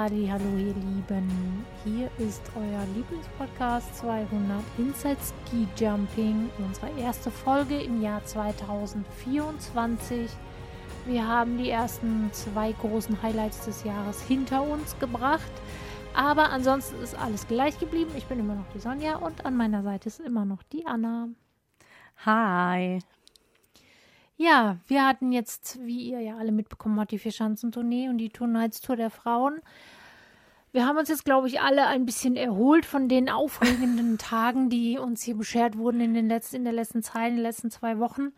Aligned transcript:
Halli, 0.00 0.32
hallo 0.32 0.56
ihr 0.56 0.72
Lieben. 0.72 1.28
Hier 1.84 2.08
ist 2.16 2.40
euer 2.56 2.86
Lieblingspodcast 2.94 3.98
200 3.98 4.62
Inside 4.78 5.18
Ski 5.20 5.68
Jumping, 5.76 6.48
unsere 6.56 6.88
erste 6.98 7.30
Folge 7.30 7.82
im 7.82 8.00
Jahr 8.00 8.24
2024. 8.24 10.30
Wir 11.04 11.28
haben 11.28 11.58
die 11.58 11.68
ersten 11.68 12.30
zwei 12.32 12.72
großen 12.72 13.20
Highlights 13.20 13.66
des 13.66 13.84
Jahres 13.84 14.22
hinter 14.22 14.62
uns 14.62 14.98
gebracht. 14.98 15.52
Aber 16.14 16.48
ansonsten 16.48 16.98
ist 17.02 17.14
alles 17.14 17.46
gleich 17.46 17.78
geblieben. 17.78 18.12
Ich 18.16 18.24
bin 18.24 18.40
immer 18.40 18.54
noch 18.54 18.68
die 18.74 18.80
Sonja 18.80 19.16
und 19.16 19.44
an 19.44 19.54
meiner 19.54 19.82
Seite 19.82 20.08
ist 20.08 20.20
immer 20.20 20.46
noch 20.46 20.62
die 20.62 20.86
Anna. 20.86 21.28
Hi. 22.24 23.00
Ja, 24.40 24.78
wir 24.86 25.06
hatten 25.06 25.32
jetzt, 25.32 25.78
wie 25.84 26.12
ihr 26.12 26.20
ja 26.20 26.38
alle 26.38 26.50
mitbekommen 26.50 26.98
habt, 26.98 27.10
die 27.10 27.18
Vierschanzentournee 27.18 28.08
und 28.08 28.16
die 28.16 28.30
Turnheitstour 28.30 28.96
der 28.96 29.10
Frauen. 29.10 29.60
Wir 30.72 30.86
haben 30.86 30.96
uns 30.96 31.10
jetzt, 31.10 31.26
glaube 31.26 31.46
ich, 31.46 31.60
alle 31.60 31.86
ein 31.86 32.06
bisschen 32.06 32.36
erholt 32.36 32.86
von 32.86 33.06
den 33.10 33.28
aufregenden 33.28 34.16
Tagen, 34.18 34.70
die 34.70 34.96
uns 34.96 35.22
hier 35.22 35.36
beschert 35.36 35.76
wurden 35.76 36.00
in, 36.00 36.14
den 36.14 36.26
letzten, 36.26 36.56
in 36.56 36.64
der 36.64 36.72
letzten 36.72 37.02
Zeit, 37.02 37.28
in 37.28 37.36
den 37.36 37.42
letzten 37.42 37.70
zwei 37.70 37.98
Wochen. 37.98 38.32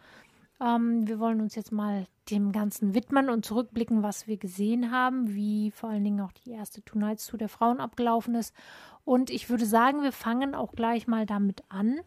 Ähm, 0.60 1.06
wir 1.06 1.20
wollen 1.20 1.40
uns 1.40 1.54
jetzt 1.54 1.70
mal 1.70 2.08
dem 2.30 2.50
Ganzen 2.50 2.96
widmen 2.96 3.30
und 3.30 3.46
zurückblicken, 3.46 4.02
was 4.02 4.26
wir 4.26 4.38
gesehen 4.38 4.90
haben, 4.90 5.36
wie 5.36 5.70
vor 5.70 5.90
allen 5.90 6.02
Dingen 6.02 6.20
auch 6.20 6.32
die 6.32 6.50
erste 6.50 6.82
Tonights-Tour 6.82 7.38
der 7.38 7.48
Frauen 7.48 7.78
abgelaufen 7.78 8.34
ist. 8.34 8.52
Und 9.04 9.30
ich 9.30 9.50
würde 9.50 9.66
sagen, 9.66 10.02
wir 10.02 10.10
fangen 10.10 10.56
auch 10.56 10.72
gleich 10.72 11.06
mal 11.06 11.26
damit 11.26 11.62
an. 11.68 12.00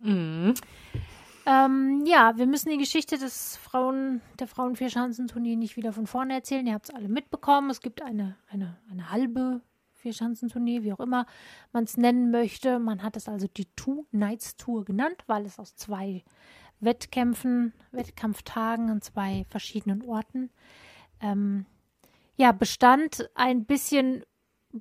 Mhm. 0.00 0.52
Ähm, 1.46 2.04
ja, 2.06 2.36
wir 2.36 2.46
müssen 2.46 2.70
die 2.70 2.78
Geschichte 2.78 3.18
des 3.18 3.56
Frauen, 3.56 4.22
der 4.38 4.46
Frauen-Vierschanzenturnier 4.46 5.56
nicht 5.56 5.76
wieder 5.76 5.92
von 5.92 6.06
vorne 6.06 6.34
erzählen. 6.34 6.66
Ihr 6.66 6.74
habt 6.74 6.88
es 6.88 6.94
alle 6.94 7.08
mitbekommen. 7.08 7.70
Es 7.70 7.80
gibt 7.80 8.02
eine, 8.02 8.36
eine, 8.48 8.78
eine 8.90 9.10
halbe 9.10 9.60
Vierschanzenturnier, 9.92 10.82
wie 10.84 10.92
auch 10.92 11.00
immer 11.00 11.26
man 11.72 11.84
es 11.84 11.96
nennen 11.96 12.30
möchte. 12.30 12.78
Man 12.78 13.02
hat 13.02 13.16
es 13.16 13.28
also 13.28 13.46
die 13.46 13.66
Two 13.76 14.06
Nights 14.10 14.56
Tour 14.56 14.84
genannt, 14.84 15.24
weil 15.26 15.44
es 15.44 15.58
aus 15.58 15.76
zwei 15.76 16.24
Wettkämpfen, 16.80 17.72
Wettkampftagen 17.92 18.90
an 18.90 19.02
zwei 19.02 19.44
verschiedenen 19.48 20.02
Orten 20.02 20.50
ähm, 21.20 21.66
ja, 22.36 22.52
bestand 22.52 23.30
ein 23.34 23.64
bisschen 23.64 24.24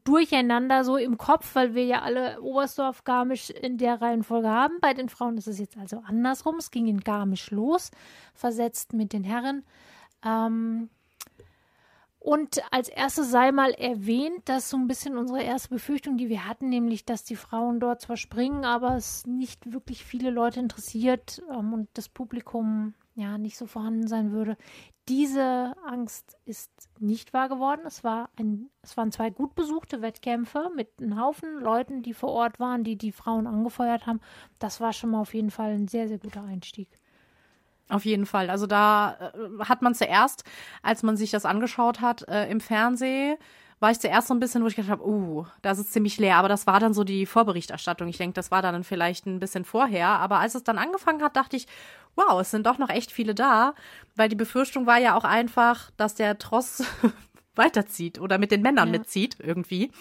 durcheinander 0.03 0.83
so 0.83 0.97
im 0.97 1.17
Kopf, 1.17 1.53
weil 1.53 1.75
wir 1.75 1.85
ja 1.85 2.01
alle 2.01 2.41
Oberstdorf 2.41 3.03
Garmisch 3.03 3.51
in 3.51 3.77
der 3.77 4.01
Reihenfolge 4.01 4.49
haben. 4.49 4.79
Bei 4.81 4.93
den 4.93 5.07
Frauen 5.07 5.37
ist 5.37 5.47
es 5.47 5.59
jetzt 5.59 5.77
also 5.77 6.01
andersrum. 6.05 6.55
Es 6.57 6.71
ging 6.71 6.87
in 6.87 7.01
Garmisch 7.01 7.51
los, 7.51 7.91
versetzt 8.33 8.93
mit 8.93 9.13
den 9.13 9.23
Herren. 9.23 9.63
Ähm, 10.25 10.89
und 12.19 12.61
als 12.71 12.87
erstes 12.87 13.29
sei 13.31 13.51
mal 13.51 13.71
erwähnt, 13.71 14.41
dass 14.45 14.69
so 14.69 14.77
ein 14.77 14.87
bisschen 14.87 15.17
unsere 15.17 15.43
erste 15.43 15.69
Befürchtung, 15.69 16.17
die 16.17 16.29
wir 16.29 16.47
hatten, 16.47 16.69
nämlich, 16.69 17.05
dass 17.05 17.25
die 17.25 17.35
Frauen 17.35 17.79
dort 17.81 18.01
zwar 18.01 18.17
springen, 18.17 18.63
aber 18.63 18.95
es 18.95 19.27
nicht 19.27 19.73
wirklich 19.73 20.05
viele 20.05 20.29
Leute 20.29 20.61
interessiert 20.61 21.43
ähm, 21.51 21.73
und 21.73 21.89
das 21.93 22.09
Publikum 22.09 22.93
ja 23.15 23.37
nicht 23.37 23.57
so 23.57 23.67
vorhanden 23.67 24.07
sein 24.07 24.31
würde. 24.31 24.57
Diese 25.07 25.75
Angst 25.85 26.37
ist 26.45 26.71
nicht 26.99 27.33
wahr 27.33 27.49
geworden. 27.49 27.81
Es, 27.85 28.03
war 28.03 28.29
ein, 28.37 28.69
es 28.81 28.95
waren 28.95 29.11
zwei 29.11 29.29
gut 29.29 29.55
besuchte 29.55 30.01
Wettkämpfe 30.01 30.71
mit 30.75 30.89
einem 30.99 31.19
Haufen 31.19 31.59
Leuten, 31.59 32.01
die 32.01 32.13
vor 32.13 32.29
Ort 32.29 32.59
waren, 32.59 32.83
die 32.83 32.97
die 32.97 33.11
Frauen 33.11 33.47
angefeuert 33.47 34.07
haben. 34.07 34.21
Das 34.59 34.79
war 34.79 34.93
schon 34.93 35.11
mal 35.11 35.21
auf 35.21 35.33
jeden 35.33 35.51
Fall 35.51 35.73
ein 35.73 35.87
sehr, 35.87 36.07
sehr 36.07 36.19
guter 36.19 36.43
Einstieg. 36.43 36.87
Auf 37.89 38.05
jeden 38.05 38.25
Fall. 38.25 38.49
Also 38.49 38.65
da 38.65 39.33
äh, 39.33 39.65
hat 39.65 39.81
man 39.81 39.93
zuerst, 39.93 40.43
als 40.81 41.03
man 41.03 41.17
sich 41.17 41.31
das 41.31 41.45
angeschaut 41.45 42.01
hat 42.01 42.27
äh, 42.29 42.49
im 42.49 42.61
Fernsehen, 42.61 43.37
war 43.83 43.91
ich 43.91 43.99
zuerst 43.99 44.29
so 44.29 44.33
ein 44.33 44.39
bisschen, 44.39 44.63
wo 44.63 44.67
ich 44.67 44.77
gedacht 44.77 44.91
habe, 44.91 45.05
uh, 45.05 45.45
das 45.61 45.77
ist 45.77 45.91
ziemlich 45.91 46.17
leer. 46.17 46.37
Aber 46.37 46.47
das 46.47 46.65
war 46.65 46.79
dann 46.79 46.93
so 46.93 47.03
die 47.03 47.25
Vorberichterstattung. 47.25 48.07
Ich 48.07 48.17
denke, 48.17 48.33
das 48.33 48.49
war 48.49 48.61
dann 48.61 48.85
vielleicht 48.85 49.25
ein 49.25 49.41
bisschen 49.41 49.65
vorher. 49.65 50.07
Aber 50.07 50.39
als 50.39 50.55
es 50.55 50.63
dann 50.63 50.77
angefangen 50.77 51.21
hat, 51.21 51.35
dachte 51.35 51.57
ich, 51.57 51.67
wow, 52.15 52.39
es 52.39 52.51
sind 52.51 52.65
doch 52.65 52.77
noch 52.77 52.89
echt 52.89 53.11
viele 53.11 53.35
da. 53.35 53.73
Weil 54.15 54.29
die 54.29 54.35
Befürchtung 54.35 54.85
war 54.85 54.97
ja 54.99 55.15
auch 55.15 55.23
einfach, 55.23 55.91
dass 55.97 56.15
der 56.15 56.37
Tross 56.37 56.83
weiterzieht 57.55 58.19
oder 58.19 58.37
mit 58.37 58.51
den 58.51 58.61
Männern 58.61 58.93
ja. 58.93 58.99
mitzieht 58.99 59.37
irgendwie. 59.39 59.91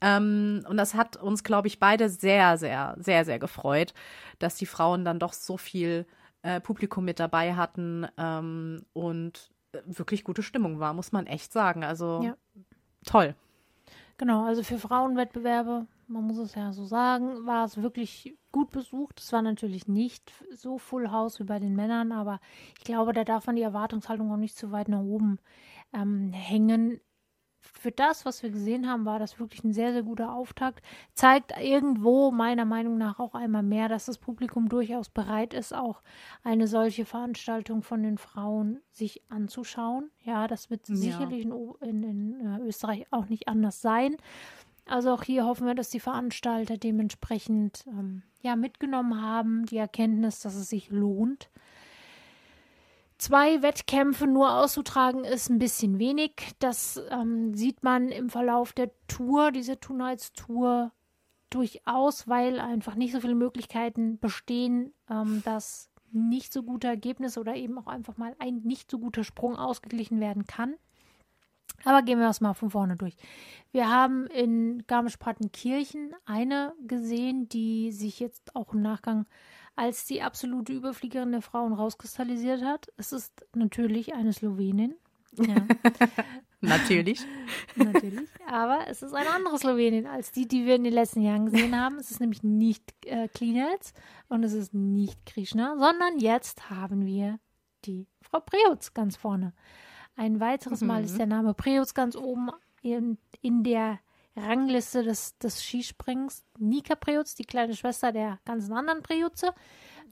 Ähm, 0.00 0.64
und 0.68 0.76
das 0.76 0.94
hat 0.94 1.16
uns, 1.16 1.42
glaube 1.42 1.68
ich, 1.68 1.78
beide 1.78 2.08
sehr, 2.08 2.58
sehr, 2.58 2.96
sehr, 2.98 3.24
sehr 3.24 3.38
gefreut, 3.38 3.94
dass 4.38 4.56
die 4.56 4.66
Frauen 4.66 5.04
dann 5.04 5.18
doch 5.18 5.32
so 5.32 5.56
viel 5.56 6.06
äh, 6.42 6.60
Publikum 6.60 7.04
mit 7.04 7.18
dabei 7.18 7.54
hatten 7.54 8.06
ähm, 8.18 8.84
und 8.92 9.50
wirklich 9.84 10.24
gute 10.24 10.42
Stimmung 10.42 10.80
war, 10.80 10.92
muss 10.94 11.12
man 11.12 11.26
echt 11.26 11.52
sagen. 11.52 11.82
Also 11.82 12.22
ja 12.22 12.34
toll. 13.06 13.34
Genau, 14.18 14.44
also 14.44 14.62
für 14.62 14.78
Frauenwettbewerbe, 14.78 15.86
man 16.06 16.24
muss 16.24 16.38
es 16.38 16.54
ja 16.54 16.72
so 16.72 16.84
sagen, 16.84 17.46
war 17.46 17.64
es 17.64 17.82
wirklich 17.82 18.36
gut 18.52 18.70
besucht. 18.70 19.20
Es 19.20 19.32
war 19.32 19.42
natürlich 19.42 19.88
nicht 19.88 20.32
so 20.52 20.78
Full 20.78 21.10
House 21.10 21.40
wie 21.40 21.44
bei 21.44 21.58
den 21.58 21.74
Männern, 21.74 22.12
aber 22.12 22.40
ich 22.78 22.84
glaube, 22.84 23.12
da 23.12 23.24
darf 23.24 23.46
man 23.46 23.56
die 23.56 23.62
Erwartungshaltung 23.62 24.30
auch 24.30 24.36
nicht 24.36 24.56
zu 24.56 24.72
weit 24.72 24.88
nach 24.88 25.02
oben 25.02 25.38
ähm, 25.92 26.32
hängen 26.32 27.00
für 27.74 27.92
das, 27.92 28.24
was 28.24 28.42
wir 28.42 28.50
gesehen 28.50 28.88
haben, 28.88 29.04
war 29.04 29.18
das 29.18 29.38
wirklich 29.38 29.64
ein 29.64 29.72
sehr, 29.72 29.92
sehr 29.92 30.02
guter 30.02 30.32
Auftakt. 30.32 30.82
Zeigt 31.14 31.52
irgendwo 31.60 32.30
meiner 32.30 32.64
Meinung 32.64 32.98
nach 32.98 33.18
auch 33.18 33.34
einmal 33.34 33.62
mehr, 33.62 33.88
dass 33.88 34.06
das 34.06 34.18
Publikum 34.18 34.68
durchaus 34.68 35.08
bereit 35.08 35.54
ist, 35.54 35.74
auch 35.74 36.02
eine 36.42 36.66
solche 36.68 37.04
Veranstaltung 37.04 37.82
von 37.82 38.02
den 38.02 38.18
Frauen 38.18 38.80
sich 38.90 39.22
anzuschauen. 39.28 40.10
Ja, 40.24 40.48
das 40.48 40.70
wird 40.70 40.88
ja. 40.88 40.96
sicherlich 40.96 41.44
in, 41.44 41.52
in, 41.80 42.02
in 42.02 42.40
äh, 42.40 42.60
Österreich 42.60 43.06
auch 43.10 43.28
nicht 43.28 43.48
anders 43.48 43.80
sein. 43.80 44.16
Also 44.86 45.12
auch 45.12 45.24
hier 45.24 45.44
hoffen 45.44 45.66
wir, 45.66 45.74
dass 45.74 45.90
die 45.90 46.00
Veranstalter 46.00 46.78
dementsprechend 46.78 47.84
ähm, 47.88 48.22
ja 48.42 48.56
mitgenommen 48.56 49.20
haben, 49.20 49.66
die 49.66 49.76
Erkenntnis, 49.76 50.40
dass 50.40 50.54
es 50.54 50.68
sich 50.68 50.90
lohnt, 50.90 51.50
Zwei 53.18 53.62
Wettkämpfe 53.62 54.26
nur 54.26 54.52
auszutragen 54.52 55.24
ist 55.24 55.48
ein 55.48 55.58
bisschen 55.58 55.98
wenig. 55.98 56.32
Das 56.58 57.00
ähm, 57.10 57.54
sieht 57.54 57.82
man 57.82 58.10
im 58.10 58.28
Verlauf 58.28 58.74
der 58.74 58.90
Tour, 59.08 59.52
dieser 59.52 59.80
Two 59.80 59.94
Nights 59.94 60.34
Tour, 60.34 60.92
durchaus, 61.48 62.28
weil 62.28 62.60
einfach 62.60 62.94
nicht 62.94 63.12
so 63.12 63.20
viele 63.20 63.34
Möglichkeiten 63.34 64.18
bestehen, 64.18 64.92
ähm, 65.08 65.42
dass 65.46 65.90
nicht 66.12 66.52
so 66.52 66.62
gute 66.62 66.88
Ergebnisse 66.88 67.40
oder 67.40 67.56
eben 67.56 67.78
auch 67.78 67.86
einfach 67.86 68.18
mal 68.18 68.36
ein 68.38 68.60
nicht 68.64 68.90
so 68.90 68.98
guter 68.98 69.24
Sprung 69.24 69.56
ausgeglichen 69.56 70.20
werden 70.20 70.44
kann. 70.46 70.74
Aber 71.84 72.02
gehen 72.02 72.18
wir 72.18 72.26
das 72.26 72.40
mal 72.40 72.54
von 72.54 72.70
vorne 72.70 72.96
durch. 72.96 73.16
Wir 73.72 73.90
haben 73.90 74.26
in 74.26 74.84
Garmisch-Partenkirchen 74.86 76.14
eine 76.24 76.72
gesehen, 76.86 77.48
die 77.48 77.92
sich 77.92 78.18
jetzt 78.20 78.56
auch 78.56 78.72
im 78.72 78.82
Nachgang 78.82 79.26
als 79.76 80.06
die 80.06 80.22
absolute 80.22 80.72
Überfliegerin 80.72 81.32
der 81.32 81.42
Frauen 81.42 81.74
rauskristallisiert 81.74 82.62
hat. 82.62 82.90
Es 82.96 83.12
ist 83.12 83.46
natürlich 83.54 84.14
eine 84.14 84.32
Slowenin. 84.32 84.94
Ja. 85.38 85.66
natürlich. 86.60 87.20
natürlich. 87.74 88.28
Aber 88.48 88.88
es 88.88 89.02
ist 89.02 89.12
eine 89.12 89.30
andere 89.30 89.58
Slowenin 89.58 90.06
als 90.06 90.32
die, 90.32 90.48
die 90.48 90.64
wir 90.64 90.76
in 90.76 90.84
den 90.84 90.94
letzten 90.94 91.20
Jahren 91.20 91.46
gesehen 91.46 91.78
haben. 91.78 91.98
Es 91.98 92.10
ist 92.10 92.20
nämlich 92.20 92.42
nicht 92.42 92.94
äh, 93.04 93.28
Klinels 93.28 93.92
und 94.28 94.42
es 94.44 94.54
ist 94.54 94.72
nicht 94.72 95.26
Krishna, 95.26 95.76
sondern 95.76 96.18
jetzt 96.18 96.70
haben 96.70 97.04
wir 97.04 97.38
die 97.84 98.06
Frau 98.22 98.40
Preutz 98.40 98.94
ganz 98.94 99.16
vorne. 99.16 99.52
Ein 100.16 100.40
weiteres 100.40 100.80
Mal 100.80 101.04
ist 101.04 101.14
mhm. 101.14 101.18
der 101.18 101.26
Name 101.26 101.54
Preutz 101.54 101.94
ganz 101.94 102.16
oben 102.16 102.50
in, 102.82 103.18
in 103.42 103.62
der 103.62 104.00
Rangliste 104.34 105.02
des, 105.02 105.36
des 105.38 105.62
Skisprings. 105.62 106.44
Nika 106.58 106.94
Preutz, 106.94 107.34
die 107.34 107.44
kleine 107.44 107.74
Schwester 107.74 108.12
der 108.12 108.38
ganzen 108.44 108.72
anderen 108.72 109.02
Preutze, 109.02 109.52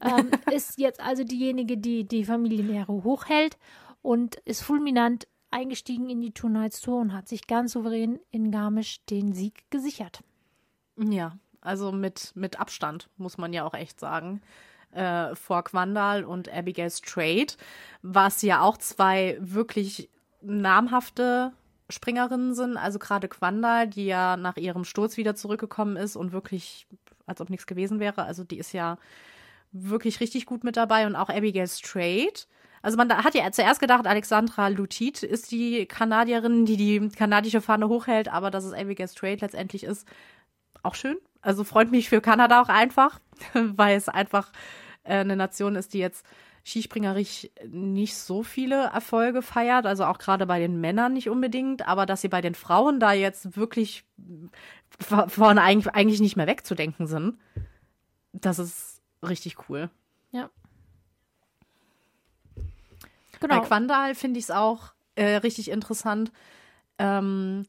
ähm, 0.01 0.31
ist 0.53 0.79
jetzt 0.79 1.01
also 1.01 1.25
diejenige, 1.25 1.79
die 1.79 2.05
die 2.05 2.25
Familienehre 2.25 2.93
hochhält 2.93 3.57
und 4.03 4.37
ist 4.45 4.63
fulminant 4.63 5.27
eingestiegen 5.51 6.11
in 6.11 6.21
die 6.21 6.33
Two 6.33 6.49
Nights 6.49 6.81
Tour 6.81 7.01
und 7.01 7.13
hat 7.13 7.29
sich 7.29 7.47
ganz 7.47 7.73
souverän 7.73 8.19
in 8.31 8.51
Garmisch 8.51 9.05
den 9.07 9.33
Sieg 9.33 9.71
gesichert. 9.71 10.23
Ja, 10.97 11.39
also 11.61 11.93
mit, 11.93 12.33
mit 12.35 12.61
Abstand, 12.61 13.09
muss 13.17 13.39
man 13.39 13.53
ja 13.53 13.65
auch 13.65 13.75
echt 13.75 14.01
sagen. 14.01 14.43
Äh, 14.95 15.35
vor 15.35 15.65
Quandal 15.65 16.25
und 16.25 16.53
Abigail 16.53 16.91
Strait, 16.91 17.57
was 18.03 18.43
ja 18.43 18.61
auch 18.61 18.77
zwei 18.79 19.37
wirklich 19.41 20.09
namhafte 20.41 21.53
Springerinnen 21.91 22.55
sind, 22.55 22.77
also 22.77 22.99
gerade 22.99 23.29
Quandal, 23.29 23.89
die 23.89 24.07
ja 24.07 24.37
nach 24.37 24.57
ihrem 24.57 24.85
Sturz 24.85 25.17
wieder 25.17 25.35
zurückgekommen 25.35 25.97
ist 25.97 26.15
und 26.15 26.33
wirklich, 26.33 26.87
als 27.27 27.41
ob 27.41 27.51
nichts 27.51 27.67
gewesen 27.67 27.99
wäre. 27.99 28.23
Also 28.25 28.45
die 28.45 28.59
ist 28.59 28.73
ja 28.73 28.99
wirklich 29.73 30.21
richtig 30.21 30.47
gut 30.47 30.63
mit 30.63 30.77
dabei 30.77 31.07
und 31.07 31.17
auch 31.17 31.29
Abigail 31.29 31.67
Strait. 31.67 32.47
Also 32.81 32.97
man 32.97 33.11
hat 33.13 33.35
ja 33.35 33.51
zuerst 33.51 33.81
gedacht, 33.81 34.07
Alexandra 34.07 34.69
Lutit 34.69 35.23
ist 35.23 35.51
die 35.51 35.87
Kanadierin, 35.87 36.67
die 36.67 36.77
die 36.77 37.09
kanadische 37.09 37.61
Fahne 37.61 37.89
hochhält, 37.89 38.29
aber 38.29 38.51
dass 38.51 38.65
es 38.65 38.73
Abigail 38.73 39.09
Strait 39.09 39.41
letztendlich 39.41 39.85
ist, 39.85 40.07
auch 40.83 40.95
schön. 40.95 41.17
Also 41.41 41.65
freut 41.65 41.91
mich 41.91 42.09
für 42.09 42.21
Kanada 42.21 42.63
auch 42.63 42.69
einfach, 42.69 43.19
weil 43.55 43.97
es 43.97 44.09
einfach 44.09 44.53
äh, 45.05 45.19
eine 45.19 45.37
Nation 45.37 45.77
ist, 45.77 45.95
die 45.95 45.99
jetzt 45.99 46.27
skispringerisch 46.67 47.49
nicht 47.67 48.17
so 48.17 48.43
viele 48.43 48.85
Erfolge 48.85 49.43
feiert, 49.43 49.87
also 49.87 50.05
auch 50.05 50.19
gerade 50.19 50.47
bei 50.47 50.59
den 50.59 50.81
Männern 50.81 51.13
nicht 51.13 51.29
unbedingt, 51.29 51.87
aber 51.87 52.07
dass 52.07 52.23
sie 52.23 52.29
bei 52.29 52.41
den 52.41 52.55
Frauen 52.55 53.01
da 53.01 53.13
jetzt 53.13 53.57
wirklich 53.57 54.05
von 54.99 55.59
eigentlich 55.59 56.21
nicht 56.21 56.37
mehr 56.37 56.47
wegzudenken 56.47 57.07
sind, 57.07 57.39
das 58.33 58.59
ist 58.59 59.03
richtig 59.23 59.69
cool. 59.69 59.91
Ja. 60.31 60.51
Genau. 63.41 63.61
Bei 63.61 63.67
Quandal 63.67 64.15
finde 64.15 64.39
ich 64.39 64.45
es 64.45 64.51
auch 64.51 64.95
äh, 65.17 65.37
richtig 65.37 65.71
interessant. 65.71 66.33
Ähm, 66.99 67.67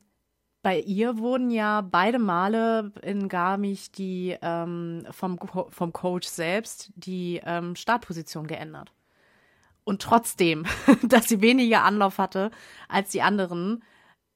bei 0.65 0.79
ihr 0.79 1.19
wurden 1.19 1.51
ja 1.51 1.81
beide 1.81 2.17
Male 2.17 2.91
in 3.03 3.29
Garmisch 3.29 3.91
die 3.91 4.35
ähm, 4.41 5.06
vom, 5.12 5.38
vom 5.69 5.94
Coach 5.94 6.27
selbst 6.27 6.91
die 6.95 7.39
ähm, 7.45 7.75
Startposition 7.75 8.47
geändert. 8.47 8.91
Und 9.83 10.01
trotzdem, 10.01 10.65
dass 11.03 11.29
sie 11.29 11.41
weniger 11.41 11.83
Anlauf 11.83 12.17
hatte 12.17 12.50
als 12.89 13.12
die 13.12 13.21
anderen, 13.21 13.83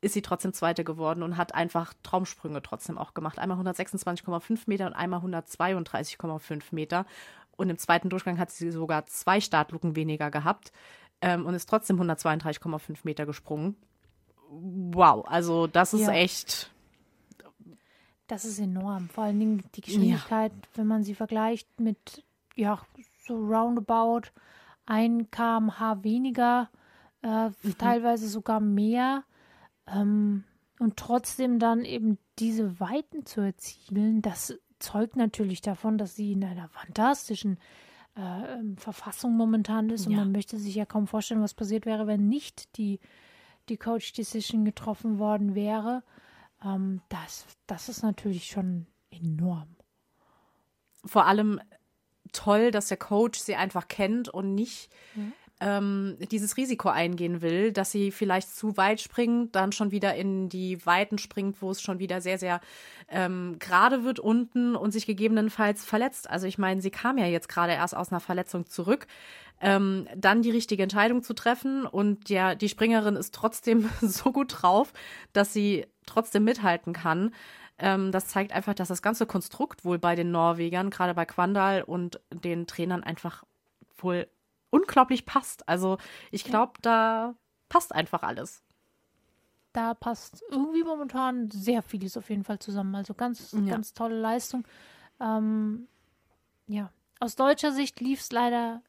ist 0.02 0.14
sie 0.14 0.22
trotzdem 0.22 0.54
Zweite 0.54 0.84
geworden 0.84 1.24
und 1.24 1.36
hat 1.36 1.56
einfach 1.56 1.96
Traumsprünge 2.04 2.62
trotzdem 2.62 3.00
auch 3.00 3.16
gemacht. 3.16 3.40
Einmal 3.40 3.58
126,5 3.58 4.66
Meter 4.68 4.86
und 4.86 4.94
einmal 4.94 5.22
132,5 5.22 6.62
Meter. 6.70 7.08
Und 7.58 7.72
im 7.72 7.80
zweiten 7.80 8.12
Durchgang 8.12 8.38
hat 8.38 8.52
sie 8.52 8.70
sogar 8.70 9.08
zwei 9.08 9.42
Startluken 9.42 9.96
weniger 9.96 10.30
gehabt 10.30 10.74
ähm, 11.22 11.48
und 11.48 11.56
ist 11.56 11.68
trotzdem 11.68 12.00
132,5 12.00 13.00
Meter 13.02 13.26
gesprungen 13.26 13.78
wow, 14.50 15.26
also 15.28 15.68
das 15.68 15.94
ist 15.94 16.02
ja. 16.02 16.14
echt. 16.14 16.72
Das 18.28 18.46
ist 18.46 18.60
enorm. 18.60 19.10
Vor 19.10 19.24
allen 19.24 19.40
Dingen 19.40 19.64
die 19.76 19.82
Geschwindigkeit, 19.82 20.52
ja. 20.52 20.68
wenn 20.76 20.88
man 20.88 21.04
sie 21.04 21.16
vergleicht 21.16 21.68
mit, 21.80 22.24
ja, 22.56 22.80
so 23.26 23.36
roundabout 23.36 24.30
ein 24.86 25.30
kmh 25.32 26.04
weniger, 26.04 26.70
äh, 27.24 27.50
mhm. 27.50 27.78
teilweise 27.78 28.28
sogar 28.28 28.60
mehr. 28.60 29.24
Ähm, 29.88 30.44
und 30.80 30.98
trotzdem 30.98 31.60
dann 31.60 31.84
eben 31.84 32.18
diese 32.38 32.80
Weiten 32.80 33.26
zu 33.26 33.42
erzielen, 33.42 34.22
das 34.22 34.58
zeugt 34.80 35.16
natürlich 35.16 35.62
davon, 35.62 35.98
dass 35.98 36.16
sie 36.16 36.32
in 36.32 36.44
einer 36.44 36.70
fantastischen 36.70 37.58
äh, 38.16 38.54
ähm, 38.54 38.78
Verfassung 38.78 39.36
momentan 39.36 39.90
ist. 39.90 40.08
Und 40.08 40.14
ja. 40.14 40.20
man 40.20 40.32
möchte 40.32 40.58
sich 40.58 40.76
ja 40.76 40.86
kaum 40.86 41.08
vorstellen, 41.08 41.42
was 41.42 41.54
passiert 41.54 41.86
wäre, 41.86 42.08
wenn 42.08 42.28
nicht 42.28 42.78
die 42.78 43.00
die 43.70 43.78
Coach 43.78 44.14
Decision 44.14 44.66
getroffen 44.66 45.20
worden 45.20 45.56
wäre. 45.56 46.04
Ähm, 46.64 47.02
das, 47.10 47.46
das 47.68 47.90
ist 47.90 48.04
natürlich 48.04 48.48
schon 48.48 48.88
enorm. 49.12 49.76
Vor 51.06 51.26
allem 51.26 51.62
toll, 52.32 52.72
dass 52.72 52.88
der 52.88 52.98
Coach 52.98 53.40
sie 53.40 53.56
einfach 53.56 53.88
kennt 53.88 54.30
und 54.30 54.54
nicht 54.54 54.92
mhm. 55.16 55.34
Ähm, 55.60 56.18
dieses 56.32 56.58
Risiko 56.58 56.90
eingehen 56.90 57.42
will, 57.42 57.72
dass 57.72 57.92
sie 57.92 58.12
vielleicht 58.12 58.56
zu 58.56 58.78
weit 58.78 59.02
springt, 59.02 59.56
dann 59.56 59.72
schon 59.72 59.92
wieder 59.92 60.16
in 60.16 60.50
die 60.50 60.86
Weiten 60.86 61.18
springt, 61.18 61.62
wo 61.62 61.72
es 61.72 61.82
schon 61.82 62.00
wieder 62.00 62.22
sehr, 62.22 62.38
sehr 62.38 62.62
ähm, 63.10 63.58
gerade 63.60 64.04
wird 64.04 64.20
unten 64.20 64.76
und 64.76 64.92
sich 64.92 65.06
gegebenenfalls 65.06 65.86
verletzt. 65.86 66.30
Also 66.30 66.48
ich 66.48 66.58
meine, 66.58 66.82
sie 66.82 66.92
kam 66.92 67.18
ja 67.18 67.26
jetzt 67.26 67.50
gerade 67.50 67.74
erst 67.74 67.96
aus 67.96 68.12
einer 68.12 68.20
Verletzung 68.20 68.68
zurück 68.68 69.08
ähm, 69.62 70.08
dann 70.16 70.42
die 70.42 70.52
richtige 70.52 70.84
Entscheidung 70.84 71.24
zu 71.24 71.34
treffen. 71.34 71.86
Und 71.86 72.30
ja, 72.30 72.56
die 72.56 72.70
Springerin 72.70 73.16
ist 73.16 73.34
trotzdem 73.34 73.90
so 74.02 74.32
gut 74.32 74.62
drauf, 74.62 74.94
dass 75.34 75.54
sie 75.54 75.86
trotzdem 76.06 76.44
mithalten 76.44 76.94
kann. 76.94 77.34
Ähm, 77.78 78.12
das 78.12 78.28
zeigt 78.28 78.52
einfach, 78.52 78.74
dass 78.74 78.88
das 78.88 79.02
ganze 79.02 79.26
Konstrukt 79.26 79.86
wohl 79.86 80.00
bei 80.00 80.16
den 80.16 80.32
Norwegern, 80.32 80.90
gerade 80.90 81.14
bei 81.14 81.26
Quandal 81.26 81.82
und 81.84 82.20
den 82.32 82.68
Trainern 82.68 83.04
einfach 83.04 83.44
wohl 83.98 84.28
unglaublich 84.70 85.26
passt. 85.26 85.68
Also 85.68 85.98
ich 86.32 86.44
glaube, 86.44 86.74
da 86.82 87.36
passt 87.70 87.94
einfach 87.94 88.24
alles. 88.24 88.64
Da 89.74 89.94
passt 89.94 90.44
irgendwie 90.50 90.84
momentan 90.84 91.52
sehr 91.52 91.84
vieles 91.84 92.18
auf 92.18 92.30
jeden 92.30 92.44
Fall 92.44 92.60
zusammen. 92.60 92.96
Also 92.96 93.14
ganz, 93.14 93.52
ja. 93.52 93.62
ganz 93.62 93.94
tolle 93.94 94.20
Leistung. 94.20 94.68
Ähm, 95.20 95.88
ja, 96.68 96.92
aus 97.20 97.36
deutscher 97.36 97.72
Sicht 97.72 98.00
lief 98.00 98.22
es 98.22 98.32
leider 98.32 98.82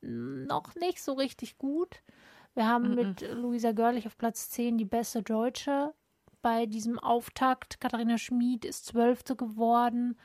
noch 0.00 0.74
nicht 0.76 1.02
so 1.02 1.12
richtig 1.12 1.58
gut. 1.58 2.02
Wir 2.54 2.66
haben 2.66 2.94
mm 2.94 2.98
-mm. 2.98 3.06
mit 3.06 3.20
Luisa 3.32 3.72
Görlich 3.72 4.06
auf 4.06 4.16
Platz 4.16 4.50
10 4.50 4.78
die 4.78 4.84
beste 4.84 5.22
Deutsche 5.22 5.92
bei 6.42 6.66
diesem 6.66 6.98
Auftakt. 6.98 7.80
Katharina 7.80 8.18
Schmid 8.18 8.64
ist 8.64 8.86
Zwölfte 8.86 9.36
geworden. 9.36 10.16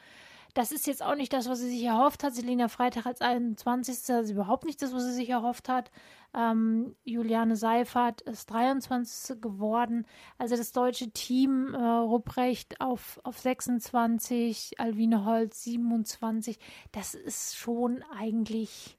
Das 0.56 0.72
ist 0.72 0.88
jetzt 0.88 1.04
auch 1.04 1.16
nicht 1.16 1.34
das, 1.34 1.50
was 1.50 1.60
sie 1.60 1.70
sich 1.70 1.84
erhofft 1.84 2.24
hat. 2.24 2.34
Selina 2.34 2.70
Freitag 2.70 3.06
als 3.06 3.22
21. 3.22 4.06
Das 4.08 4.26
ist 4.26 4.32
überhaupt 4.32 4.64
nicht 4.66 4.82
das, 4.82 4.94
was 4.94 5.04
sie 5.04 5.14
sich 5.14 5.30
erhofft 5.30 5.68
hat. 5.68 5.92
Ähm, 6.34 6.96
Juliane 7.04 7.58
Seifert 7.58 8.22
ist 8.22 8.50
23. 8.52 9.42
geworden. 9.42 10.08
Also 10.38 10.56
das 10.56 10.72
deutsche 10.72 11.12
Team, 11.12 11.74
äh, 11.74 11.78
Rupprecht 11.78 12.80
auf, 12.80 13.20
auf 13.24 13.38
26, 13.38 14.80
Alwine 14.80 15.26
Holz 15.26 15.62
27. 15.66 16.58
Das 16.94 17.14
ist 17.14 17.58
schon 17.58 18.02
eigentlich 18.18 18.98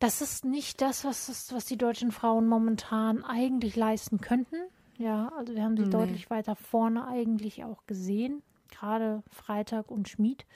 das 0.00 0.20
ist 0.20 0.44
nicht 0.44 0.82
das, 0.82 1.04
was, 1.04 1.28
das, 1.28 1.54
was 1.54 1.64
die 1.64 1.78
deutschen 1.78 2.12
Frauen 2.12 2.46
momentan 2.46 3.24
eigentlich 3.24 3.74
leisten 3.74 4.20
könnten. 4.20 4.56
Ja, 4.98 5.32
also 5.38 5.54
wir 5.54 5.62
haben 5.62 5.78
sie 5.78 5.84
nee. 5.84 5.90
deutlich 5.90 6.28
weiter 6.28 6.56
vorne 6.56 7.06
eigentlich 7.06 7.64
auch 7.64 7.86
gesehen. 7.86 8.42
Gerade 8.74 9.22
Freitag 9.30 9.90
und 9.90 10.08
Schmied. 10.08 10.46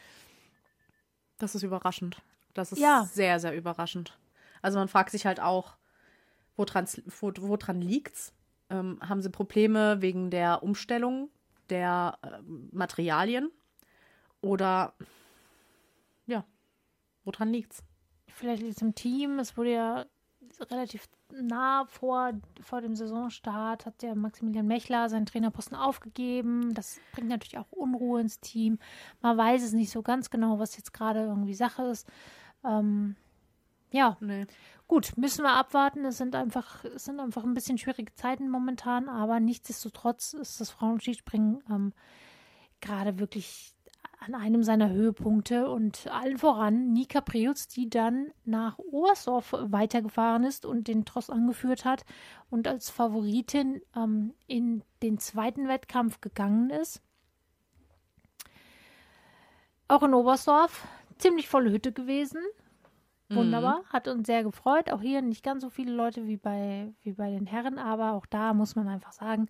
Das 1.38 1.55
ist 1.55 1.62
überraschend. 1.62 2.23
Das 2.55 2.73
ist 2.73 2.79
ja. 2.79 3.05
sehr, 3.11 3.38
sehr 3.41 3.56
überraschend. 3.56 4.19
Also 4.62 4.79
man 4.79 4.88
fragt 4.88 5.11
sich 5.11 5.26
halt 5.26 5.41
auch, 5.41 5.76
woran, 6.56 6.87
wo, 7.20 7.32
woran 7.37 7.81
liegt's? 7.81 8.32
Ähm, 8.70 8.99
haben 9.00 9.23
sie 9.23 9.31
Probleme 9.31 10.03
wegen 10.03 10.31
der 10.31 10.62
Umstellung 10.62 11.31
der 11.70 12.19
äh, 12.23 12.43
Materialien? 12.73 13.51
Oder 14.41 14.94
ja, 16.27 16.44
woran 17.25 17.51
liegt's? 17.51 17.82
vielleicht 18.39 18.63
liegt 18.63 18.77
es 18.77 18.82
im 18.82 18.94
Team. 18.94 19.39
Es 19.39 19.56
wurde 19.56 19.72
ja 19.72 20.06
relativ 20.70 21.08
nah 21.32 21.84
vor, 21.86 22.32
vor 22.60 22.81
dem 22.81 22.94
Saisonstart 22.94 23.86
hat 23.86 24.02
der 24.02 24.14
Maximilian 24.14 24.67
Mechler 24.67 25.08
seinen 25.08 25.26
Trainerposten 25.26 25.76
aufgegeben. 25.76 26.74
Das 26.74 27.00
bringt 27.12 27.28
natürlich 27.28 27.58
auch 27.58 27.70
Unruhe 27.70 28.20
ins 28.20 28.40
Team. 28.40 28.78
Man 29.20 29.36
weiß 29.36 29.62
es 29.62 29.72
nicht 29.72 29.90
so 29.90 30.02
ganz 30.02 30.31
genau, 30.31 30.58
was 30.58 30.76
jetzt 30.76 30.93
gerade 30.93 31.20
irgendwie 31.20 31.55
Sache 31.55 31.82
ist. 31.84 32.08
Ähm, 32.64 33.17
ja, 33.90 34.17
nee. 34.20 34.46
gut, 34.86 35.12
müssen 35.17 35.43
wir 35.43 35.52
abwarten. 35.55 36.05
Es 36.05 36.19
sind 36.19 36.34
einfach, 36.34 36.84
es 36.84 37.05
sind 37.05 37.20
einfach 37.20 37.44
ein 37.44 37.55
bisschen 37.55 37.78
schwierige 37.78 38.14
Zeiten 38.14 38.50
momentan, 38.50 39.08
aber 39.08 39.40
nichtsdestotrotz 39.40 40.34
ist 40.34 40.60
das 40.60 40.70
Frauenskispringen 40.70 41.62
ähm, 41.70 41.93
gerade 42.81 43.19
wirklich 43.19 43.74
an 44.20 44.34
einem 44.34 44.63
seiner 44.63 44.91
Höhepunkte 44.91 45.70
und 45.70 46.08
allen 46.08 46.39
voran 46.39 46.93
Nika 46.93 47.20
Preutz, 47.20 47.69
die 47.69 47.89
dann 47.89 48.32
nach 48.44 48.79
Oberstdorf 48.79 49.55
weitergefahren 49.58 50.44
ist 50.44 50.67
und 50.67 50.89
den 50.89 51.05
Tross 51.05 51.31
angeführt 51.31 51.84
hat 51.84 52.05
und 52.51 52.67
als 52.67 52.91
Favoritin 52.91 53.81
ähm, 53.96 54.34
in 54.46 54.82
den 55.03 55.19
zweiten 55.19 55.69
Wettkampf 55.69 56.20
gegangen 56.20 56.70
ist. 56.70 57.01
Auch 59.87 60.03
in 60.03 60.15
Oberstdorf 60.15 60.87
ziemlich 61.19 61.48
volle 61.48 61.70
Hütte 61.70 61.93
gewesen. 61.93 62.41
Wunderbar, 63.31 63.81
mhm. 63.81 63.89
hat 63.91 64.08
uns 64.08 64.27
sehr 64.27 64.43
gefreut. 64.43 64.91
Auch 64.91 65.03
hier 65.03 65.20
nicht 65.20 65.44
ganz 65.44 65.63
so 65.63 65.69
viele 65.69 65.93
Leute 65.93 66.27
wie 66.27 66.39
bei, 66.39 66.94
wie 67.03 67.13
bei 67.13 67.31
den 67.31 67.46
Herren, 67.46 67.79
aber 67.79 68.13
auch 68.13 68.25
da 68.27 68.55
muss 68.55 68.75
man 68.75 68.89
einfach 68.89 69.13
sagen, 69.13 69.48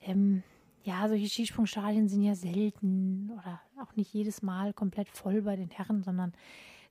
ähm, 0.00 0.42
ja, 0.84 1.08
solche 1.08 1.28
Skisprungstadien 1.28 2.08
sind 2.08 2.22
ja 2.22 2.34
selten 2.34 3.30
oder 3.32 3.60
auch 3.82 3.96
nicht 3.96 4.12
jedes 4.12 4.42
Mal 4.42 4.74
komplett 4.74 5.08
voll 5.08 5.42
bei 5.42 5.56
den 5.56 5.70
Herren, 5.70 6.02
sondern 6.02 6.34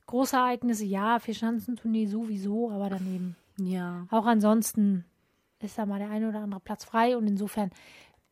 große 0.08 0.36
Ereignisse, 0.36 0.84
ja, 0.84 1.20
Vierschanzentournee 1.20 2.08
sowieso, 2.08 2.72
aber 2.72 2.90
daneben. 2.90 3.36
Ja. 3.58 4.08
Auch 4.10 4.26
ansonsten 4.26 5.06
ist 5.60 5.78
da 5.78 5.86
mal 5.86 6.00
der 6.00 6.10
eine 6.10 6.28
oder 6.28 6.40
andere 6.40 6.60
Platz 6.60 6.84
frei 6.84 7.16
und 7.16 7.28
insofern, 7.28 7.70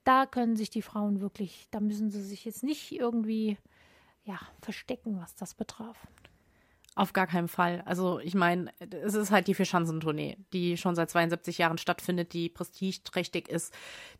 da 0.03 0.25
können 0.25 0.55
sich 0.55 0.71
die 0.71 0.81
Frauen 0.81 1.21
wirklich, 1.21 1.67
da 1.69 1.79
müssen 1.79 2.09
sie 2.09 2.23
sich 2.23 2.43
jetzt 2.43 2.63
nicht 2.63 2.91
irgendwie, 2.91 3.57
ja, 4.23 4.39
verstecken, 4.61 5.19
was 5.21 5.35
das 5.35 5.53
betraf. 5.53 6.07
Auf 6.95 7.13
gar 7.13 7.25
keinen 7.25 7.47
Fall. 7.47 7.83
Also 7.85 8.19
ich 8.19 8.35
meine, 8.35 8.69
es 8.79 9.13
ist 9.13 9.31
halt 9.31 9.47
die 9.47 9.53
Vierschanzentournee, 9.53 10.37
die 10.51 10.75
schon 10.75 10.93
seit 10.93 11.09
72 11.09 11.57
Jahren 11.57 11.77
stattfindet, 11.77 12.33
die 12.33 12.49
prestigeträchtig 12.49 13.47
ist, 13.47 13.73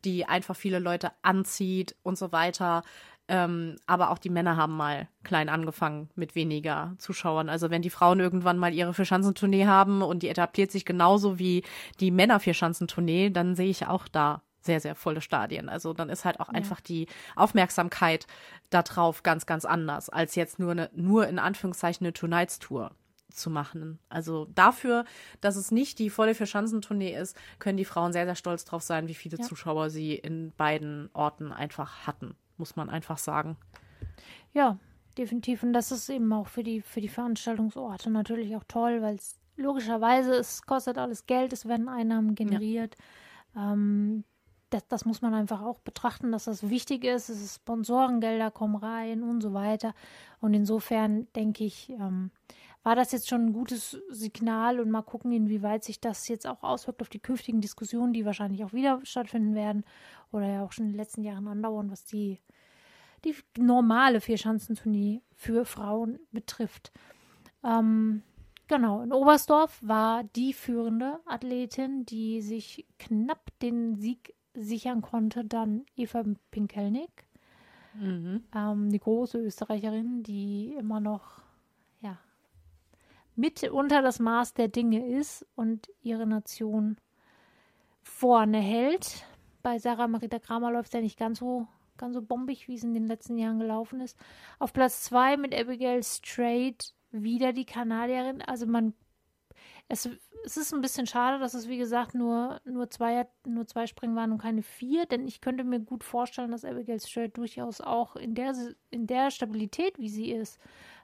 die 0.06 0.26
einfach 0.26 0.56
viele 0.56 0.80
Leute 0.80 1.12
anzieht 1.22 1.98
und 2.02 2.18
so 2.18 2.32
weiter. 2.32 2.84
Ähm, 3.28 3.76
aber 3.88 4.10
auch 4.10 4.18
die 4.18 4.30
Männer 4.30 4.56
haben 4.56 4.76
mal 4.76 5.10
klein 5.24 5.50
angefangen 5.50 6.10
mit 6.16 6.34
weniger 6.34 6.96
Zuschauern. 6.98 7.50
Also 7.50 7.70
wenn 7.70 7.82
die 7.82 7.90
Frauen 7.90 8.22
irgendwann 8.22 8.58
mal 8.58 8.74
ihre 8.74 8.94
Vierschanzentournee 8.94 9.66
haben 9.66 10.02
und 10.02 10.24
die 10.24 10.30
etabliert 10.30 10.72
sich 10.72 10.86
genauso 10.86 11.40
wie 11.40 11.64
die 12.00 12.12
Männer 12.12 12.40
Vierschanzentournee, 12.40 13.32
dann 13.32 13.56
sehe 13.56 13.70
ich 13.70 13.86
auch 13.88 14.08
da 14.08 14.44
sehr, 14.62 14.80
sehr 14.80 14.96
volle 14.96 15.22
Stadien. 15.22 15.70
Also 15.70 15.94
dann 15.94 16.10
ist 16.10 16.24
halt 16.26 16.40
auch 16.40 16.48
ja. 16.48 16.54
einfach 16.54 16.82
die 16.82 17.08
Aufmerksamkeit 17.36 18.28
darauf 18.70 19.24
ganz, 19.24 19.46
ganz 19.46 19.66
anders 19.66 20.10
als 20.10 20.36
jetzt 20.36 20.60
nur 20.60 20.72
eine, 20.72 20.90
nur 20.94 21.28
in 21.28 21.40
Anführungszeichen 21.40 22.06
eine 22.06 22.14
Two-Nights-Tour. 22.14 22.92
zu 23.34 23.50
machen. 23.50 23.98
Also 24.10 24.46
dafür, 24.54 25.06
dass 25.40 25.56
es 25.56 25.72
nicht 25.72 26.00
die 26.00 26.10
volle 26.10 26.36
Vierschanzentournee 26.36 27.16
ist, 27.16 27.38
können 27.60 27.78
die 27.78 27.86
Frauen 27.86 28.12
sehr, 28.12 28.26
sehr 28.26 28.36
stolz 28.36 28.66
drauf 28.66 28.84
sein, 28.84 29.08
wie 29.08 29.14
viele 29.14 29.38
Ja. 29.38 29.44
Zuschauer 29.44 29.90
sie 29.90 30.16
in 30.16 30.52
beiden 30.58 31.10
Orten 31.14 31.54
einfach 31.54 32.06
hatten, 32.06 32.36
muss 32.58 32.76
man 32.76 32.90
einfach 32.90 33.18
sagen. 33.18 33.56
Ja, 34.54 34.78
definitiv. 35.18 35.64
Und 35.64 35.72
das 35.72 35.94
ist 35.94 36.10
eben 36.10 36.32
auch 36.34 36.48
für 36.48 36.64
die, 36.64 36.82
für 36.82 37.00
die 37.00 37.08
Veranstaltungsorte 37.08 38.10
natürlich 38.10 38.54
auch 38.58 38.66
toll, 38.68 39.02
weil 39.02 39.16
es 39.16 39.40
logischerweise, 39.56 40.34
es 40.36 40.64
kostet 40.64 40.98
alles 40.98 41.26
Geld, 41.26 41.54
es 41.54 41.66
werden 41.66 41.88
Einnahmen 41.88 42.36
generiert. 42.36 42.98
Ähm, 43.56 44.26
das, 44.72 44.88
das 44.88 45.06
muss 45.06 45.22
man 45.22 45.34
einfach 45.34 45.62
auch 45.62 45.80
betrachten, 45.80 46.32
dass 46.32 46.46
das 46.46 46.70
wichtig 46.70 47.04
ist. 47.04 47.30
Es 47.30 47.42
ist 47.42 47.56
Sponsorengelder 47.58 48.52
kommen 48.52 48.76
rein 48.76 49.24
und 49.24 49.42
so 49.42 49.54
weiter. 49.54 49.94
Und 50.40 50.54
insofern 50.54 51.28
denke 51.36 51.64
ich, 51.64 51.90
ähm, 51.90 52.32
war 52.84 52.96
das 52.96 53.12
jetzt 53.12 53.30
schon 53.30 53.46
ein 53.48 53.54
gutes 53.54 54.02
Signal 54.10 54.80
und 54.80 54.90
mal 54.90 55.04
gucken, 55.04 55.32
inwieweit 55.32 55.84
sich 55.84 56.00
das 56.00 56.28
jetzt 56.28 56.48
auch 56.48 56.64
auswirkt 56.64 57.02
auf 57.02 57.10
die 57.10 57.20
künftigen 57.20 57.62
Diskussionen, 57.62 58.14
die 58.14 58.26
wahrscheinlich 58.26 58.64
auch 58.64 58.74
wieder 58.74 59.00
stattfinden 59.04 59.54
werden 59.54 59.84
oder 60.32 60.48
ja 60.48 60.64
auch 60.64 60.72
schon 60.72 60.86
in 60.86 60.92
den 60.94 60.98
letzten 60.98 61.24
Jahren 61.24 61.48
andauern, 61.48 61.92
was 61.92 62.06
die 62.06 62.40
die 63.24 63.36
normale 63.58 64.20
Vierschanzentournee 64.20 65.22
für 65.36 65.66
Frauen 65.66 66.20
betrifft. 66.32 66.92
Ähm, 67.64 68.24
genau, 68.68 69.02
in 69.02 69.14
Oberstdorf 69.14 69.78
war 69.82 70.24
die 70.24 70.54
führende 70.54 71.20
Athletin, 71.26 72.06
die 72.06 72.42
sich 72.42 72.88
knapp 72.98 73.52
den 73.62 73.96
Sieg 73.96 74.34
sichern 74.54 75.02
konnte, 75.02 75.46
dann 75.46 75.86
Eva 75.96 76.24
Pinkelnick, 76.52 77.26
Mhm. 77.94 78.44
ähm, 78.56 78.90
die 78.90 79.00
große 79.00 79.38
Österreicherin, 79.38 80.24
die 80.24 80.74
immer 80.80 81.00
noch 81.02 81.42
ja, 82.00 82.18
mit 83.36 83.64
unter 83.70 84.02
das 84.02 84.20
Maß 84.20 84.54
der 84.54 84.70
Dinge 84.70 85.06
ist 85.08 85.46
und 85.56 85.90
ihre 86.02 86.26
Nation 86.26 86.98
vorne 88.02 88.60
hält. 88.60 89.26
Bei 89.62 89.78
Sarah 89.78 90.08
Marita 90.08 90.40
Kramer 90.40 90.72
läuft 90.72 90.88
es 90.88 90.94
ja 90.94 91.02
nicht 91.02 91.20
ganz 91.20 91.40
so, 91.40 91.68
ganz 91.98 92.16
so 92.16 92.22
bombig, 92.22 92.68
wie 92.68 92.76
es 92.76 92.84
in 92.84 92.94
den 92.94 93.08
letzten 93.08 93.38
Jahren 93.38 93.60
gelaufen 93.60 94.00
ist. 94.02 94.18
Auf 94.58 94.74
Platz 94.74 95.04
zwei 95.04 95.38
mit 95.38 95.54
Abigail 95.54 96.02
Strait 96.04 96.94
wieder 97.12 97.52
die 97.54 97.66
Kanadierin. 97.66 98.42
Also 98.42 98.66
man, 98.68 98.94
es, 99.92 100.08
es 100.46 100.58
ist 100.58 100.74
ein 100.74 100.82
bisschen 100.82 101.06
schade, 101.06 101.38
dass 101.40 101.54
es 101.54 101.68
wie 101.68 101.78
gesagt 101.78 102.16
nur, 102.16 102.62
nur, 102.64 102.90
zwei, 102.90 103.28
nur 103.46 103.68
zwei 103.68 103.88
Springen 103.88 104.16
waren 104.16 104.32
und 104.32 104.38
keine 104.42 104.64
vier, 104.64 105.06
denn 105.06 105.28
ich 105.28 105.42
könnte 105.42 105.64
mir 105.66 105.80
gut 105.82 106.04
vorstellen, 106.04 106.52
dass 106.52 106.64
Abigail 106.66 107.00
Strait 107.00 107.36
durchaus 107.38 107.82
auch 107.82 108.16
in 108.16 108.34
der, 108.34 108.56
in 108.90 109.06
der 109.06 109.32
Stabilität, 109.32 110.00
wie 110.00 110.10
sie 110.10 110.32
ist, 110.32 110.60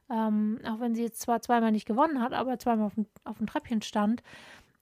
ähm, 0.10 0.60
auch 0.66 0.80
wenn 0.80 0.96
sie 0.96 1.04
jetzt 1.04 1.20
zwar 1.20 1.42
zweimal 1.42 1.72
nicht 1.74 1.86
gewonnen 1.86 2.22
hat, 2.22 2.32
aber 2.34 2.58
zweimal 2.60 2.88
auf 2.88 2.96
dem, 2.96 3.08
auf 3.26 3.38
dem 3.38 3.48
Treppchen 3.48 3.82
stand, 3.82 4.24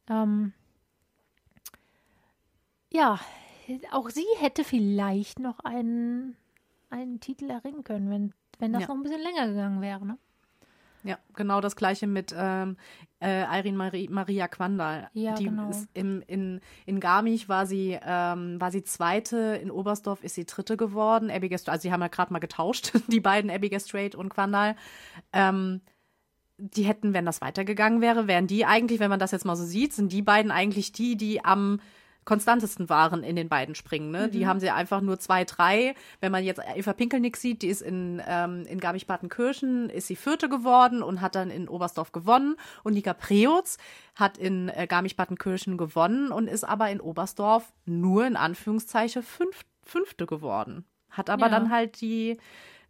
ähm, 0.07 0.53
ja, 2.93 3.19
auch 3.91 4.09
sie 4.11 4.25
hätte 4.37 4.63
vielleicht 4.63 5.39
noch 5.39 5.59
einen, 5.61 6.37
einen 6.91 7.19
Titel 7.19 7.49
erringen 7.49 7.83
können, 7.83 8.11
wenn, 8.11 8.33
wenn 8.59 8.71
das 8.71 8.83
Ja. 8.83 8.87
noch 8.89 8.95
ein 8.95 9.03
bisschen 9.03 9.21
länger 9.23 9.47
gegangen 9.47 9.81
wäre. 9.81 10.05
Ne? 10.05 10.17
Ja, 11.05 11.17
genau 11.33 11.61
das 11.61 11.75
gleiche 11.75 12.07
mit 12.07 12.33
ähm, 12.37 12.77
äh, 13.21 13.43
Irene 13.43 13.77
Marie, 13.77 14.09
Maria 14.09 14.47
Quandal. 14.47 15.09
Ja, 15.13 15.35
die 15.35 15.45
genau. 15.45 15.69
ist 15.69 15.87
im, 15.93 16.23
in, 16.25 16.59
in 16.85 16.99
Garmisch 16.99 17.47
war 17.47 17.65
sie, 17.67 17.97
ähm, 18.03 18.59
war 18.59 18.71
sie 18.71 18.83
zweite, 18.83 19.59
in 19.61 19.69
Oberstdorf 19.71 20.23
ist 20.23 20.35
sie 20.35 20.45
dritte 20.45 20.77
geworden. 20.77 21.29
Abigail, 21.29 21.59
Strait- 21.59 21.73
also 21.73 21.83
sie 21.83 21.91
haben 21.93 22.01
ja 22.01 22.07
gerade 22.07 22.33
mal 22.33 22.39
getauscht, 22.39 22.91
die 23.07 23.19
beiden, 23.19 23.51
Abigail 23.51 23.79
Strait 23.79 24.15
und 24.15 24.29
Quandal. 24.29 24.75
Ähm, 25.31 25.81
die 26.57 26.83
hätten, 26.83 27.13
wenn 27.13 27.25
das 27.25 27.41
weitergegangen 27.41 28.01
wäre, 28.01 28.27
wären 28.27 28.47
die 28.47 28.65
eigentlich, 28.65 28.99
wenn 28.99 29.09
man 29.09 29.19
das 29.19 29.31
jetzt 29.31 29.45
mal 29.45 29.55
so 29.55 29.63
sieht, 29.65 29.93
sind 29.93 30.11
die 30.11 30.21
beiden 30.21 30.51
eigentlich 30.51 30.91
die, 30.91 31.17
die 31.17 31.43
am 31.45 31.79
konstantesten 32.25 32.89
waren 32.89 33.23
in 33.23 33.35
den 33.35 33.49
beiden 33.49 33.75
Springen. 33.75 34.09
Ne? 34.11 34.29
Die 34.29 34.47
haben 34.47 34.59
sie 34.59 34.71
einfach 34.71 34.99
nur 35.01 35.19
zwei, 35.19 35.45
drei. 35.45 35.93
Wenn 36.19 36.31
man 36.31 36.43
jetzt 36.43 36.59
Eva 36.75 36.93
Pinkelnick 36.93 37.37
sieht, 37.37 37.61
die 37.61 37.67
ist 37.67 37.81
in, 37.81 38.21
ähm, 38.27 38.65
in 38.67 38.79
Garmisch-Partenkirchen, 38.79 39.89
ist 39.91 40.07
sie 40.07 40.15
Vierte 40.15 40.49
geworden 40.49 41.03
und 41.03 41.21
hat 41.21 41.35
dann 41.35 41.51
in 41.51 41.67
Oberstdorf 41.69 42.11
gewonnen. 42.11 42.55
Und 42.83 42.93
Nika 42.93 43.13
Preutz 43.13 43.77
hat 44.15 44.37
in 44.37 44.69
äh, 44.69 44.87
Garmisch-Partenkirchen 44.87 45.77
gewonnen 45.77 46.31
und 46.31 46.47
ist 46.47 46.63
aber 46.63 46.89
in 46.89 46.99
Oberstdorf 46.99 47.71
nur 47.85 48.25
in 48.25 48.35
Anführungszeichen 48.35 49.21
fünf, 49.21 49.61
Fünfte 49.83 50.25
geworden. 50.25 50.83
Hat 51.11 51.29
aber 51.29 51.45
Ja. 51.45 51.51
dann 51.51 51.69
halt 51.69 52.01
die 52.01 52.37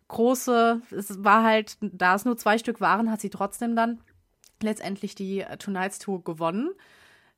große, 0.07 0.81
es 0.91 1.23
war 1.23 1.43
halt, 1.43 1.77
da 1.81 2.15
es 2.15 2.25
nur 2.25 2.37
zwei 2.37 2.57
Stück 2.57 2.79
waren, 2.79 3.11
hat 3.11 3.21
sie 3.21 3.29
trotzdem 3.29 3.75
dann 3.75 3.99
letztendlich 4.61 5.15
die 5.15 5.41
äh, 5.41 5.57
Tonight's 5.57 5.99
Tour 5.99 6.23
gewonnen. 6.23 6.69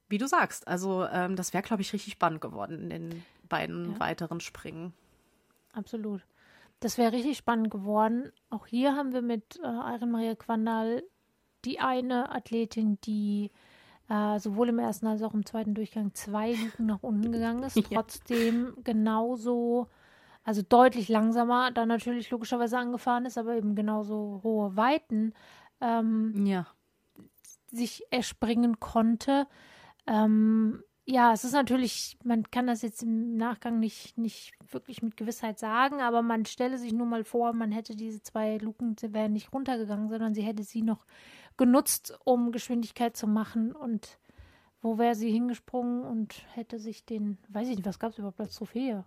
Wie 0.09 0.17
du 0.17 0.27
sagst, 0.27 0.67
also 0.67 1.05
ähm, 1.05 1.35
das 1.35 1.53
wäre, 1.53 1.63
glaube 1.63 1.81
ich, 1.81 1.91
richtig 1.93 2.13
spannend 2.13 2.41
geworden 2.41 2.79
in 2.79 2.89
den 2.89 3.25
beiden 3.49 3.93
Ja. 3.93 3.99
weiteren 3.99 4.39
Springen. 4.39 4.93
Absolut. 5.73 6.25
Das 6.79 6.97
wäre 6.97 7.11
richtig 7.11 7.37
spannend 7.37 7.71
geworden. 7.71 8.31
Auch 8.49 8.67
hier 8.67 8.95
haben 8.95 9.11
wir 9.13 9.21
mit 9.21 9.57
äh, 9.63 9.67
Irene 9.67 10.07
Maria 10.07 10.35
Quandal 10.35 11.03
die 11.65 11.79
eine 11.79 12.31
Athletin, 12.31 12.99
die 13.01 13.51
äh, 14.09 14.39
sowohl 14.39 14.69
im 14.69 14.79
ersten 14.79 15.07
als 15.07 15.21
auch 15.23 15.33
im 15.33 15.45
zweiten 15.45 15.73
Durchgang 15.73 16.13
zwei 16.13 16.53
Luken 16.53 16.85
nach 16.85 17.01
unten 17.03 17.31
gegangen 17.31 17.63
ist, 17.63 17.75
Ja. 17.89 17.97
trotzdem 18.01 18.77
genauso, 18.83 19.87
also 20.43 20.61
deutlich 20.61 21.09
langsamer, 21.09 21.71
dann 21.71 21.89
natürlich 21.89 22.29
logischerweise 22.29 22.77
angefahren 22.77 23.25
ist, 23.25 23.37
aber 23.37 23.55
eben 23.55 23.75
genauso 23.75 24.39
hohe 24.43 24.77
Weiten 24.77 25.33
ähm, 25.81 26.45
Ja. 26.45 26.67
sich 27.71 28.03
erspringen 28.11 28.79
konnte. 28.79 29.47
Ähm, 30.07 30.83
ja, 31.09 31.31
es 31.31 31.45
ist 31.45 31.53
natürlich, 31.53 32.17
man 32.23 32.43
kann 32.51 32.67
das 32.67 32.81
jetzt 32.81 33.01
im 33.01 33.37
Nachgang 33.37 33.79
nicht, 33.79 34.17
nicht 34.17 34.51
wirklich 34.71 35.01
mit 35.01 35.15
Gewissheit 35.15 35.57
sagen, 35.57 36.01
aber 36.01 36.21
man 36.21 36.45
stelle 36.45 36.77
sich 36.77 36.91
nur 36.91 37.05
mal 37.05 37.23
vor, 37.23 37.53
man 37.53 37.71
hätte 37.71 37.95
diese 37.95 38.21
zwei 38.21 38.57
Luken, 38.57 38.97
sie 38.99 39.13
wären 39.13 39.31
nicht 39.31 39.53
runtergegangen, 39.53 40.09
sondern 40.09 40.33
sie 40.33 40.41
hätte 40.41 40.63
sie 40.63 40.81
noch 40.81 41.05
genutzt, 41.55 42.17
um 42.25 42.51
Geschwindigkeit 42.51 43.15
zu 43.15 43.25
machen 43.25 43.71
und 43.71 44.19
wo 44.81 44.97
wäre 44.97 45.15
sie 45.15 45.31
hingesprungen 45.31 46.03
und 46.03 46.45
hätte 46.53 46.77
sich 46.77 47.05
den, 47.05 47.37
weiß 47.47 47.69
ich 47.69 47.77
nicht, 47.77 47.87
was 47.87 47.99
gab 47.99 48.11
es 48.11 48.17
überhaupt 48.17 48.41
als 48.41 48.55
Trophäe? 48.55 49.05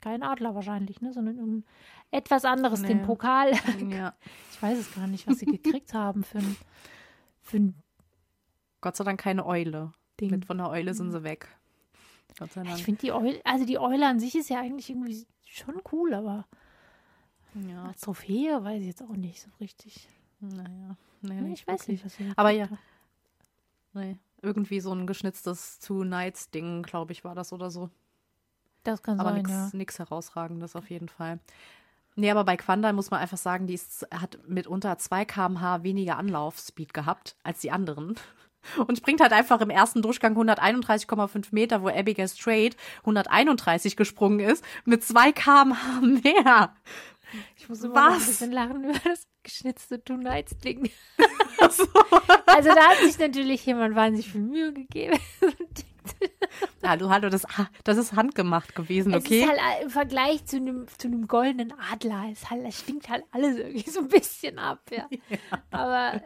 Kein 0.00 0.22
Adler 0.22 0.54
wahrscheinlich, 0.54 1.00
ne, 1.02 1.12
sondern 1.12 1.36
irgendein 1.36 1.64
etwas 2.12 2.44
anderes, 2.44 2.82
den 2.82 2.98
Nee. 2.98 3.04
Pokal. 3.04 3.52
ja. 3.90 4.14
Ich 4.52 4.62
weiß 4.62 4.78
es 4.78 4.94
gar 4.94 5.08
nicht, 5.08 5.26
was 5.26 5.40
sie 5.40 5.46
gekriegt 5.46 5.94
haben 5.94 6.22
für 6.22 6.38
ein 6.38 7.74
Gott 8.80 8.96
sei 8.96 9.04
Dank 9.04 9.20
keine 9.20 9.44
Eule. 9.44 9.92
Ding. 10.20 10.30
Mit 10.30 10.44
von 10.44 10.58
der 10.58 10.68
Eule 10.70 10.94
sind 10.94 11.10
sie 11.12 11.22
weg. 11.24 11.48
Gott 12.38 12.52
sei 12.52 12.62
Dank. 12.62 12.76
Ich 12.76 12.84
finde 12.84 13.00
die 13.00 13.12
Eule, 13.12 13.40
also 13.44 13.64
die 13.66 13.78
Eule 13.78 14.06
an 14.06 14.20
sich 14.20 14.34
ist 14.36 14.48
ja 14.50 14.60
eigentlich 14.60 14.90
irgendwie 14.90 15.26
schon 15.46 15.80
cool, 15.92 16.14
aber 16.14 16.46
ja, 17.54 17.84
als 17.84 18.00
Trophäe 18.02 18.62
weiß 18.62 18.80
ich 18.80 18.86
jetzt 18.86 19.02
auch 19.02 19.08
nicht 19.16 19.40
so 19.40 19.50
richtig. 19.60 20.08
naja. 20.40 20.96
Nee, 21.22 21.40
Nee, 21.40 21.52
ich 21.52 21.66
weiß 21.66 21.80
wirklich. 21.80 22.04
nicht, 22.04 22.04
was 22.04 22.14
sie 22.16 22.32
Aber 22.36 22.50
ja. 22.50 22.68
Nee. 23.92 24.16
Irgendwie 24.42 24.80
so 24.80 24.92
ein 24.92 25.06
geschnitztes 25.06 25.80
Two 25.80 26.04
Nights 26.04 26.50
Ding, 26.50 26.82
glaube 26.82 27.12
ich, 27.12 27.24
war 27.24 27.34
das 27.34 27.52
oder 27.52 27.70
so. 27.70 27.90
Das 28.84 29.02
kann 29.02 29.20
Aber 29.20 29.30
sein, 29.30 29.38
nichts 29.42 29.50
ja. 29.52 29.70
nix 29.74 29.98
herausragendes 29.98 30.76
auf 30.76 30.88
jeden 30.88 31.08
Fall. 31.08 31.40
Nee, 32.16 32.30
aber 32.30 32.44
bei 32.44 32.56
Quandal 32.56 32.92
muss 32.92 33.10
man 33.10 33.20
einfach 33.20 33.36
sagen, 33.36 33.66
die 33.66 33.74
ist, 33.74 34.06
hat 34.12 34.38
mitunter 34.48 34.96
2 34.96 35.24
km/h 35.26 35.82
weniger 35.82 36.16
Anlaufspeed 36.16 36.94
gehabt 36.94 37.36
als 37.42 37.60
die 37.60 37.70
anderen. 37.70 38.14
Und 38.86 38.98
springt 38.98 39.20
halt 39.20 39.32
einfach 39.32 39.60
im 39.60 39.70
ersten 39.70 40.02
Durchgang 40.02 40.36
131,5 40.36 41.46
Meter, 41.52 41.82
wo 41.82 41.88
Abigail 41.88 42.28
Strait 42.28 42.76
131 43.00 43.96
gesprungen 43.96 44.40
ist, 44.40 44.64
mit 44.84 45.02
2 45.02 45.32
km/h 45.32 46.00
mehr. 46.22 46.74
Ich 47.56 47.68
muss 47.68 47.82
immer 47.82 47.94
noch 47.94 48.14
ein 48.14 48.20
Was? 48.20 48.26
bisschen 48.26 48.52
lachen 48.52 48.84
über 48.84 48.98
das 49.04 49.26
geschnitzte 49.42 50.02
Two 50.02 50.16
Nights 50.16 50.58
Ding. 50.58 50.90
So. 51.70 51.84
Also 52.46 52.70
da 52.74 52.90
hat 52.90 52.98
sich 52.98 53.16
natürlich 53.18 53.64
jemand 53.64 53.94
wahnsinnig 53.94 54.32
viel 54.32 54.40
Mühe 54.40 54.72
gegeben. 54.72 55.18
Hallo, 56.82 57.10
hallo, 57.10 57.28
das, 57.28 57.46
das 57.84 57.96
ist 57.96 58.14
handgemacht 58.14 58.74
gewesen, 58.74 59.12
Es 59.12 59.24
okay? 59.24 59.42
ist 59.42 59.48
halt 59.48 59.60
im 59.82 59.90
Vergleich 59.90 60.44
zu 60.46 60.56
einem, 60.56 60.86
zu 60.98 61.06
einem 61.06 61.28
goldenen 61.28 61.72
Adler, 61.92 62.24
es 62.32 62.50
halt, 62.50 62.64
es 62.66 62.80
stinkt 62.80 63.08
halt 63.08 63.24
alles 63.30 63.56
irgendwie 63.58 63.88
so 63.88 64.00
ein 64.00 64.08
bisschen 64.08 64.58
ab, 64.58 64.80
ja. 64.90 65.08
Aber, 65.70 66.20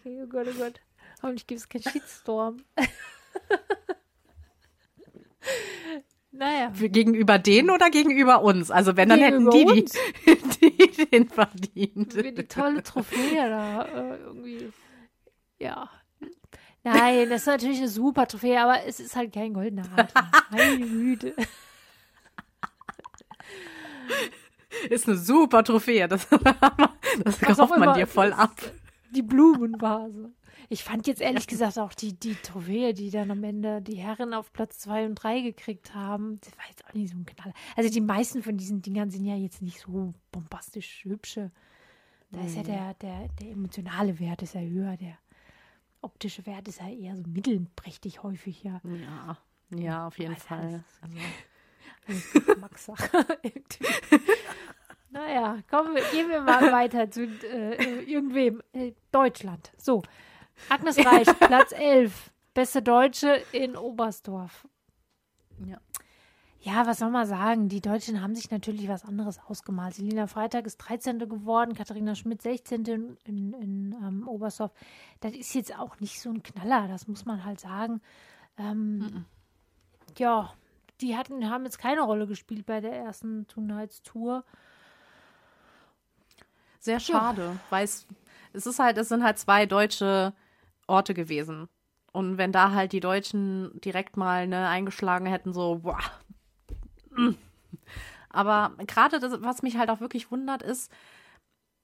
okay, 0.00 0.20
oh 0.24 0.26
Gott, 0.26 0.46
oh 0.48 0.58
Gott. 0.58 0.80
Hoffentlich 1.22 1.46
gibt 1.46 1.60
es 1.60 1.68
keinen 1.68 1.82
Shitstorm. 1.82 2.58
naja. 6.30 6.70
Für- 6.72 6.88
Gegenüber 6.88 7.38
denen 7.38 7.70
oder 7.70 7.90
gegenüber 7.90 8.42
uns? 8.42 8.70
Also 8.70 8.96
wenn, 8.96 9.08
dann 9.08 9.20
hätten 9.20 9.50
Gegenüber 9.50 9.74
die, 9.74 9.82
uns. 9.82 9.92
die, 10.60 10.70
die 10.96 11.06
den 11.10 11.28
verdient. 11.28 12.12
Für 12.12 12.22
die 12.22 12.44
tolle 12.44 12.82
Trophäe 12.82 13.48
da 13.48 13.82
äh, 13.84 14.16
irgendwie. 14.18 14.72
Ja. 15.58 15.88
Nein, 16.84 17.28
das 17.30 17.40
ist 17.42 17.46
natürlich 17.46 17.78
eine 17.78 17.88
super 17.88 18.28
Trophäe, 18.28 18.60
aber 18.60 18.84
es 18.84 19.00
ist 19.00 19.16
halt 19.16 19.32
kein 19.32 19.54
goldener 19.54 19.88
Adler. 19.96 20.30
Meine 20.50 20.78
Güte. 20.78 21.34
Ist 24.88 25.08
eine 25.08 25.16
super 25.16 25.64
Trophäe. 25.64 26.06
Das, 26.06 26.28
das 27.24 27.40
kauft 27.40 27.76
man 27.76 27.94
dir 27.94 28.06
voll 28.06 28.32
ab. 28.32 28.54
Die 29.10 29.22
Blumenvase. 29.22 30.32
Ich 30.68 30.82
fand 30.84 31.06
jetzt 31.06 31.20
ehrlich 31.20 31.46
gesagt 31.46 31.78
auch 31.78 31.94
die, 31.94 32.12
die 32.14 32.34
Trophäe, 32.34 32.92
die 32.92 33.10
dann 33.10 33.30
am 33.30 33.44
Ende 33.44 33.80
die 33.82 33.96
Herren 33.96 34.34
auf 34.34 34.52
Platz 34.52 34.78
2 34.80 35.06
und 35.06 35.14
3 35.14 35.40
gekriegt 35.40 35.94
haben, 35.94 36.40
das 36.40 36.56
war 36.58 36.64
jetzt 36.68 36.84
auch 36.84 36.94
nicht 36.94 37.10
so 37.12 37.16
ein 37.16 37.26
Knaller. 37.26 37.54
Also 37.76 37.90
die 37.90 38.00
meisten 38.00 38.42
von 38.42 38.56
diesen 38.56 38.82
Dingern 38.82 39.10
sind 39.10 39.24
ja 39.24 39.36
jetzt 39.36 39.62
nicht 39.62 39.80
so 39.80 40.14
bombastisch 40.32 41.04
hübsche. 41.04 41.52
Da 42.32 42.40
ist 42.44 42.56
ja 42.56 42.62
der, 42.64 42.94
der, 42.94 43.28
der 43.40 43.50
emotionale 43.50 44.18
Wert 44.18 44.42
ist 44.42 44.54
ja 44.54 44.60
höher, 44.60 44.96
der 44.96 45.16
optische 46.00 46.44
Wert 46.46 46.68
ist 46.68 46.80
ja 46.80 46.88
eher 46.88 47.16
so 47.16 47.22
mittelprächtig 47.26 48.22
häufig, 48.22 48.62
ja. 48.64 48.80
Ja, 48.84 49.38
ja, 49.70 50.06
auf 50.06 50.18
jeden 50.18 50.34
Also, 50.34 50.46
Fall. 50.46 50.58
Alles 50.58 51.00
irgendwie. 51.02 51.22
naja, 55.10 55.58
kommen 55.70 55.94
wir, 55.94 56.02
gehen 56.12 56.28
wir 56.28 56.40
mal 56.40 56.72
weiter 56.72 57.10
zu 57.10 57.24
äh, 57.24 58.02
irgendwem. 58.04 58.62
Äh, 58.72 58.92
Deutschland. 59.12 59.72
So. 59.76 60.02
Agnes 60.68 60.98
Reich, 61.04 61.26
Platz 61.40 61.72
11. 61.72 62.32
Beste 62.54 62.82
Deutsche 62.82 63.42
in 63.52 63.76
Oberstdorf. 63.76 64.66
Ja. 65.66 65.78
Ja, 66.60 66.84
was 66.86 66.98
soll 66.98 67.10
man 67.10 67.26
sagen? 67.26 67.68
Die 67.68 67.80
Deutschen 67.80 68.20
haben 68.22 68.34
sich 68.34 68.50
natürlich 68.50 68.88
was 68.88 69.04
anderes 69.04 69.38
ausgemalt. 69.46 69.94
Selina 69.94 70.26
Freitag 70.26 70.66
ist 70.66 70.78
13. 70.78 71.20
geworden, 71.20 71.74
Katharina 71.74 72.16
Schmidt 72.16 72.42
16. 72.42 72.84
in, 72.86 73.16
in, 73.24 73.52
in 73.52 73.92
ähm, 74.02 74.26
Oberstdorf. 74.26 74.72
Das 75.20 75.32
ist 75.32 75.54
jetzt 75.54 75.78
auch 75.78 76.00
nicht 76.00 76.20
so 76.20 76.30
ein 76.30 76.42
Knaller, 76.42 76.88
das 76.88 77.06
muss 77.06 77.24
man 77.24 77.44
halt 77.44 77.60
sagen. 77.60 78.00
Ähm, 78.58 79.26
Ja, 80.18 80.54
die 81.00 81.16
hatten, 81.16 81.48
haben 81.48 81.64
jetzt 81.64 81.78
keine 81.78 82.00
Rolle 82.00 82.26
gespielt 82.26 82.66
bei 82.66 82.80
der 82.80 82.96
ersten 82.96 83.46
Two 83.46 83.60
Nights 83.60 84.02
Tour. 84.02 84.42
Sehr 86.80 87.00
schade, 87.00 87.56
weil 87.70 87.84
es, 87.84 88.06
es 88.52 88.66
ist 88.66 88.78
halt, 88.78 88.96
es 88.98 89.08
sind 89.08 89.22
halt 89.22 89.38
zwei 89.38 89.66
deutsche 89.66 90.32
Orte 90.86 91.14
gewesen. 91.14 91.68
Und 92.12 92.38
wenn 92.38 92.52
da 92.52 92.72
halt 92.72 92.92
die 92.92 93.00
Deutschen 93.00 93.78
direkt 93.80 94.16
mal 94.16 94.46
ne, 94.46 94.68
eingeschlagen 94.68 95.26
hätten, 95.26 95.52
so, 95.52 95.80
boah. 95.80 95.98
mm. 97.10 97.34
Aber 98.30 98.72
gerade 98.86 99.18
das, 99.20 99.42
was 99.42 99.62
mich 99.62 99.76
halt 99.78 99.90
auch 99.90 100.00
wirklich 100.00 100.30
wundert, 100.30 100.62
ist, 100.62 100.90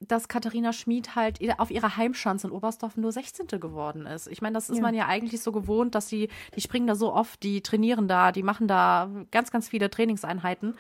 dass 0.01 0.27
Katharina 0.29 0.73
Schmid 0.73 1.15
halt 1.15 1.39
auf 1.59 1.71
ihrer 1.71 1.97
Heimschanze 1.97 2.49
in 2.49 2.53
Oberstdorf 2.53 2.97
nur 2.97 3.13
16. 3.13 3.47
geworden 3.61 4.05
ist. 4.07 4.27
Ich 4.27 4.43
meine, 4.43 4.55
das 4.55 4.69
ist 4.69 4.79
Ja. 4.79 4.83
man 4.83 4.95
ja 4.95 5.07
eigentlich 5.07 5.41
so 5.43 5.53
gewohnt, 5.53 5.95
dass 5.95 6.09
sie, 6.09 6.29
die 6.57 6.61
springen 6.61 6.87
da 6.89 6.95
so 6.97 7.13
oft, 7.13 7.43
die 7.43 7.63
trainieren 7.63 8.09
da, 8.09 8.33
die 8.33 8.43
machen 8.43 8.67
da 8.69 9.09
ganz, 9.31 9.51
ganz 9.51 9.69
viele 9.69 9.91
Trainingseinheiten. 9.91 10.75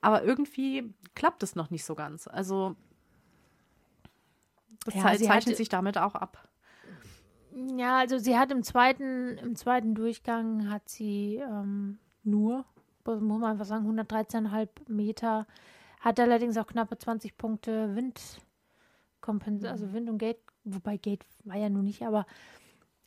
Aber 0.00 0.24
irgendwie 0.24 0.92
klappt 1.14 1.42
es 1.42 1.54
noch 1.54 1.70
nicht 1.70 1.84
so 1.84 1.94
ganz. 1.94 2.26
Also 2.26 2.74
das 4.84 4.94
Ja, 4.94 5.02
zeichnet 5.02 5.30
hatte- 5.30 5.54
sich 5.56 5.68
damit 5.68 5.96
auch 5.96 6.14
ab. 6.14 6.48
Ja, 7.54 7.98
also 7.98 8.18
sie 8.18 8.36
hat 8.36 8.50
im 8.50 8.64
zweiten, 8.64 9.38
im 9.38 9.54
zweiten 9.54 9.94
Durchgang 9.94 10.70
hat 10.70 10.88
sie 10.88 11.36
ähm, 11.36 11.98
nur, 12.24 12.64
muss 13.04 13.20
man 13.20 13.44
einfach 13.44 13.64
sagen, 13.64 13.88
113,5 13.88 14.68
Meter, 14.88 15.46
hat 16.00 16.18
allerdings 16.18 16.56
auch 16.56 16.66
knappe 16.66 16.98
20 16.98 17.36
Punkte 17.36 17.94
Wind, 17.94 18.20
kompens 19.20 19.64
also 19.64 19.92
Wind 19.92 20.10
und 20.10 20.18
Gate, 20.18 20.40
wobei 20.64 20.96
Gate 20.96 21.24
war 21.44 21.56
ja 21.56 21.68
nun 21.68 21.84
nicht, 21.84 22.02
aber 22.02 22.26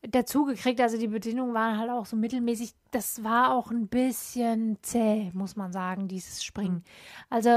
dazu 0.02 0.46
gekriegt, 0.46 0.80
also 0.80 0.98
die 0.98 1.08
Bedingungen 1.08 1.54
waren 1.54 1.78
halt 1.78 1.90
auch 1.90 2.06
so 2.06 2.16
mittelmäßig. 2.16 2.74
Das 2.92 3.24
war 3.24 3.52
auch 3.52 3.72
ein 3.72 3.88
bisschen 3.88 4.78
zäh, 4.82 5.32
muss 5.34 5.56
man 5.56 5.74
sagen, 5.74 6.08
dieses 6.08 6.44
Springen. 6.44 6.84
Also, 7.30 7.50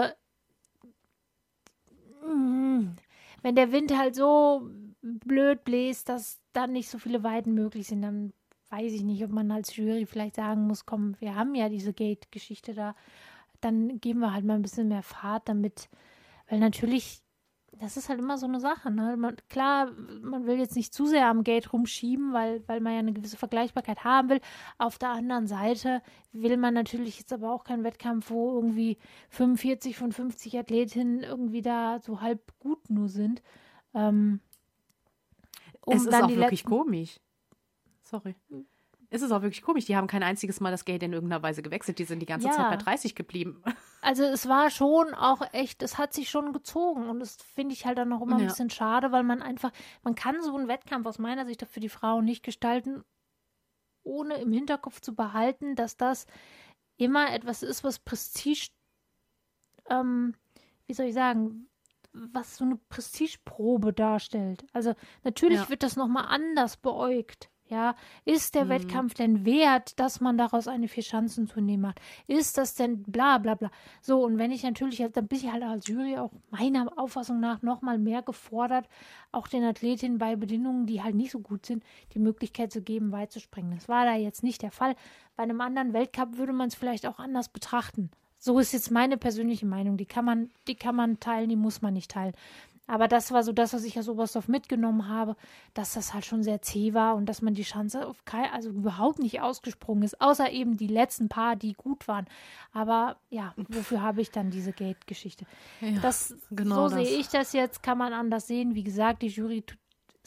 mm, 2.26 2.88
wenn 3.42 3.54
der 3.54 3.72
Wind 3.72 3.96
halt 3.96 4.14
so 4.16 4.68
blöd 5.02 5.64
bläst, 5.64 6.08
dass 6.08 6.39
dann 6.52 6.72
nicht 6.72 6.88
so 6.88 6.98
viele 6.98 7.22
Weiten 7.22 7.54
möglich 7.54 7.86
sind, 7.86 8.02
dann 8.02 8.32
weiß 8.70 8.92
ich 8.92 9.02
nicht, 9.02 9.22
ob 9.24 9.32
man 9.32 9.50
als 9.50 9.76
Jury 9.76 10.06
vielleicht 10.06 10.36
sagen 10.36 10.66
muss, 10.66 10.86
komm, 10.86 11.16
wir 11.20 11.34
haben 11.34 11.54
ja 11.54 11.68
diese 11.68 11.92
Gate-Geschichte 11.92 12.72
da, 12.72 12.94
dann 13.60 14.00
geben 14.00 14.20
wir 14.20 14.32
halt 14.32 14.44
mal 14.44 14.54
ein 14.54 14.62
bisschen 14.62 14.88
mehr 14.88 15.02
Fahrt 15.02 15.48
damit, 15.48 15.88
weil 16.48 16.60
natürlich, 16.60 17.20
das 17.72 17.96
ist 17.96 18.08
halt 18.08 18.20
immer 18.20 18.38
so 18.38 18.46
eine 18.46 18.60
Sache, 18.60 18.90
ne? 18.90 19.16
Man, 19.16 19.36
klar, 19.48 19.90
man 20.22 20.46
will 20.46 20.58
jetzt 20.58 20.76
nicht 20.76 20.94
zu 20.94 21.06
sehr 21.06 21.26
am 21.26 21.44
Gate 21.44 21.72
rumschieben, 21.72 22.32
weil, 22.32 22.62
weil 22.68 22.80
man 22.80 22.92
ja 22.92 22.98
eine 23.00 23.12
gewisse 23.12 23.36
Vergleichbarkeit 23.36 24.04
haben 24.04 24.28
will. 24.28 24.40
Auf 24.78 24.98
der 24.98 25.10
anderen 25.10 25.46
Seite 25.46 26.02
will 26.32 26.56
man 26.56 26.74
natürlich 26.74 27.18
jetzt 27.18 27.32
aber 27.32 27.52
auch 27.52 27.64
keinen 27.64 27.84
Wettkampf, 27.84 28.30
wo 28.30 28.54
irgendwie 28.54 28.98
45 29.30 29.96
von 29.96 30.12
50 30.12 30.58
Athletinnen 30.58 31.22
irgendwie 31.22 31.62
da 31.62 31.98
so 32.00 32.20
halb 32.20 32.52
gut 32.58 32.90
nur 32.90 33.08
sind. 33.08 33.42
Ähm, 33.94 34.40
um 35.84 35.96
es 35.96 36.06
ist 36.06 36.14
auch 36.14 36.28
wirklich 36.28 36.64
komisch. 36.64 37.20
Sorry. 38.02 38.34
Es 39.12 39.22
ist 39.22 39.32
auch 39.32 39.42
wirklich 39.42 39.62
komisch. 39.62 39.86
Die 39.86 39.96
haben 39.96 40.06
kein 40.06 40.22
einziges 40.22 40.60
Mal 40.60 40.70
das 40.70 40.84
Gate 40.84 41.02
in 41.02 41.12
irgendeiner 41.12 41.42
Weise 41.42 41.62
gewechselt. 41.62 41.98
Die 41.98 42.04
sind 42.04 42.20
die 42.20 42.26
ganze 42.26 42.46
Ja. 42.46 42.52
Zeit 42.54 42.70
bei 42.70 42.76
30 42.76 43.14
geblieben. 43.14 43.62
Also 44.02 44.22
es 44.24 44.48
war 44.48 44.70
schon 44.70 45.12
auch 45.12 45.42
echt, 45.52 45.82
es 45.82 45.98
hat 45.98 46.14
sich 46.14 46.30
schon 46.30 46.54
gezogen 46.54 47.10
und 47.10 47.20
das 47.20 47.36
finde 47.36 47.74
ich 47.74 47.84
halt 47.84 47.98
dann 47.98 48.08
noch 48.08 48.22
immer 48.22 48.36
ein 48.36 48.40
Ja. 48.42 48.46
bisschen 48.46 48.70
schade, 48.70 49.12
weil 49.12 49.24
man 49.24 49.42
einfach, 49.42 49.72
man 50.02 50.14
kann 50.14 50.42
so 50.42 50.56
einen 50.56 50.68
Wettkampf 50.68 51.06
aus 51.06 51.18
meiner 51.18 51.44
Sicht 51.44 51.66
für 51.68 51.80
die 51.80 51.90
Frauen 51.90 52.24
nicht 52.24 52.42
gestalten, 52.42 53.04
ohne 54.02 54.36
im 54.36 54.52
Hinterkopf 54.54 55.02
zu 55.02 55.14
behalten, 55.14 55.76
dass 55.76 55.98
das 55.98 56.26
immer 56.96 57.30
etwas 57.30 57.62
ist, 57.62 57.84
was 57.84 57.98
Prestige, 57.98 58.70
ähm, 59.90 60.34
wie 60.86 60.94
soll 60.94 61.06
ich 61.06 61.14
sagen, 61.14 61.68
was 62.12 62.56
so 62.56 62.64
eine 62.64 62.76
Prestigeprobe 62.88 63.92
darstellt. 63.92 64.64
Also 64.72 64.94
natürlich 65.22 65.60
Ja. 65.60 65.68
wird 65.68 65.82
das 65.82 65.96
nochmal 65.96 66.26
anders 66.28 66.76
beäugt. 66.76 67.50
Ja, 67.66 67.94
ist 68.24 68.56
der 68.56 68.64
Mhm. 68.64 68.70
Wettkampf 68.70 69.14
denn 69.14 69.44
wert, 69.44 70.00
dass 70.00 70.20
man 70.20 70.36
daraus 70.36 70.66
eine 70.66 70.88
Vier-Schanzentournee 70.88 71.76
macht? 71.76 72.00
Ist 72.26 72.58
das 72.58 72.74
denn 72.74 73.04
bla 73.04 73.38
bla 73.38 73.54
bla? 73.54 73.70
So, 74.02 74.24
und 74.24 74.38
wenn 74.38 74.50
ich 74.50 74.64
natürlich, 74.64 74.98
dann 75.12 75.28
bin 75.28 75.38
ich 75.38 75.52
halt 75.52 75.62
als 75.62 75.86
Jury 75.86 76.18
auch 76.18 76.32
meiner 76.50 76.90
Auffassung 76.98 77.38
nach 77.38 77.62
nochmal 77.62 77.96
mehr 77.98 78.22
gefordert, 78.22 78.88
auch 79.30 79.46
den 79.46 79.62
Athletinnen 79.62 80.18
bei 80.18 80.34
Bedingungen, 80.34 80.86
die 80.86 81.00
halt 81.00 81.14
nicht 81.14 81.30
so 81.30 81.38
gut 81.38 81.64
sind, 81.64 81.84
die 82.12 82.18
Möglichkeit 82.18 82.72
zu 82.72 82.82
geben, 82.82 83.12
weit 83.12 83.30
zu 83.30 83.38
springen. 83.38 83.70
Das 83.76 83.88
war 83.88 84.04
da 84.04 84.16
jetzt 84.16 84.42
nicht 84.42 84.62
der 84.62 84.72
Fall. 84.72 84.96
Bei 85.36 85.44
einem 85.44 85.60
anderen 85.60 85.92
Weltcup 85.92 86.38
würde 86.38 86.52
man 86.52 86.66
es 86.66 86.74
vielleicht 86.74 87.06
auch 87.06 87.20
anders 87.20 87.48
betrachten. 87.50 88.10
So 88.40 88.58
ist 88.58 88.72
jetzt 88.72 88.90
meine 88.90 89.18
persönliche 89.18 89.66
Meinung. 89.66 89.96
Die 89.98 90.06
kann 90.06 90.24
man, 90.24 90.50
die 90.66 90.74
kann 90.74 90.96
man 90.96 91.20
teilen, 91.20 91.50
die 91.50 91.56
muss 91.56 91.82
man 91.82 91.92
nicht 91.92 92.10
teilen. 92.10 92.34
Aber 92.86 93.06
das 93.06 93.30
war 93.30 93.44
so 93.44 93.52
das, 93.52 93.72
was 93.72 93.84
ich 93.84 93.96
aus 94.00 94.08
Oberstdorf 94.08 94.48
mitgenommen 94.48 95.06
habe, 95.06 95.36
dass 95.74 95.92
das 95.92 96.12
halt 96.12 96.24
schon 96.24 96.42
sehr 96.42 96.60
zäh 96.60 96.92
war 96.92 97.14
und 97.14 97.26
dass 97.26 97.40
man 97.40 97.54
die 97.54 97.62
Chance 97.62 98.04
auf 98.04 98.24
kein, 98.24 98.50
also 98.50 98.70
überhaupt 98.70 99.20
nicht 99.20 99.40
ausgesprungen 99.40 100.02
ist, 100.02 100.20
außer 100.20 100.50
eben 100.50 100.76
die 100.76 100.88
letzten 100.88 101.28
paar, 101.28 101.54
die 101.54 101.74
gut 101.74 102.08
waren. 102.08 102.26
Aber 102.72 103.16
ja, 103.28 103.54
wofür 103.68 104.02
habe 104.02 104.22
ich 104.22 104.32
dann 104.32 104.50
diese 104.50 104.72
Gate-Geschichte? 104.72 105.44
Das, 106.02 106.34
genau 106.50 106.88
so 106.88 106.96
sehe 106.96 107.20
ich 107.20 107.28
das 107.28 107.52
jetzt, 107.52 107.84
kann 107.84 107.96
man 107.96 108.12
anders 108.12 108.48
sehen. 108.48 108.74
Wie 108.74 108.82
gesagt, 108.82 109.22
die 109.22 109.28
Jury 109.28 109.62
tut 109.62 109.78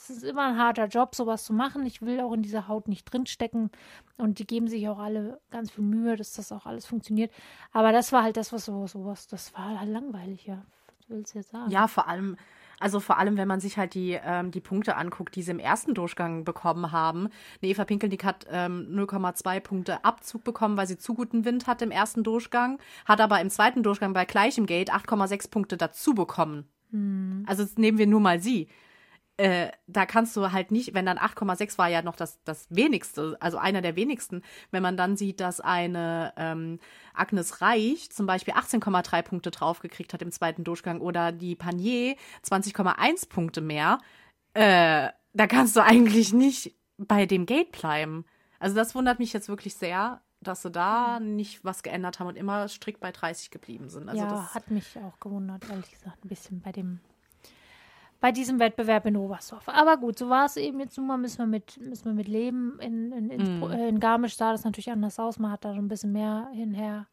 es 0.10 0.18
ist 0.18 0.24
immer 0.24 0.48
ein 0.48 0.58
harter 0.58 0.88
Job, 0.88 1.16
sowas 1.16 1.46
zu 1.46 1.54
machen. 1.54 1.86
Ich 1.86 2.02
will 2.02 2.20
auch 2.20 2.34
in 2.34 2.42
dieser 2.42 2.68
Haut 2.68 2.88
nicht 2.88 3.06
drinstecken. 3.06 3.72
Und 4.18 4.40
die 4.40 4.48
geben 4.48 4.68
sich 4.68 4.88
auch 4.90 5.00
alle 5.00 5.40
ganz 5.50 5.72
viel 5.72 5.84
Mühe, 5.84 6.16
dass 6.16 6.34
das 6.34 6.52
auch 6.52 6.66
alles 6.66 6.86
funktioniert. 6.86 7.32
Aber 7.72 7.92
das 7.92 8.12
war 8.12 8.24
halt 8.24 8.38
das, 8.38 8.52
was 8.52 8.66
sowas, 8.66 8.92
sowas 8.92 9.28
das 9.28 9.54
war 9.54 9.80
halt 9.80 9.90
langweilig, 9.90 10.46
ja. 10.46 10.64
Was 10.98 11.10
willst 11.10 11.34
du 11.34 11.40
jetzt 11.40 11.52
sagen? 11.52 11.72
Ja, 11.72 11.88
vor 11.88 12.08
allem, 12.08 12.38
also 12.80 13.00
vor 13.00 13.18
allem, 13.18 13.38
wenn 13.38 13.48
man 13.48 13.60
sich 13.60 13.78
halt 13.78 13.94
die, 13.94 14.20
ähm, 14.22 14.52
die 14.52 14.62
Punkte 14.62 14.98
anguckt, 14.98 15.36
die 15.36 15.42
sie 15.42 15.52
im 15.52 15.60
ersten 15.60 15.94
Durchgang 15.94 16.44
bekommen 16.44 16.92
haben. 16.92 17.30
Eine 17.62 17.72
Eva 17.72 17.86
Pinkelnick 17.86 18.24
hat 18.26 18.46
ähm, 18.50 18.88
0,2 18.92 19.60
Punkte 19.62 20.04
Abzug 20.04 20.44
bekommen, 20.44 20.76
weil 20.76 20.88
sie 20.88 20.98
zu 20.98 21.14
guten 21.14 21.46
Wind 21.46 21.66
hat 21.68 21.82
im 21.82 21.92
ersten 21.92 22.24
Durchgang, 22.24 22.80
hat 23.06 23.22
aber 23.22 23.40
im 23.40 23.50
zweiten 23.50 23.84
Durchgang 23.84 24.14
bei 24.14 24.26
gleichem 24.26 24.66
Gate 24.66 24.94
8,6 24.94 25.50
Punkte 25.50 25.78
dazu 25.78 26.14
bekommen. 26.14 26.68
Also 27.48 27.64
jetzt 27.64 27.80
nehmen 27.80 27.98
wir 27.98 28.06
nur 28.06 28.20
mal 28.20 28.40
sie. 28.40 28.68
Äh, 29.38 29.72
da 29.88 30.06
kannst 30.06 30.38
du 30.38 30.52
halt 30.52 30.70
nicht, 30.70 30.94
wenn 30.94 31.08
dann 31.08 31.18
8,6 31.18 31.80
war 31.80 31.90
ja 31.90 32.04
noch 32.04 32.16
das, 32.16 32.40
das 32.44 32.68
wenigste, 32.70 33.36
also 33.40 33.58
einer 33.58 33.82
der 33.82 33.96
wenigsten, 33.96 34.44
wenn 34.70 34.84
man 34.84 34.96
dann 34.96 35.18
sieht, 35.18 35.40
dass 35.40 35.60
eine 35.60 36.34
ähm, 36.38 36.80
Agnes 37.16 37.60
Reich 37.60 38.12
zum 38.12 38.28
Beispiel 38.28 38.54
18,3 38.54 39.24
Punkte 39.24 39.50
draufgekriegt 39.50 40.14
hat 40.14 40.22
im 40.22 40.32
zweiten 40.32 40.64
Durchgang 40.64 41.02
oder 41.02 41.32
die 41.32 41.56
Panier 41.56 42.16
20,1 42.46 43.28
Punkte 43.28 43.62
mehr, 43.62 43.98
äh, 44.54 45.10
da 45.34 45.48
kannst 45.48 45.76
du 45.76 45.84
eigentlich 45.84 46.32
nicht 46.32 46.76
bei 46.98 47.26
dem 47.26 47.48
Gate 47.48 47.72
bleiben. 47.72 48.26
Also 48.60 48.76
das 48.76 48.94
wundert 48.94 49.18
mich 49.18 49.34
jetzt 49.34 49.50
wirklich 49.50 49.74
sehr, 49.74 50.22
dass 50.42 50.62
sie 50.62 50.70
da 50.70 51.20
nicht 51.20 51.66
was 51.66 51.82
geändert 51.82 52.20
haben 52.20 52.28
und 52.28 52.38
immer 52.38 52.68
strikt 52.68 53.00
bei 53.00 53.12
30 53.12 53.50
geblieben 53.50 53.90
sind. 53.90 54.10
Also 54.10 54.22
ja, 54.22 54.30
das, 54.30 54.54
hat 54.54 54.70
mich 54.70 54.98
auch 55.00 55.20
gewundert, 55.20 55.68
ehrlich 55.70 55.90
gesagt, 55.90 56.24
ein 56.24 56.30
bisschen 56.30 56.62
bei 56.62 56.72
dem 56.72 57.00
bei 58.24 58.32
diesem 58.32 58.58
Wettbewerb 58.58 59.06
in 59.06 59.18
Oberstdorf. 59.18 59.68
Aber 59.68 59.98
gut, 59.98 60.18
so 60.18 60.30
war 60.30 60.46
es 60.46 60.56
eben 60.56 60.80
jetzt 60.80 60.98
nun 60.98 61.08
mal, 61.08 61.18
müssen 61.18 61.40
wir 61.40 61.46
mit, 61.46 61.78
müssen 61.82 62.06
wir 62.06 62.14
mit 62.14 62.30
leben. 62.30 62.80
In, 62.80 63.12
in, 63.12 63.30
Innsbruck- 63.30 63.72
Mhm. 63.72 63.76
äh, 63.78 63.90
in 63.90 64.00
Garmisch 64.00 64.38
sah 64.38 64.54
das 64.54 64.64
natürlich 64.64 64.90
anders 64.92 65.20
aus. 65.20 65.40
Man 65.40 65.52
hat 65.52 65.66
da 65.66 65.72
ein 65.74 65.90
bisschen 65.90 66.14
mehr 66.14 66.48
hinher 66.54 67.08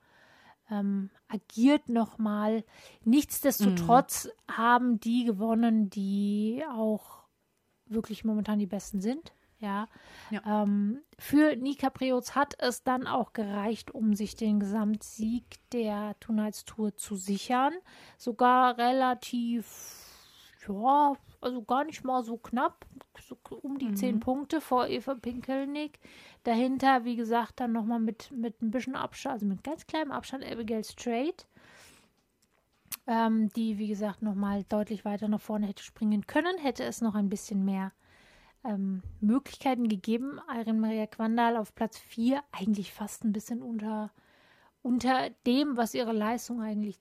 ähm, 0.71 1.11
agiert 1.27 1.89
nochmal. 1.89 2.63
Nichtsdestotrotz 3.05 4.27
Mhm. 4.27 4.57
haben 4.57 5.01
die 5.01 5.25
gewonnen, 5.25 5.91
die 5.91 6.63
auch 6.77 7.25
wirklich 7.87 8.25
momentan 8.25 8.61
die 8.61 8.67
Besten 8.67 9.01
sind. 9.01 9.33
Ja. 9.59 9.89
ja. 10.31 10.63
Ähm, 10.63 11.01
für 11.19 11.57
Nika 11.57 11.91
Preutz 11.91 12.37
hat 12.37 12.55
es 12.61 12.85
dann 12.85 13.09
auch 13.09 13.33
gereicht, 13.33 13.91
um 13.93 14.15
sich 14.15 14.37
den 14.37 14.61
Gesamtsieg 14.61 15.45
der 15.73 16.15
Tonight's 16.21 16.65
Tour 16.65 16.95
zu 16.97 17.17
sichern. 17.17 17.73
Sogar 18.17 18.79
relativ, 18.79 20.00
ja, 20.73 21.15
also 21.41 21.63
gar 21.63 21.85
nicht 21.85 22.05
mal 22.05 22.23
so 22.23 22.37
knapp, 22.37 22.87
so 23.19 23.37
um 23.63 23.79
die 23.79 23.89
mhm. 23.89 23.97
zehn 23.97 24.21
Punkte 24.21 24.61
vor 24.61 24.89
Eva 24.89 25.15
Pinkelnick. 25.15 25.99
Dahinter, 26.45 27.05
wie 27.05 27.17
gesagt, 27.17 27.61
dann 27.61 27.73
nochmal 27.73 28.01
mit, 28.01 28.31
mit 28.31 28.61
ein 28.63 28.71
bisschen 28.71 28.97
Abstand, 28.97 29.35
also 29.35 29.47
mit 29.47 29.65
ganz 29.65 29.87
kleinem 29.87 30.11
Abstand 30.11 30.45
Abigail 30.45 30.85
Strait, 30.85 31.47
ähm, 33.07 33.51
die, 33.51 33.79
wie 33.79 33.89
gesagt, 33.89 34.23
nochmal 34.23 34.65
deutlich 34.65 35.05
weiter 35.05 35.29
nach 35.29 35.41
vorne 35.41 35.67
hätte 35.67 35.83
springen 35.83 36.27
können, 36.27 36.59
hätte 36.59 36.85
es 36.85 37.01
noch 37.01 37.15
ein 37.15 37.29
bisschen 37.29 37.65
mehr 37.65 37.93
ähm, 38.65 39.03
Möglichkeiten 39.21 39.89
gegeben. 39.89 40.41
Irene 40.49 40.79
Maria 40.79 41.07
Quandal 41.07 41.57
auf 41.57 41.75
Platz 41.75 41.99
4, 41.99 42.43
eigentlich 42.53 42.93
fast 42.93 43.25
ein 43.25 43.33
bisschen 43.33 43.63
unter, 43.63 44.11
unter 44.83 45.31
dem, 45.47 45.77
was 45.77 45.95
ihre 45.95 46.13
Leistung 46.13 46.61
eigentlich 46.61 46.99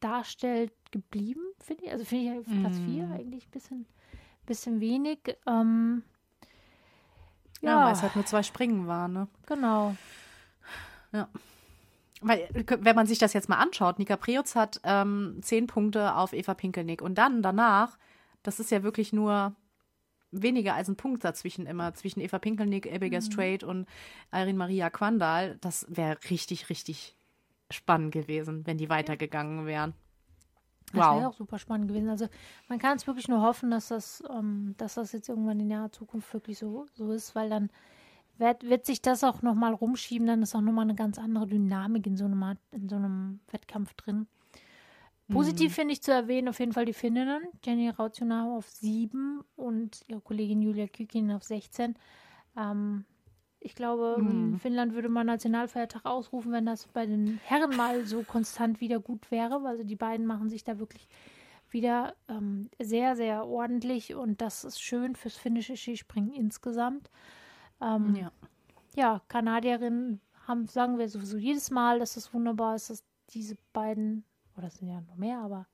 darstellt, 0.00 0.72
geblieben, 0.90 1.42
finde 1.58 1.84
ich. 1.84 1.92
Also 1.92 2.04
finde 2.04 2.24
ich 2.24 2.38
auf 2.38 2.60
Platz 2.60 2.78
4 2.78 3.06
mm. 3.06 3.12
eigentlich 3.12 3.46
ein 3.46 3.50
bisschen, 3.50 3.86
bisschen 4.46 4.80
wenig. 4.80 5.18
Ähm, 5.46 6.02
ja, 7.60 7.70
ja 7.70 7.86
weil 7.86 7.92
es 7.92 8.02
halt 8.02 8.16
nur 8.16 8.26
zwei 8.26 8.42
Springen 8.42 8.86
waren, 8.86 9.12
ne? 9.12 9.28
Genau. 9.46 9.96
Ja. 11.12 11.28
Weil, 12.20 12.48
wenn 12.80 12.96
man 12.96 13.06
sich 13.06 13.18
das 13.18 13.32
jetzt 13.32 13.48
mal 13.48 13.58
anschaut, 13.58 13.98
Nika 13.98 14.16
Preutz 14.16 14.56
hat 14.56 14.80
ähm, 14.84 15.38
zehn 15.42 15.66
Punkte 15.66 16.16
auf 16.16 16.32
Eva 16.32 16.54
Pinkelnick 16.54 17.00
und 17.00 17.16
dann 17.16 17.42
danach, 17.42 17.96
das 18.42 18.58
ist 18.58 18.70
ja 18.70 18.82
wirklich 18.82 19.12
nur 19.12 19.54
weniger 20.30 20.74
als 20.74 20.88
ein 20.88 20.96
Punkt 20.96 21.24
dazwischen 21.24 21.66
immer, 21.66 21.94
zwischen 21.94 22.20
Eva 22.20 22.38
Pinkelnick, 22.38 22.92
Abigail 22.92 23.20
mhm. 23.20 23.24
Strait 23.24 23.64
und 23.64 23.86
Irene 24.32 24.58
Maria 24.58 24.90
Quandal. 24.90 25.58
Das 25.60 25.86
wäre 25.88 26.18
richtig, 26.28 26.70
richtig 26.70 27.17
spannend 27.70 28.12
gewesen, 28.12 28.66
wenn 28.66 28.78
die 28.78 28.88
weitergegangen 28.88 29.66
wären. 29.66 29.94
Wow. 30.92 31.04
Das 31.04 31.16
wäre 31.16 31.28
auch 31.28 31.34
super 31.34 31.58
spannend 31.58 31.88
gewesen. 31.88 32.08
Also 32.08 32.28
man 32.68 32.78
kann 32.78 32.96
es 32.96 33.06
wirklich 33.06 33.28
nur 33.28 33.42
hoffen, 33.42 33.70
dass 33.70 33.88
das, 33.88 34.22
ähm, 34.30 34.74
dass 34.78 34.94
das 34.94 35.12
jetzt 35.12 35.28
irgendwann 35.28 35.60
in 35.60 35.68
naher 35.68 35.92
Zukunft 35.92 36.32
wirklich 36.32 36.58
so, 36.58 36.86
so 36.94 37.12
ist, 37.12 37.34
weil 37.34 37.50
dann 37.50 37.70
wird, 38.38 38.64
wird 38.64 38.86
sich 38.86 39.02
das 39.02 39.24
auch 39.24 39.42
nochmal 39.42 39.74
rumschieben, 39.74 40.26
dann 40.26 40.42
ist 40.42 40.54
auch 40.54 40.60
nochmal 40.60 40.84
eine 40.84 40.94
ganz 40.94 41.18
andere 41.18 41.46
Dynamik 41.46 42.06
in 42.06 42.16
so 42.16 42.24
einem, 42.24 42.56
in 42.70 42.88
so 42.88 42.96
einem 42.96 43.40
Wettkampf 43.50 43.94
drin. 43.94 44.26
Positiv 45.30 45.72
mhm. 45.72 45.74
finde 45.74 45.92
ich 45.92 46.02
zu 46.02 46.10
erwähnen 46.10 46.48
auf 46.48 46.58
jeden 46.58 46.72
Fall 46.72 46.86
die 46.86 46.94
Finninnen, 46.94 47.42
Jenny 47.62 47.90
Rautionau 47.90 48.56
auf 48.56 48.68
7 48.70 49.42
und 49.56 50.02
ihre 50.08 50.22
Kollegin 50.22 50.62
Julia 50.62 50.86
Kükin 50.86 51.30
auf 51.32 51.42
16. 51.42 51.96
Ähm, 52.56 53.04
ich 53.60 53.74
glaube, 53.74 54.16
mhm. 54.20 54.58
Finnland 54.58 54.94
würde 54.94 55.08
mal 55.08 55.24
Nationalfeiertag 55.24 56.04
ausrufen, 56.04 56.52
wenn 56.52 56.66
das 56.66 56.86
bei 56.86 57.06
den 57.06 57.40
Herren 57.44 57.76
mal 57.76 58.06
so 58.06 58.22
konstant 58.22 58.80
wieder 58.80 59.00
gut 59.00 59.30
wäre. 59.30 59.60
Also 59.66 59.84
die 59.84 59.96
beiden 59.96 60.26
machen 60.26 60.48
sich 60.48 60.64
da 60.64 60.78
wirklich 60.78 61.08
wieder 61.70 62.14
ähm, 62.28 62.70
sehr, 62.78 63.16
sehr 63.16 63.46
ordentlich 63.46 64.14
und 64.14 64.40
das 64.40 64.64
ist 64.64 64.80
schön 64.80 65.16
fürs 65.16 65.36
finnische 65.36 65.76
Skispringen 65.76 66.32
insgesamt. 66.32 67.10
Ähm, 67.80 68.16
ja. 68.16 68.32
ja, 68.94 69.22
Kanadierinnen 69.28 70.20
haben, 70.46 70.66
sagen 70.66 70.98
wir 70.98 71.08
sowieso 71.08 71.36
jedes 71.36 71.70
Mal, 71.70 71.98
dass 71.98 72.16
es 72.16 72.32
wunderbar 72.32 72.76
ist, 72.76 72.90
dass 72.90 73.04
diese 73.30 73.56
beiden, 73.72 74.24
oder 74.56 74.68
es 74.68 74.76
sind 74.76 74.88
ja 74.88 75.00
noch 75.02 75.16
mehr, 75.16 75.38
aber 75.38 75.66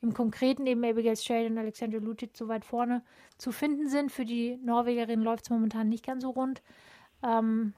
im 0.00 0.12
Konkreten 0.12 0.66
eben 0.66 0.84
Abigail 0.84 1.16
Strait 1.16 1.50
und 1.50 1.58
Alexandra 1.58 1.98
Lutic 1.98 2.36
so 2.36 2.48
weit 2.48 2.64
vorne 2.64 3.02
zu 3.38 3.52
finden 3.52 3.88
sind. 3.88 4.12
Für 4.12 4.24
die 4.24 4.58
Norwegerinnen 4.58 5.24
läuft 5.24 5.44
es 5.44 5.50
momentan 5.50 5.88
nicht 5.88 6.04
ganz 6.04 6.22
so 6.22 6.30
rund. 6.30 6.62
Ähm, 7.22 7.74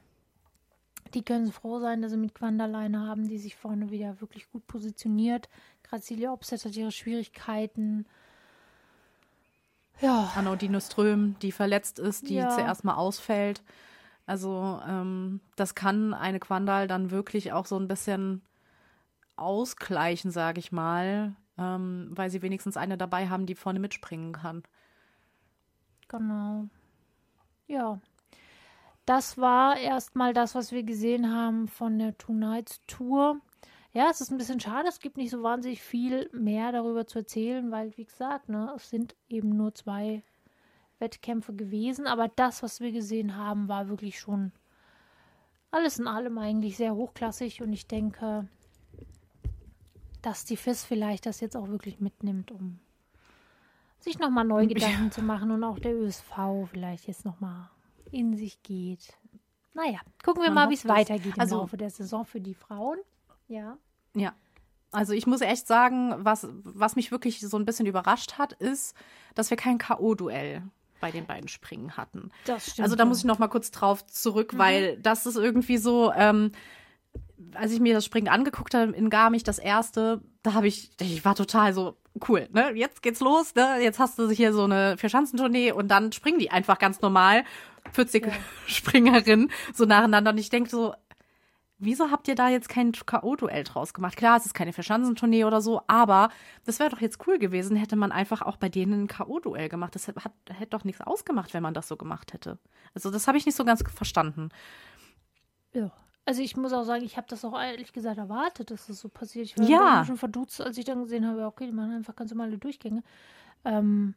die 1.14 1.24
können 1.24 1.53
froh 1.53 1.81
sein, 1.81 2.03
dass 2.03 2.12
sie 2.12 2.18
mit 2.18 2.35
Quandaleine 2.35 3.07
haben, 3.07 3.29
die 3.29 3.38
sich 3.38 3.57
vorne 3.57 3.90
wieder 3.90 4.20
wirklich 4.20 4.51
gut 4.51 4.66
positioniert. 4.66 5.48
Grazilia 5.83 6.33
Opset 6.33 6.64
hat 6.64 6.77
ihre 6.77 6.92
Schwierigkeiten. 6.92 8.07
Ja. 10.01 10.33
Anno 10.37 10.55
Dino 10.57 10.81
Ström, 10.81 11.37
die 11.40 11.53
verletzt 11.53 11.98
ist, 11.98 12.29
die 12.29 12.35
ja. 12.35 12.51
zuerst 12.51 12.85
mal 12.85 12.94
ausfällt. 12.94 13.62
Also 14.27 14.81
ähm, 14.87 15.40
das 15.57 15.74
kann 15.74 16.12
eine 16.12 16.38
Quandal 16.38 16.87
dann 16.87 17.11
wirklich 17.11 17.53
auch 17.53 17.66
so 17.66 17.79
ein 17.79 17.88
bisschen 17.88 18.42
ausgleichen, 19.37 20.31
sage 20.31 20.59
ich 20.59 20.72
mal, 20.72 21.35
ähm, 21.57 22.11
weil 22.11 22.29
sie 22.29 22.42
wenigstens 22.42 22.77
eine 22.77 22.98
dabei 22.98 23.29
haben, 23.29 23.46
die 23.46 23.55
vorne 23.55 23.79
mitspringen 23.79 24.33
kann. 24.33 24.62
Genau. 26.09 26.66
Ja. 27.66 28.01
Das 29.09 29.38
war 29.38 29.79
erstmal 29.79 30.35
das, 30.35 30.55
was 30.55 30.71
wir 30.71 30.83
gesehen 30.83 31.33
haben 31.35 31.66
von 31.66 31.99
der 31.99 32.18
Two 32.18 32.35
Nights 32.35 32.83
Tour. 32.87 33.40
Ja, 33.94 34.11
es 34.11 34.21
ist 34.21 34.31
ein 34.31 34.37
bisschen 34.37 34.61
schade, 34.61 34.87
es 34.87 35.01
gibt 35.01 35.16
nicht 35.16 35.31
so 35.31 35.42
wahnsinnig 35.42 35.83
viel 35.83 36.29
mehr 36.35 36.73
darüber 36.73 37.07
zu 37.07 37.21
erzählen, 37.21 37.71
weil, 37.71 37.97
wie 37.97 38.05
gesagt, 38.05 38.51
ne, 38.51 38.71
es 38.77 38.90
sind 38.90 39.16
eben 39.31 39.57
nur 39.57 39.75
zwei 39.75 40.23
Wettkämpfe 40.99 41.55
gewesen. 41.55 42.07
Aber 42.07 42.29
das, 42.29 42.62
was 42.62 42.83
wir 42.83 42.92
gesehen 42.92 43.35
haben, 43.35 43.66
war 43.66 43.88
wirklich 43.88 44.21
schon 44.21 44.53
alles 45.71 45.99
in 45.99 46.07
allem 46.07 46.37
eigentlich 46.37 46.77
sehr 46.77 46.94
hochklassig. 46.94 47.62
Und 47.62 47.73
ich 47.73 47.87
denke, 47.87 48.47
dass 50.21 50.44
die 50.44 50.59
FIS 50.59 50.85
vielleicht 50.85 51.25
das 51.25 51.40
jetzt 51.40 51.57
auch 51.57 51.68
wirklich 51.68 51.99
mitnimmt, 51.99 52.51
um 52.51 52.79
sich 54.01 54.18
nochmal 54.18 54.44
neu 54.44 54.66
Gedanken 54.66 55.05
ja. 55.05 55.11
zu 55.11 55.23
machen 55.23 55.51
und 55.51 55.64
auch 55.64 55.79
der 55.79 55.94
ÖSV 55.94 56.68
vielleicht 56.71 57.07
jetzt 57.07 57.25
nochmal 57.25 57.71
in 58.12 58.37
sich 58.37 58.62
geht. 58.62 59.14
Naja, 59.75 60.01
gucken 60.25 60.42
wir 60.42 60.51
Man 60.51 60.66
mal, 60.66 60.71
wie 60.71 60.75
es 60.75 60.88
weitergeht 60.88 61.35
im 61.37 61.40
also, 61.40 61.59
Laufe 61.59 61.77
der 61.77 61.90
Saison 61.90 62.25
für 62.25 62.40
die 62.40 62.55
Frauen. 62.55 62.99
Ja. 63.47 63.79
Ja. 64.14 64.35
Also 64.90 65.12
ich 65.12 65.27
muss 65.27 65.40
echt 65.40 65.66
sagen, 65.66 66.14
was, 66.18 66.49
was 66.64 66.97
mich 66.97 67.11
wirklich 67.11 67.40
so 67.40 67.59
ein 67.59 67.64
bisschen 67.64 67.87
überrascht 67.87 68.38
hat, 68.38 68.55
ist, 68.55 68.97
dass 69.35 69.51
wir 69.51 69.57
kein 69.57 69.79
K.O.-Duell 69.79 70.62
bei 71.01 71.11
den 71.11 71.27
beiden 71.27 71.49
Springen 71.49 71.97
hatten. 71.97 72.31
Das 72.44 72.71
stimmt. 72.71 72.85
Also 72.85 72.97
da 72.97 73.05
muss 73.05 73.18
ich 73.18 73.25
noch 73.25 73.38
mal 73.38 73.49
kurz 73.49 73.71
drauf 73.71 74.05
zurück, 74.07 74.55
mhm. 74.55 74.59
weil 74.59 74.97
das 74.99 75.27
ist 75.27 75.37
irgendwie 75.37 75.77
so, 75.77 76.12
ähm, 76.12 76.53
als 77.55 77.73
ich 77.73 77.81
mir 77.81 77.94
das 77.94 78.05
Springen 78.05 78.29
angeguckt 78.29 78.75
habe 78.75 78.92
in 78.92 79.11
Garmisch, 79.11 79.44
das 79.44 79.59
erste, 79.59 80.23
da 80.42 80.55
habe 80.55 80.66
ich, 80.66 80.90
ich 81.01 81.25
war 81.25 81.35
total 81.35 81.73
so, 81.73 81.97
cool, 82.28 82.48
ne? 82.52 82.72
Jetzt 82.74 83.02
geht's 83.02 83.20
los, 83.20 83.54
ne? 83.54 83.78
Jetzt 83.81 83.98
hast 83.98 84.18
du 84.18 84.28
hier 84.31 84.52
so 84.52 84.64
eine 84.64 84.96
Vierschanzentournee 84.96 85.72
und 85.72 85.88
dann 85.88 86.12
springen 86.12 86.38
die 86.38 86.50
einfach 86.50 86.78
ganz 86.78 87.00
normal. 87.00 87.44
40 87.92 88.26
ja. 88.26 88.33
Springerinnen 88.66 89.50
so 89.74 89.85
nacheinander. 89.85 90.31
Und 90.31 90.38
ich 90.38 90.50
denke 90.50 90.70
so, 90.70 90.94
wieso 91.78 92.11
habt 92.11 92.28
ihr 92.28 92.35
da 92.35 92.48
jetzt 92.48 92.68
kein 92.68 92.92
K.O.-Duell 92.92 93.64
draus 93.64 93.94
gemacht? 93.94 94.16
Klar, 94.16 94.37
es 94.37 94.46
ist 94.46 94.54
keine 94.54 94.72
Verschanzentournee 94.72 95.44
oder 95.44 95.61
so, 95.61 95.83
aber 95.87 96.31
das 96.64 96.78
wäre 96.78 96.90
doch 96.90 97.00
jetzt 97.00 97.26
cool 97.26 97.38
gewesen, 97.38 97.76
hätte 97.76 97.96
man 97.96 98.12
einfach 98.12 98.42
auch 98.42 98.57
bei 98.57 98.68
denen 98.68 99.04
ein 99.04 99.09
K.O.-Duell 99.09 99.68
gemacht. 99.68 99.94
Das 99.94 100.09
hat, 100.09 100.16
hätte 100.50 100.70
doch 100.70 100.85
nichts 100.85 101.00
ausgemacht, 101.00 101.54
wenn 101.54 101.62
man 101.62 101.74
das 101.74 101.88
so 101.88 101.96
gemacht 101.96 102.33
hätte. 102.33 102.59
Also 102.94 103.11
das 103.11 103.28
habe 103.28 103.38
ich 103.38 103.46
nicht 103.46 103.57
so 103.57 103.64
ganz 103.64 103.83
verstanden. 103.94 104.50
Ja. 105.72 105.90
Also 106.29 106.43
ich 106.43 106.59
muss 106.59 106.75
auch 106.75 106.85
sagen, 106.85 107.07
ich 107.07 107.17
habe 107.17 107.27
das 107.27 107.43
auch 107.43 107.59
ehrlich 107.59 107.91
gesagt 107.95 108.19
erwartet, 108.19 108.71
dass 108.71 108.88
das 108.88 109.01
so 109.01 109.09
passiert. 109.09 109.47
Ich 109.47 109.57
war 109.57 109.67
ja. 109.67 110.05
schon 110.05 110.19
verdutzt, 110.19 110.61
als 110.61 110.77
ich 110.77 110.85
dann 110.85 111.05
gesehen 111.05 111.27
habe, 111.27 111.47
okay, 111.47 111.64
die 111.64 111.73
machen 111.73 111.93
einfach 111.93 112.14
ganz 112.14 112.33
normale 112.33 112.59
Durchgänge. 112.59 113.03
Ähm, 113.64 114.14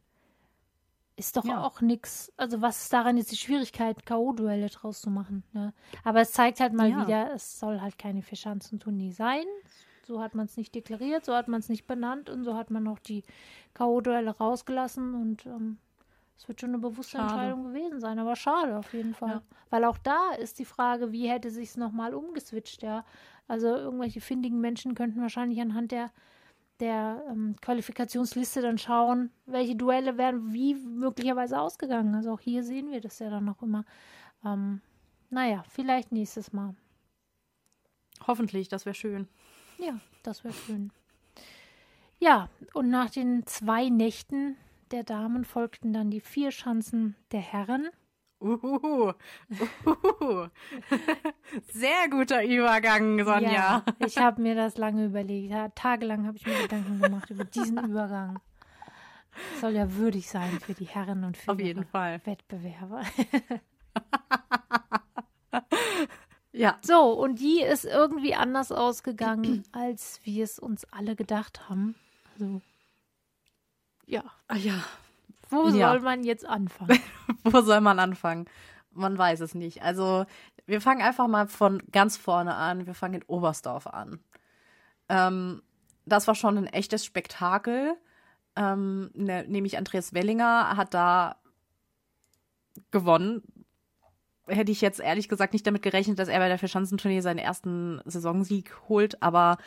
ist 1.15 1.37
doch 1.37 1.45
ja. 1.45 1.63
auch 1.63 1.79
nichts. 1.79 2.33
Also, 2.35 2.61
was 2.61 2.83
ist 2.83 2.91
daran 2.91 3.15
jetzt 3.15 3.31
die 3.31 3.37
Schwierigkeit, 3.37 4.05
K.O.-Duelle 4.05 4.69
draus 4.73 4.99
zu 4.99 5.09
machen? 5.09 5.45
Ne? 5.53 5.73
Aber 6.03 6.19
es 6.19 6.33
zeigt 6.33 6.59
halt 6.59 6.73
mal 6.73 6.89
ja. 6.89 7.01
wieder, 7.01 7.33
es 7.33 7.57
soll 7.61 7.79
halt 7.79 7.97
keine 7.97 8.23
Vierschanzentournee 8.23 9.11
sein. 9.11 9.45
So 10.05 10.19
hat 10.21 10.35
man 10.35 10.47
es 10.47 10.57
nicht 10.57 10.75
deklariert, 10.75 11.23
so 11.23 11.33
hat 11.33 11.47
man 11.47 11.61
es 11.61 11.69
nicht 11.69 11.87
benannt 11.87 12.29
und 12.29 12.43
so 12.43 12.57
hat 12.57 12.71
man 12.71 12.89
auch 12.89 12.99
die 12.99 13.23
K.O.-Duelle 13.73 14.35
rausgelassen 14.35 15.15
und 15.15 15.45
ähm, 15.45 15.77
es 16.41 16.47
wird 16.47 16.59
schon 16.59 16.71
eine 16.71 16.79
bewusste 16.79 17.17
schade. 17.17 17.33
Entscheidung 17.33 17.63
gewesen 17.65 17.99
sein, 17.99 18.17
aber 18.17 18.35
schade 18.35 18.75
auf 18.75 18.91
jeden 18.95 19.13
Fall. 19.13 19.29
Ja. 19.29 19.41
Weil 19.69 19.85
auch 19.85 19.99
da 19.99 20.31
ist 20.39 20.57
die 20.57 20.65
Frage, 20.65 21.11
wie 21.11 21.29
hätte 21.29 21.51
sich 21.51 21.69
es 21.69 21.77
nochmal 21.77 22.15
umgeswitcht, 22.15 22.81
ja. 22.81 23.05
Also 23.47 23.67
irgendwelche 23.67 24.21
findigen 24.21 24.59
Menschen 24.59 24.95
könnten 24.95 25.21
wahrscheinlich 25.21 25.61
anhand 25.61 25.91
der 25.91 26.11
der 26.79 27.23
ähm, 27.29 27.55
Qualifikationsliste 27.61 28.59
dann 28.63 28.79
schauen, 28.79 29.29
welche 29.45 29.75
Duelle 29.75 30.17
wären 30.17 30.51
wie 30.51 30.73
möglicherweise 30.73 31.61
ausgegangen. 31.61 32.15
Also 32.15 32.31
auch 32.31 32.39
hier 32.39 32.63
sehen 32.63 32.89
wir 32.89 33.01
das 33.01 33.19
ja 33.19 33.29
dann 33.29 33.45
noch 33.45 33.61
immer. 33.61 33.85
Ähm, 34.43 34.81
naja, 35.29 35.63
vielleicht 35.69 36.11
nächstes 36.11 36.53
Mal. 36.53 36.73
Hoffentlich, 38.25 38.67
das 38.67 38.87
wäre 38.87 38.95
schön. 38.95 39.27
Ja, 39.77 39.99
das 40.23 40.43
wäre 40.43 40.55
schön. 40.55 40.91
Ja, 42.17 42.49
und 42.73 42.89
nach 42.89 43.11
den 43.11 43.45
zwei 43.45 43.89
Nächten 43.89 44.57
der 44.91 45.03
Damen 45.03 45.45
folgten 45.45 45.93
dann 45.93 46.11
die 46.11 46.21
vier 46.21 46.51
Schanzen 46.51 47.15
der 47.31 47.41
Herren. 47.41 47.89
Uhuhu. 48.39 49.13
Uhuhu. 49.85 50.47
Sehr 51.73 52.09
guter 52.09 52.43
Übergang, 52.43 53.23
Sonja. 53.23 53.51
Ja, 53.51 53.85
ich 53.99 54.17
habe 54.17 54.41
mir 54.41 54.55
das 54.55 54.77
lange 54.77 55.05
überlegt. 55.05 55.51
Ja, 55.51 55.69
tagelang 55.69 56.25
habe 56.25 56.37
ich 56.37 56.45
mir 56.45 56.59
Gedanken 56.61 56.99
gemacht 56.99 57.29
über 57.29 57.45
diesen 57.45 57.77
Übergang. 57.89 58.39
Soll 59.59 59.73
ja 59.73 59.93
würdig 59.93 60.27
sein 60.29 60.59
für 60.59 60.73
die 60.73 60.85
Herren 60.87 61.23
und 61.23 61.37
für 61.37 61.51
Auf 61.51 61.59
jeden 61.59 61.85
Fall. 61.85 62.19
Wettbewerber. 62.25 63.03
Ja. 66.53 66.77
So, 66.81 67.13
und 67.13 67.39
die 67.39 67.61
ist 67.61 67.85
irgendwie 67.85 68.35
anders 68.35 68.71
ausgegangen, 68.71 69.63
als 69.71 70.19
wir 70.23 70.43
es 70.43 70.59
uns 70.59 70.85
alle 70.91 71.15
gedacht 71.15 71.69
haben. 71.69 71.95
Also, 72.33 72.61
ja. 74.11 74.23
Ah, 74.47 74.55
ja. 74.57 74.83
Wo 75.49 75.67
Ja. 75.69 75.89
soll 75.91 76.01
man 76.01 76.23
jetzt 76.23 76.45
anfangen? 76.45 76.99
Wo 77.43 77.61
soll 77.61 77.81
man 77.81 77.99
anfangen? 77.99 78.45
Man 78.93 79.17
weiß 79.17 79.39
es 79.39 79.55
nicht. 79.55 79.81
Also, 79.83 80.25
wir 80.65 80.81
fangen 80.81 81.01
einfach 81.01 81.27
mal 81.27 81.47
von 81.47 81.81
ganz 81.91 82.17
vorne 82.17 82.55
an. 82.55 82.85
Wir 82.85 82.93
fangen 82.93 83.15
in 83.15 83.23
Oberstdorf 83.23 83.87
an. 83.87 84.19
Ähm, 85.09 85.61
das 86.05 86.27
war 86.27 86.35
schon 86.35 86.57
ein 86.57 86.67
echtes 86.67 87.05
Spektakel. 87.05 87.95
Ähm, 88.55 89.11
ne, 89.13 89.45
nämlich 89.47 89.77
Andreas 89.77 90.13
Wellinger 90.13 90.75
hat 90.75 90.93
da 90.93 91.37
gewonnen. 92.91 93.41
Hätte 94.47 94.71
ich 94.71 94.81
jetzt 94.81 94.99
ehrlich 94.99 95.29
gesagt 95.29 95.53
nicht 95.53 95.65
damit 95.67 95.81
gerechnet, 95.81 96.19
dass 96.19 96.27
er 96.27 96.39
bei 96.39 96.47
der 96.47 96.57
Vierschanzentournee 96.57 97.21
seinen 97.21 97.37
ersten 97.37 98.01
Saisonsieg 98.05 98.73
holt, 98.89 99.21
aber 99.21 99.57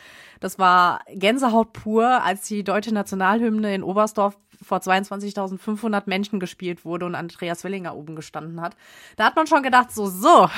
das 0.41 0.59
war 0.59 1.01
Gänsehaut 1.13 1.73
pur, 1.73 2.23
als 2.23 2.47
die 2.47 2.63
deutsche 2.63 2.93
Nationalhymne 2.93 3.73
in 3.73 3.83
Oberstdorf 3.83 4.37
vor 4.61 4.79
22.500 4.79 6.03
Menschen 6.05 6.39
gespielt 6.39 6.85
wurde 6.85 7.05
und 7.05 7.15
Andreas 7.15 7.63
Wellinger 7.63 7.95
oben 7.95 8.15
gestanden 8.15 8.61
hat. 8.61 8.75
Da 9.15 9.25
hat 9.25 9.35
man 9.35 9.47
schon 9.47 9.63
gedacht, 9.63 9.91
so, 9.91 10.07
so, 10.07 10.49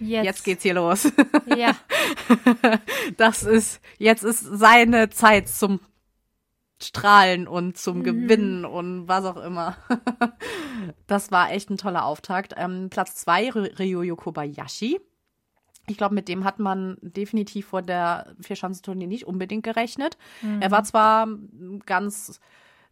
Jetzt, 0.00 0.24
jetzt 0.24 0.44
geht's 0.44 0.62
hier 0.62 0.74
los. 0.74 1.10
Ja, 1.56 1.76
Das 3.16 3.42
ist, 3.42 3.80
jetzt 3.98 4.24
ist 4.24 4.40
seine 4.40 5.10
Zeit 5.10 5.48
zum 5.48 5.80
Strahlen 6.84 7.46
und 7.48 7.76
zum 7.78 8.02
Gewinnen 8.02 8.64
und 8.64 9.08
was 9.08 9.24
auch 9.24 9.36
immer. 9.38 9.76
Das 11.06 11.30
war 11.30 11.52
echt 11.52 11.70
ein 11.70 11.76
toller 11.76 12.04
Auftakt. 12.04 12.54
Ähm, 12.56 12.88
Platz 12.90 13.14
zwei, 13.14 13.48
Ry- 13.50 13.78
Ryoyo 13.78 14.16
Kobayashi. 14.16 15.00
Ich 15.86 15.96
glaube, 15.96 16.14
mit 16.14 16.28
dem 16.28 16.44
hat 16.44 16.58
man 16.58 16.96
definitiv 17.02 17.66
vor 17.66 17.82
der 17.82 18.34
Vierschanzentournee 18.40 19.06
nicht 19.06 19.26
unbedingt 19.26 19.64
gerechnet. 19.64 20.16
Er 20.60 20.70
war 20.70 20.82
zwar 20.84 21.28
ganz 21.86 22.40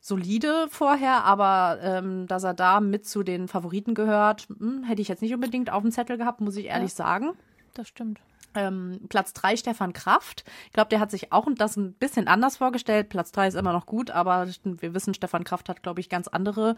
solide 0.01 0.67
vorher, 0.71 1.25
aber 1.25 1.79
ähm, 1.83 2.27
dass 2.27 2.45
er 2.45 2.55
da 2.55 2.81
mit 2.81 3.07
zu 3.07 3.23
den 3.23 3.49
Favoriten 3.49 3.95
gehört, 3.95 4.47
hm, 4.59 4.85
hätte 4.85 5.03
ich 5.03 5.09
jetzt 5.09 5.23
nicht 5.23 5.35
unbedingt 5.35 5.71
auf 5.71 5.83
dem 5.83 5.91
Zettel 5.91 6.17
gehabt, 6.17 6.41
muss 6.41 6.57
ich 6.57 6.67
ehrlich 6.67 6.95
sagen. 6.95 7.31
das 7.75 7.89
stimmt. 7.89 8.21
Ähm, 8.55 9.01
Platz 9.09 9.33
drei 9.33 9.57
Stefan 9.57 9.93
Kraft. 9.93 10.45
Ich 10.67 10.73
glaube, 10.73 10.89
der 10.89 11.01
hat 11.01 11.11
sich 11.11 11.33
auch 11.33 11.47
das 11.55 11.77
ein 11.77 11.93
bisschen 11.95 12.29
anders 12.29 12.57
vorgestellt. 12.57 13.09
Platz 13.09 13.33
drei 13.33 13.49
ist 13.49 13.55
immer 13.55 13.73
noch 13.73 13.87
gut, 13.87 14.11
aber 14.11 14.49
wir 14.65 14.95
wissen, 14.95 15.15
Stefan 15.15 15.45
Kraft 15.45 15.69
hat, 15.69 15.83
glaube 15.83 16.01
ich, 16.01 16.09
ganz 16.09 16.29
andere 16.29 16.77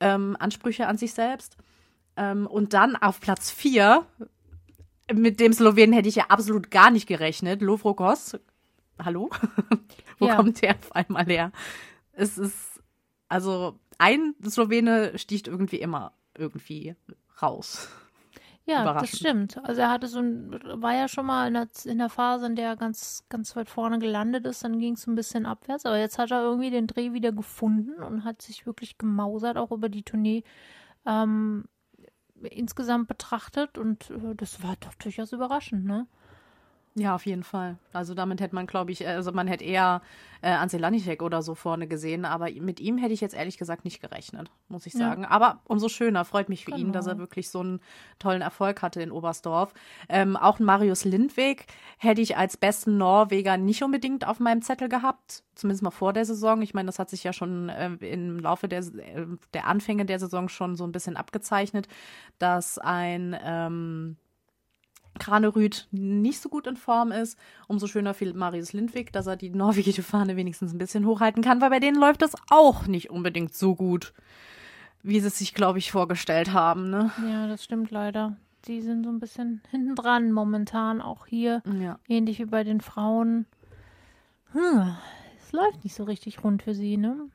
ähm, 0.00 0.36
Ansprüche 0.38 0.86
an 0.86 0.96
sich 0.98 1.14
selbst. 1.14 1.56
Ähm, 2.16 2.46
und 2.46 2.72
dann 2.74 2.96
auf 2.96 3.20
Platz 3.20 3.50
vier, 3.50 4.06
mit 5.12 5.40
dem 5.40 5.52
Slowenen 5.52 5.92
hätte 5.92 6.08
ich 6.08 6.14
ja 6.16 6.26
absolut 6.28 6.70
gar 6.70 6.90
nicht 6.90 7.06
gerechnet. 7.06 7.60
Lovrokos. 7.62 8.38
Hallo? 9.02 9.30
Wo 10.18 10.26
Ja. 10.28 10.36
kommt 10.36 10.62
der 10.62 10.76
auf 10.76 10.94
einmal 10.94 11.26
her? 11.26 11.52
Es 12.12 12.38
ist, 12.38 12.80
also 13.28 13.78
ein 13.98 14.34
Slowene 14.48 15.18
sticht 15.18 15.48
irgendwie 15.48 15.78
immer 15.80 16.12
irgendwie 16.36 16.94
raus. 17.42 17.88
Ja, 18.66 18.94
das 18.96 19.10
stimmt. 19.10 19.58
Also 19.62 19.82
er 19.82 19.90
hatte 19.90 20.06
so 20.06 20.20
ein, 20.20 20.50
war 20.82 20.94
ja 20.94 21.06
schon 21.06 21.26
mal 21.26 21.48
in 21.48 21.54
der, 21.54 21.68
in 21.84 21.98
der 21.98 22.08
Phase, 22.08 22.46
in 22.46 22.56
der 22.56 22.68
er 22.68 22.76
ganz, 22.76 23.24
ganz 23.28 23.54
weit 23.56 23.68
vorne 23.68 23.98
gelandet 23.98 24.46
ist, 24.46 24.64
dann 24.64 24.78
ging 24.78 24.94
es 24.94 25.06
ein 25.06 25.14
bisschen 25.14 25.44
abwärts, 25.44 25.84
aber 25.84 25.98
jetzt 25.98 26.18
hat 26.18 26.30
er 26.30 26.42
irgendwie 26.42 26.70
den 26.70 26.86
Dreh 26.86 27.12
wieder 27.12 27.30
gefunden 27.32 28.02
und 28.02 28.24
hat 28.24 28.40
sich 28.40 28.64
wirklich 28.64 28.96
gemausert, 28.96 29.58
auch 29.58 29.70
über 29.70 29.90
die 29.90 30.02
Tournee 30.02 30.44
ähm, 31.06 31.66
insgesamt 32.42 33.08
betrachtet 33.08 33.78
und 33.78 34.10
äh, 34.10 34.34
das 34.36 34.62
war 34.62 34.76
doch 34.80 34.94
durchaus 34.94 35.32
überraschend, 35.32 35.84
ne? 35.84 36.06
Ja, 36.96 37.16
auf 37.16 37.26
jeden 37.26 37.42
Fall. 37.42 37.76
Also 37.92 38.14
damit 38.14 38.40
hätte 38.40 38.54
man, 38.54 38.68
glaube 38.68 38.92
ich, 38.92 39.04
also 39.04 39.32
man 39.32 39.48
hätte 39.48 39.64
eher 39.64 40.00
äh, 40.42 40.50
Ansel 40.50 40.78
Lanischek 40.78 41.22
oder 41.22 41.42
so 41.42 41.56
vorne 41.56 41.88
gesehen, 41.88 42.24
aber 42.24 42.48
mit 42.52 42.78
ihm 42.78 42.98
hätte 42.98 43.12
ich 43.12 43.20
jetzt 43.20 43.34
ehrlich 43.34 43.58
gesagt 43.58 43.84
nicht 43.84 44.00
gerechnet, 44.00 44.48
muss 44.68 44.86
ich 44.86 44.92
Ja. 44.92 45.00
sagen. 45.00 45.24
Aber 45.24 45.60
umso 45.64 45.88
schöner, 45.88 46.24
freut 46.24 46.48
mich 46.48 46.64
für 46.64 46.70
ihn, 46.70 46.78
Genau. 46.78 46.92
dass 46.92 47.08
er 47.08 47.18
wirklich 47.18 47.48
so 47.50 47.60
einen 47.60 47.80
tollen 48.20 48.42
Erfolg 48.42 48.80
hatte 48.80 49.02
in 49.02 49.10
Oberstdorf. 49.10 49.74
Ähm, 50.08 50.36
auch 50.36 50.60
Marius 50.60 51.04
Lindwig 51.04 51.66
hätte 51.98 52.20
ich 52.20 52.36
als 52.36 52.56
besten 52.56 52.96
Norweger 52.96 53.56
nicht 53.56 53.82
unbedingt 53.82 54.24
auf 54.28 54.38
meinem 54.38 54.62
Zettel 54.62 54.88
gehabt, 54.88 55.42
zumindest 55.56 55.82
mal 55.82 55.90
vor 55.90 56.12
der 56.12 56.24
Saison. 56.24 56.62
Ich 56.62 56.74
meine, 56.74 56.86
das 56.86 57.00
hat 57.00 57.10
sich 57.10 57.24
ja 57.24 57.32
schon 57.32 57.70
äh, 57.70 57.90
im 57.94 58.38
Laufe 58.38 58.68
der, 58.68 58.80
äh, 58.80 59.26
der 59.52 59.66
Anfänge 59.66 60.04
der 60.06 60.20
Saison 60.20 60.48
schon 60.48 60.76
so 60.76 60.84
ein 60.84 60.92
bisschen 60.92 61.16
abgezeichnet, 61.16 61.88
dass 62.38 62.78
ein 62.78 63.36
ähm, 63.42 64.16
Kranerüth 65.18 65.86
nicht 65.92 66.40
so 66.40 66.48
gut 66.48 66.66
in 66.66 66.76
Form 66.76 67.12
ist. 67.12 67.38
Umso 67.68 67.86
schöner 67.86 68.14
für 68.14 68.32
Marius 68.34 68.72
Lindwig, 68.72 69.12
dass 69.12 69.26
er 69.26 69.36
die 69.36 69.50
norwegische 69.50 70.02
Fahne 70.02 70.36
wenigstens 70.36 70.72
ein 70.72 70.78
bisschen 70.78 71.06
hochhalten 71.06 71.42
kann, 71.42 71.60
weil 71.60 71.70
bei 71.70 71.80
denen 71.80 71.98
läuft 71.98 72.22
das 72.22 72.32
auch 72.50 72.86
nicht 72.86 73.10
unbedingt 73.10 73.54
so 73.54 73.74
gut, 73.74 74.12
wie 75.02 75.20
sie 75.20 75.26
es 75.28 75.38
sich, 75.38 75.54
glaube 75.54 75.78
ich, 75.78 75.92
vorgestellt 75.92 76.52
haben. 76.52 76.90
Ne? 76.90 77.10
Ja, 77.30 77.46
das 77.46 77.62
stimmt 77.64 77.90
leider. 77.90 78.36
Die 78.66 78.80
sind 78.80 79.04
so 79.04 79.10
ein 79.10 79.20
bisschen 79.20 79.60
hinten 79.70 79.94
dran 79.94 80.32
momentan, 80.32 81.02
auch 81.02 81.26
hier, 81.26 81.62
Ja. 81.80 81.98
ähnlich 82.08 82.38
wie 82.38 82.46
bei 82.46 82.64
den 82.64 82.80
Frauen. 82.80 83.44
Hm, 84.52 84.96
es 85.38 85.52
läuft 85.52 85.84
nicht 85.84 85.94
so 85.94 86.04
richtig 86.04 86.42
rund 86.42 86.62
für 86.62 86.74
sie, 86.74 86.96
ne? 86.96 87.28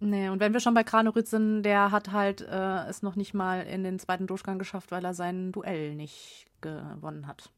Nee, 0.00 0.28
und 0.28 0.40
wenn 0.40 0.52
wir 0.52 0.60
schon 0.60 0.74
bei 0.74 0.84
Kranerüth 0.84 1.28
sind, 1.28 1.62
der 1.62 1.90
hat 1.90 2.12
halt 2.12 2.40
äh, 2.42 2.84
es 2.88 3.02
noch 3.02 3.16
nicht 3.16 3.32
mal 3.32 3.62
in 3.62 3.84
den 3.84 3.98
zweiten 3.98 4.26
Durchgang 4.26 4.58
geschafft, 4.58 4.90
weil 4.90 5.04
er 5.04 5.14
sein 5.14 5.52
Duell 5.52 5.94
nicht 5.94 6.46
gewonnen 6.60 7.26
hat. 7.26 7.50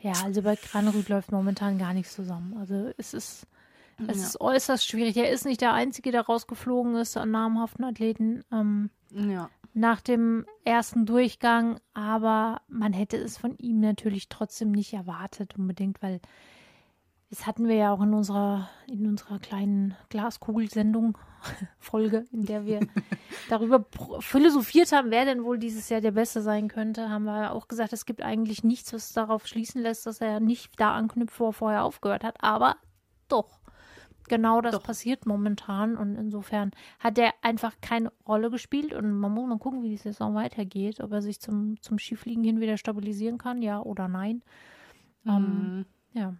Ja, 0.00 0.12
also 0.24 0.42
bei 0.42 0.54
Granerüth 0.56 1.08
läuft 1.08 1.32
momentan 1.32 1.78
gar 1.78 1.92
nichts 1.94 2.14
zusammen. 2.14 2.56
Also 2.58 2.92
es 2.98 3.14
ist, 3.14 3.46
es 4.06 4.18
Ja. 4.18 4.26
ist 4.26 4.40
äußerst 4.40 4.86
schwierig. 4.86 5.16
Er 5.16 5.30
ist 5.32 5.44
nicht 5.44 5.60
der 5.60 5.72
Einzige, 5.72 6.12
der 6.12 6.20
rausgeflogen 6.22 6.94
ist 6.96 7.16
an 7.16 7.32
namhaften 7.32 7.84
Athleten 7.84 8.44
ähm, 8.52 8.90
Ja. 9.10 9.50
nach 9.74 10.00
dem 10.00 10.46
ersten 10.64 11.06
Durchgang, 11.06 11.80
aber 11.94 12.60
man 12.68 12.92
hätte 12.92 13.16
es 13.16 13.36
von 13.38 13.56
ihm 13.58 13.80
natürlich 13.80 14.28
trotzdem 14.28 14.70
nicht 14.70 14.92
erwartet 14.92 15.56
unbedingt, 15.58 16.00
weil 16.02 16.20
das 17.30 17.46
hatten 17.46 17.68
wir 17.68 17.74
ja 17.76 17.92
auch 17.92 18.00
in 18.02 18.14
unserer, 18.14 18.68
in 18.86 19.06
unserer 19.06 19.38
kleinen 19.38 19.94
Glaskugelsendung 20.08 21.18
Folge, 21.78 22.26
in 22.32 22.46
der 22.46 22.64
wir 22.64 22.80
darüber 23.48 23.84
philosophiert 24.20 24.92
haben, 24.92 25.10
wer 25.10 25.24
denn 25.24 25.44
wohl 25.44 25.58
dieses 25.58 25.88
Jahr 25.88 26.00
der 26.00 26.12
Beste 26.12 26.40
sein 26.42 26.68
könnte, 26.68 27.10
haben 27.10 27.24
wir 27.24 27.42
ja 27.42 27.50
auch 27.52 27.68
gesagt, 27.68 27.92
es 27.92 28.06
gibt 28.06 28.22
eigentlich 28.22 28.64
nichts, 28.64 28.92
was 28.92 29.12
darauf 29.12 29.46
schließen 29.46 29.82
lässt, 29.82 30.06
dass 30.06 30.20
er 30.20 30.40
nicht 30.40 30.80
da 30.80 30.94
anknüpft, 30.94 31.38
wo 31.38 31.46
er 31.48 31.52
vorher 31.52 31.84
aufgehört 31.84 32.24
hat. 32.24 32.42
Aber 32.42 32.76
doch, 33.28 33.60
genau 34.28 34.60
das 34.60 34.72
Doch. 34.74 34.82
passiert 34.82 35.26
momentan 35.26 35.96
und 35.96 36.14
insofern 36.16 36.70
hat 36.98 37.18
er 37.18 37.32
einfach 37.42 37.74
keine 37.80 38.10
Rolle 38.26 38.50
gespielt 38.50 38.92
und 38.94 39.10
man 39.12 39.32
muss 39.32 39.48
mal 39.48 39.58
gucken, 39.58 39.82
wie 39.82 39.90
die 39.90 39.96
Saison 39.96 40.34
weitergeht, 40.34 41.00
ob 41.00 41.12
er 41.12 41.22
sich 41.22 41.40
zum, 41.40 41.80
zum 41.82 41.98
Skifliegen 41.98 42.42
hin 42.44 42.60
wieder 42.60 42.76
stabilisieren 42.78 43.38
kann, 43.38 43.60
ja 43.62 43.80
oder 43.80 44.08
nein. 44.08 44.42
Ähm, 45.26 45.34
Mhm. 45.78 45.86
ja. 46.14 46.34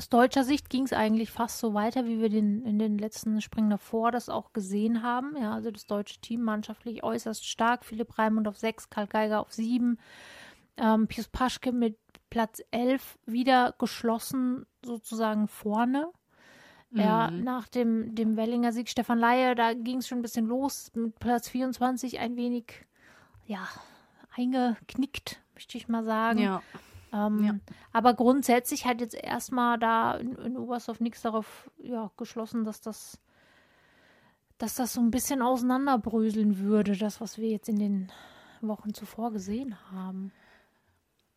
Aus 0.00 0.08
deutscher 0.08 0.44
Sicht 0.44 0.70
ging 0.70 0.84
es 0.84 0.94
eigentlich 0.94 1.30
fast 1.30 1.58
so 1.58 1.74
weiter, 1.74 2.06
wie 2.06 2.22
wir 2.22 2.30
den, 2.30 2.64
in 2.64 2.78
den 2.78 2.96
letzten 2.96 3.42
Springen 3.42 3.68
davor 3.68 4.10
das 4.10 4.30
auch 4.30 4.54
gesehen 4.54 5.02
haben. 5.02 5.36
Ja, 5.36 5.52
also 5.52 5.70
das 5.70 5.84
deutsche 5.84 6.22
Team 6.22 6.40
mannschaftlich 6.40 7.04
äußerst 7.04 7.46
stark. 7.46 7.84
Philipp 7.84 8.16
Raimund 8.16 8.48
auf 8.48 8.56
6, 8.56 8.88
Karl 8.88 9.06
Geiger 9.08 9.40
auf 9.40 9.52
7. 9.52 9.98
Ähm, 10.78 11.06
Pius 11.06 11.28
Paschke 11.28 11.72
mit 11.72 11.98
Platz 12.30 12.62
11 12.70 13.18
wieder 13.26 13.74
geschlossen 13.78 14.64
sozusagen 14.82 15.48
vorne. 15.48 16.08
Ja, 16.92 17.30
Mhm. 17.30 17.44
nach 17.44 17.68
dem, 17.68 18.14
dem 18.14 18.38
Wellinger 18.38 18.72
Sieg 18.72 18.88
Stefan 18.88 19.18
Laie, 19.18 19.54
da 19.54 19.74
ging 19.74 19.98
es 19.98 20.08
schon 20.08 20.20
ein 20.20 20.22
bisschen 20.22 20.46
los 20.46 20.90
mit 20.94 21.18
Platz 21.18 21.50
24 21.50 22.20
ein 22.20 22.36
wenig, 22.36 22.86
ja, 23.44 23.68
eingeknickt, 24.34 25.42
möchte 25.52 25.76
ich 25.76 25.88
mal 25.88 26.04
sagen. 26.04 26.38
Ja. 26.38 26.62
Ähm, 27.12 27.44
Ja. 27.44 27.54
Aber 27.92 28.14
grundsätzlich 28.14 28.86
hat 28.86 29.00
jetzt 29.00 29.14
erstmal 29.14 29.78
da 29.78 30.14
in, 30.14 30.34
in 30.36 30.56
Oberstdorf 30.56 31.00
nichts 31.00 31.22
darauf 31.22 31.70
ja, 31.78 32.10
geschlossen, 32.16 32.64
dass 32.64 32.80
das, 32.80 33.18
dass 34.58 34.74
das 34.74 34.92
so 34.92 35.00
ein 35.00 35.10
bisschen 35.10 35.42
auseinanderbröseln 35.42 36.58
würde, 36.58 36.96
das, 36.96 37.20
was 37.20 37.38
wir 37.38 37.48
jetzt 37.48 37.68
in 37.68 37.78
den 37.78 38.12
Wochen 38.60 38.94
zuvor 38.94 39.32
gesehen 39.32 39.76
haben. 39.90 40.32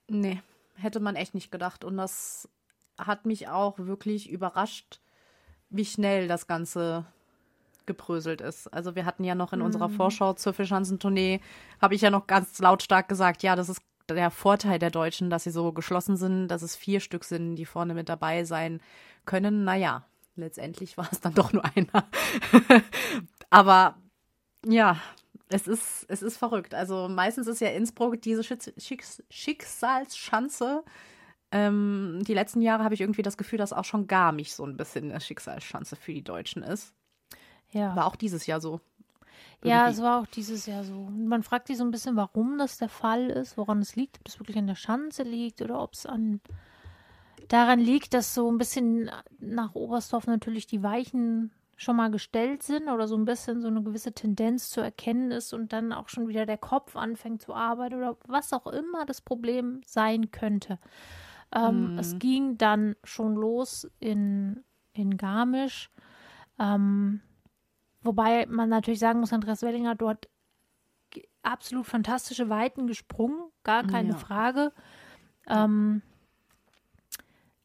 Nee, 0.09 0.41
hätte 0.75 0.99
man 0.99 1.15
echt 1.15 1.33
nicht 1.33 1.51
gedacht. 1.51 1.83
Und 1.83 1.97
das 1.97 2.49
hat 2.97 3.25
mich 3.25 3.47
auch 3.47 3.79
wirklich 3.79 4.29
überrascht, 4.29 4.99
wie 5.69 5.85
schnell 5.85 6.27
das 6.27 6.47
Ganze 6.47 7.05
gebröselt 7.85 8.41
ist. 8.41 8.67
Also 8.73 8.95
wir 8.95 9.05
hatten 9.05 9.23
ja 9.23 9.35
noch 9.35 9.51
in 9.53 9.61
unserer 9.61 9.89
Vorschau 9.89 10.33
zur 10.33 10.53
Fischhansen-Tournee, 10.53 11.41
habe 11.81 11.95
ich 11.95 12.01
ja 12.01 12.09
noch 12.09 12.27
ganz 12.27 12.59
lautstark 12.59 13.09
gesagt, 13.09 13.43
ja, 13.43 13.55
das 13.55 13.69
ist 13.69 13.81
der 14.09 14.31
Vorteil 14.31 14.79
der 14.79 14.91
Deutschen, 14.91 15.29
dass 15.29 15.43
sie 15.43 15.51
so 15.51 15.71
geschlossen 15.71 16.17
sind, 16.17 16.47
dass 16.47 16.61
es 16.61 16.75
vier 16.75 16.99
Stück 16.99 17.23
sind, 17.23 17.55
die 17.55 17.65
vorne 17.65 17.93
mit 17.93 18.09
dabei 18.09 18.43
sein 18.43 18.81
können. 19.25 19.63
Naja, 19.63 20.05
letztendlich 20.35 20.97
war 20.97 21.09
es 21.11 21.21
dann 21.21 21.33
doch 21.33 21.53
nur 21.53 21.63
einer. 21.65 22.07
Aber 23.49 23.97
ja, 24.65 24.97
es 25.49 25.67
ist, 25.67 26.05
es 26.07 26.21
ist 26.21 26.37
verrückt. 26.37 26.73
Also 26.73 27.07
meistens 27.07 27.47
ist 27.47 27.61
ja 27.61 27.69
Innsbruck 27.69 28.21
diese 28.21 28.43
Schicks 28.43 29.23
Schicksalsschanze. 29.29 30.83
Ähm, 31.51 32.21
die 32.27 32.33
letzten 32.33 32.61
Jahre 32.61 32.83
habe 32.83 32.95
ich 32.95 33.01
irgendwie 33.01 33.21
das 33.21 33.37
Gefühl, 33.37 33.59
dass 33.59 33.73
auch 33.73 33.85
schon 33.85 34.07
Garmisch 34.07 34.51
so 34.53 34.65
ein 34.65 34.75
bisschen 34.75 35.11
eine 35.11 35.21
Schicksalsschanze 35.21 35.95
für 35.95 36.13
die 36.13 36.23
Deutschen 36.23 36.63
ist. 36.63 36.93
Ja. 37.71 37.95
War 37.95 38.05
auch 38.05 38.15
dieses 38.15 38.47
Jahr 38.47 38.59
so. 38.59 38.81
Ja, 39.63 39.87
es 39.87 40.01
war 40.01 40.21
auch 40.21 40.27
dieses 40.27 40.65
Jahr 40.65 40.83
so. 40.83 41.09
Man 41.09 41.43
fragt 41.43 41.67
sich 41.67 41.77
so 41.77 41.85
ein 41.85 41.91
bisschen, 41.91 42.15
warum 42.15 42.57
das 42.57 42.77
der 42.77 42.89
Fall 42.89 43.29
ist, 43.29 43.57
woran 43.57 43.79
es 43.79 43.95
liegt, 43.95 44.19
ob 44.19 44.27
es 44.27 44.39
wirklich 44.39 44.57
an 44.57 44.67
der 44.67 44.75
Schanze 44.75 45.23
liegt 45.23 45.61
oder 45.61 45.81
ob 45.81 45.93
es 45.93 46.05
an 46.05 46.41
daran 47.47 47.79
liegt, 47.79 48.13
dass 48.13 48.33
so 48.33 48.51
ein 48.51 48.57
bisschen 48.57 49.11
nach 49.39 49.75
Oberstdorf 49.75 50.27
natürlich 50.27 50.67
die 50.67 50.83
Weichen 50.83 51.51
schon 51.75 51.95
mal 51.95 52.11
gestellt 52.11 52.63
sind 52.63 52.87
oder 52.87 53.07
so 53.07 53.15
ein 53.15 53.25
bisschen 53.25 53.61
so 53.61 53.67
eine 53.67 53.83
gewisse 53.83 54.13
Tendenz 54.13 54.69
zu 54.69 54.81
erkennen 54.81 55.31
ist 55.31 55.53
und 55.53 55.73
dann 55.73 55.91
auch 55.91 56.09
schon 56.09 56.27
wieder 56.27 56.45
der 56.45 56.57
Kopf 56.57 56.95
anfängt 56.95 57.41
zu 57.41 57.53
arbeiten 57.53 57.95
oder 57.95 58.17
was 58.27 58.53
auch 58.53 58.67
immer 58.67 59.05
das 59.05 59.21
Problem 59.21 59.81
sein 59.85 60.31
könnte. 60.31 60.79
Ähm, 61.53 61.95
mm. 61.95 61.99
Es 61.99 62.17
ging 62.19 62.57
dann 62.57 62.95
schon 63.03 63.35
los 63.35 63.89
in, 63.99 64.63
in 64.93 65.17
Garmisch. 65.17 65.89
Ähm, 66.59 67.21
wobei 68.03 68.45
man 68.47 68.69
natürlich 68.69 68.99
sagen 68.99 69.19
muss, 69.19 69.33
Andreas 69.33 69.61
Wellinger 69.61 69.95
dort 69.95 70.29
absolut 71.41 71.85
fantastische 71.85 72.49
Weiten 72.49 72.87
gesprungen, 72.87 73.51
gar 73.63 73.85
keine 73.85 74.11
ja. 74.11 74.17
Frage. 74.17 74.71
Ähm, 75.47 76.01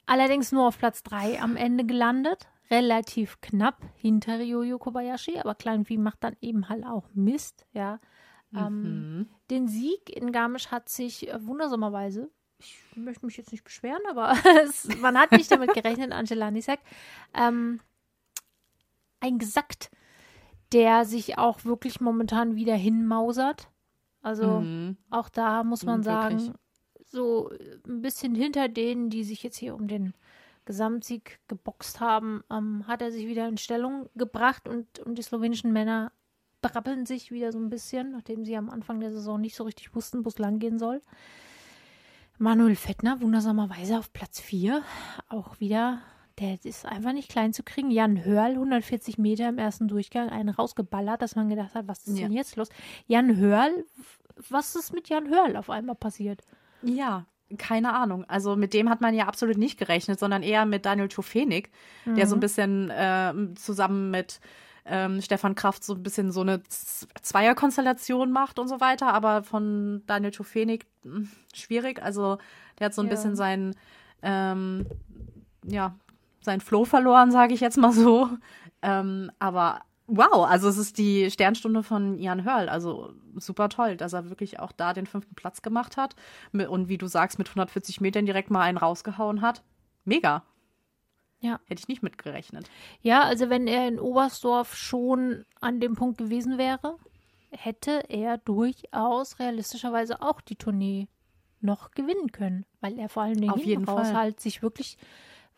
allerdings 0.07 0.53
nur 0.53 0.67
auf 0.67 0.79
Platz 0.79 1.03
3 1.05 1.41
am 1.41 1.57
Ende 1.57 1.85
gelandet 1.85 2.49
relativ 2.71 3.41
knapp 3.41 3.83
hinter 3.97 4.39
Ryoyo 4.39 4.79
Kobayashi, 4.79 5.39
aber 5.39 5.55
Kleinvieh 5.55 5.99
macht 5.99 6.23
dann 6.23 6.37
eben 6.41 6.69
halt 6.69 6.85
auch 6.85 7.09
Mist, 7.15 7.67
ja. 7.73 8.01
Ähm, 8.55 8.83
mhm. 8.83 9.29
den 9.51 9.69
Sieg 9.69 10.09
in 10.09 10.33
Garmisch 10.33 10.69
hat 10.69 10.89
sich 10.89 11.29
äh, 11.29 11.47
wundersamerweise, 11.47 12.31
ich 12.59 12.79
möchte 12.95 13.27
mich 13.27 13.37
jetzt 13.37 13.53
nicht 13.53 13.63
beschweren, 13.63 14.01
aber 14.09 14.33
es, 14.65 14.89
man 15.01 15.19
hat 15.19 15.33
nicht 15.33 15.51
damit 15.51 15.75
gerechnet, 15.75 16.13
Angela 16.13 16.51
Nisak, 16.51 16.81
ähm, 17.35 17.81
eingesackt, 19.21 19.91
der 20.73 21.05
sich 21.05 21.39
auch 21.39 21.65
wirklich 21.65 22.01
momentan 22.01 22.57
wieder 22.57 22.75
hinmausert. 22.75 23.69
Also 24.23 24.61
mhm. 24.61 24.97
auch 25.11 25.29
da 25.29 25.65
muss 25.65 25.85
man 25.85 26.01
mhm, 26.01 26.05
sagen, 26.05 26.55
so 27.05 27.51
ein 27.87 28.03
bisschen 28.03 28.35
hinter 28.35 28.69
denen, 28.69 29.11
die 29.11 29.25
sich 29.25 29.43
jetzt 29.43 29.57
hier 29.57 29.75
um 29.75 29.89
den 29.89 30.15
Gesamtsieg 30.67 31.41
geboxt 31.49 32.01
haben, 32.01 32.43
ähm, 32.51 32.87
hat 32.87 33.01
er 33.01 33.11
sich 33.11 33.27
wieder 33.27 33.49
in 33.49 33.57
Stellung 33.57 34.11
gebracht 34.15 34.69
und, 34.69 34.99
und 34.99 35.17
die 35.17 35.23
slowenischen 35.23 35.73
Männer 35.73 36.13
brabbeln 36.61 37.07
sich 37.07 37.31
wieder 37.31 37.53
so 37.53 37.59
ein 37.59 37.71
bisschen, 37.71 38.13
nachdem 38.13 38.45
sie 38.45 38.57
am 38.57 38.69
Anfang 38.69 39.01
der 39.01 39.13
Saison 39.13 39.41
nicht 39.41 39.57
so 39.57 39.65
richtig 39.65 39.95
wussten, 39.95 40.25
wo 40.25 40.29
es 40.29 40.39
lang 40.39 40.59
gehen 40.59 40.79
soll. 40.79 41.01
Manuel 42.37 42.77
Fettner 42.77 43.21
wundersamerweise 43.21 43.99
auf 43.99 44.13
Platz 44.13 44.41
4. 44.41 44.83
Auch 45.29 45.59
wieder, 45.59 46.03
der 46.39 46.59
ist 46.65 46.87
einfach 46.87 47.13
nicht 47.13 47.31
klein 47.31 47.53
zu 47.53 47.63
kriegen. 47.63 47.91
Jan 47.91 48.25
Hörl, 48.25 48.53
140 48.53 49.19
Meter 49.19 49.49
im 49.49 49.59
ersten 49.59 49.89
Durchgang, 49.89 50.29
einen 50.29 50.51
rausgeballert, 50.51 51.21
dass 51.23 51.37
man 51.37 51.49
gedacht 51.49 51.75
hat, 51.75 51.89
was 51.89 52.07
ist 52.07 52.19
ja. 52.19 52.27
denn 52.27 52.37
jetzt 52.37 52.57
los? 52.57 52.69
Jan 53.07 53.37
Hörl, 53.37 53.85
was 54.49 54.77
ist 54.77 54.93
mit 54.93 55.09
Jan 55.09 55.29
Hörl 55.29 55.57
auf 55.57 55.71
einmal 55.71 55.97
passiert? 55.97 56.43
Ja, 56.83 57.27
keine 57.57 57.95
Ahnung. 57.95 58.25
Also 58.29 58.57
mit 58.57 58.75
dem 58.75 58.89
hat 58.89 59.01
man 59.01 59.15
ja 59.15 59.27
absolut 59.27 59.57
nicht 59.57 59.79
gerechnet, 59.79 60.21
sondern 60.21 60.43
eher 60.43 60.67
mit 60.67 60.85
Daniel 60.85 61.09
Tofenik, 61.09 61.71
mhm. 62.05 62.15
der 62.15 62.27
so 62.27 62.35
ein 62.35 62.39
mhm. 62.39 62.41
bisschen 62.41 62.91
äh, 62.91 63.35
zusammen 63.55 64.11
mit 64.11 64.41
ähm, 64.85 65.21
Stefan 65.21 65.55
Kraft 65.55 65.85
so 65.85 65.95
ein 65.95 66.03
bisschen 66.03 66.31
so 66.33 66.41
eine 66.41 66.63
Zweierkonstellation 67.23 68.31
macht 68.33 68.59
und 68.59 68.69
so 68.69 68.81
weiter. 68.81 69.13
Aber 69.13 69.43
von 69.43 70.03
Daniel 70.07 70.31
Tofenik 70.31 70.87
hm, 71.03 71.31
schwierig. 71.55 72.03
Also 72.03 72.39
der 72.79 72.87
hat 72.87 72.95
so 72.95 73.03
ein 73.03 73.07
ja. 73.07 73.11
bisschen 73.11 73.37
sein, 73.37 73.75
ähm, 74.23 74.87
ja, 75.65 75.95
sein 76.41 76.61
Flow 76.61 76.85
verloren, 76.85 77.31
sage 77.31 77.55
ich 77.55 77.61
jetzt 77.61 77.77
mal 77.79 77.93
so. 77.93 78.29
Ähm, 78.83 79.31
aber 79.39 79.83
Wow, 80.11 80.47
also 80.49 80.69
es 80.69 80.79
ist 80.79 80.97
die 80.97 81.31
Sternstunde 81.31 81.83
von 81.83 82.19
Jan 82.19 82.43
Hörl. 82.43 82.71
Also 82.71 83.13
super 83.37 83.69
toll, 83.69 83.99
dass 83.99 84.15
er 84.15 84.31
wirklich 84.31 84.59
auch 84.59 84.73
da 84.73 84.95
den 84.95 85.07
fünften 85.07 85.35
Platz 85.35 85.61
gemacht 85.61 85.99
hat. 85.99 86.17
Und 86.53 86.89
wie 86.89 86.97
du 86.97 87.07
sagst, 87.07 87.39
mit 87.39 87.49
140 87.49 88.01
Metern 88.01 88.25
direkt 88.25 88.51
mal 88.51 88.63
einen 88.63 88.79
rausgehauen 88.79 89.43
hat. 89.43 89.63
Mega. 90.07 90.45
Ja. 91.41 91.61
Hätte 91.67 91.81
ich 91.81 91.89
nicht 91.89 92.03
mitgerechnet. 92.03 92.71
Ja, 93.03 93.23
also 93.23 93.51
wenn 93.51 93.67
er 93.67 93.87
in 93.87 94.01
Oberstdorf 94.01 94.75
schon 94.75 95.45
an 95.61 95.79
dem 95.79 95.95
Punkt 95.95 96.17
gewesen 96.17 96.57
wäre, 96.57 96.97
hätte 97.51 98.03
er 98.09 98.39
durchaus 98.39 99.39
realistischerweise 99.39 100.23
auch 100.23 100.41
die 100.41 100.57
Tournee 100.57 101.09
noch 101.61 101.91
gewinnen 101.91 102.33
können, 102.33 102.65
weil 102.81 102.99
er 102.99 103.11
vor 103.11 103.25
allen 103.25 103.41
Dingen 103.41 103.53
Auf 103.53 103.65
jeden 103.65 103.85
raus 103.85 104.09
Fall. 104.09 104.17
halt 104.17 104.41
sich 104.41 104.63
wirklich 104.63 104.97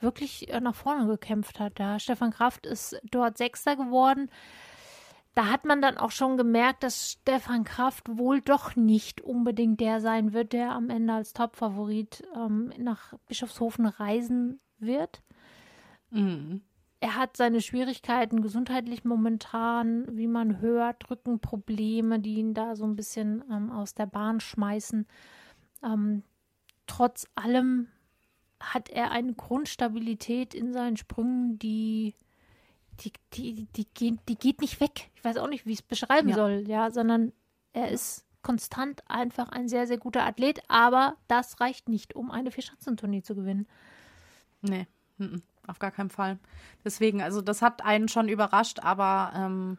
wirklich 0.01 0.51
äh, 0.53 0.61
nach 0.61 0.75
vorne 0.75 1.07
gekämpft 1.07 1.61
hat. 1.61 1.79
Da 1.79 1.99
Stefan 1.99 2.31
Kraft 2.31 2.67
ist 2.67 3.01
dort 3.11 3.39
Sechster 3.39 3.77
geworden. 3.77 4.31
Da 5.35 5.47
hat 5.47 5.65
man 5.65 5.81
dann 5.81 5.97
auch 5.97 6.11
schon 6.11 6.37
gemerkt, 6.37 6.83
dass 6.83 7.13
Stefan 7.13 7.65
Kraft 7.65 8.09
wohl 8.09 8.41
doch 8.41 8.75
nicht 8.75 9.21
unbedingt 9.21 9.81
der 9.81 10.01
sein 10.01 10.33
wird, 10.33 10.53
der 10.53 10.73
am 10.73 10.91
Ende 10.91 11.15
als 11.15 11.33
Topfavorit 11.33 12.25
ähm, 12.35 12.73
nach 12.79 13.15
Bischofshofen 13.29 13.87
reisen 13.87 14.59
wird. 14.79 15.23
Mhm. 16.11 16.63
Er 17.03 17.17
hat 17.17 17.37
seine 17.37 17.63
Schwierigkeiten 17.63 18.43
gesundheitlich 18.43 19.05
momentan, 19.05 20.05
wie 20.11 20.27
man 20.27 20.61
hört, 20.61 21.09
Rückenprobleme, 21.11 22.19
die 22.19 22.35
ihn 22.35 22.53
da 22.53 22.77
so 22.77 22.85
ein 22.85 22.97
bisschen 22.97 23.43
ähm, 23.51 23.71
aus 23.71 23.95
der 23.95 24.07
Bahn 24.07 24.41
schmeißen. 24.41 25.07
Ähm, 25.83 26.25
trotz 26.87 27.27
allem 27.37 27.89
hat 28.61 28.90
er 28.90 29.11
eine 29.11 29.33
Grundstabilität 29.33 30.55
in 30.55 30.73
seinen 30.73 30.96
Sprüngen, 30.96 31.59
die, 31.59 32.14
die, 33.01 33.12
die, 33.33 33.66
die, 33.77 33.87
geht, 33.94 34.18
die 34.29 34.37
geht 34.37 34.61
nicht 34.61 34.81
weg. 34.81 35.11
Ich 35.14 35.25
weiß 35.25 35.38
auch 35.38 35.49
nicht, 35.49 35.66
wie 35.66 35.73
ich 35.73 35.81
es 35.81 35.87
beschreiben 35.87 36.29
ja. 36.29 36.35
soll, 36.35 36.64
ja, 36.66 36.90
sondern 36.90 37.33
er 37.73 37.88
ist 37.90 38.27
konstant 38.42 39.03
einfach 39.09 39.49
ein 39.51 39.68
sehr, 39.68 39.87
sehr 39.87 39.99
guter 39.99 40.25
Athlet, 40.25 40.62
aber 40.68 41.16
das 41.29 41.61
reicht 41.61 41.88
nicht, 41.88 42.14
um 42.14 42.31
eine 42.31 42.51
Vierschanzentournee 42.51 43.23
zu 43.23 43.35
gewinnen. 43.35 43.66
Nee, 44.62 44.87
auf 45.66 45.79
gar 45.79 45.90
keinen 45.90 46.11
Fall. 46.11 46.38
Deswegen, 46.85 47.23
also 47.23 47.42
das 47.42 47.62
hat 47.62 47.85
einen 47.85 48.09
schon 48.09 48.29
überrascht, 48.29 48.81
aber 48.81 49.33
ähm, 49.35 49.79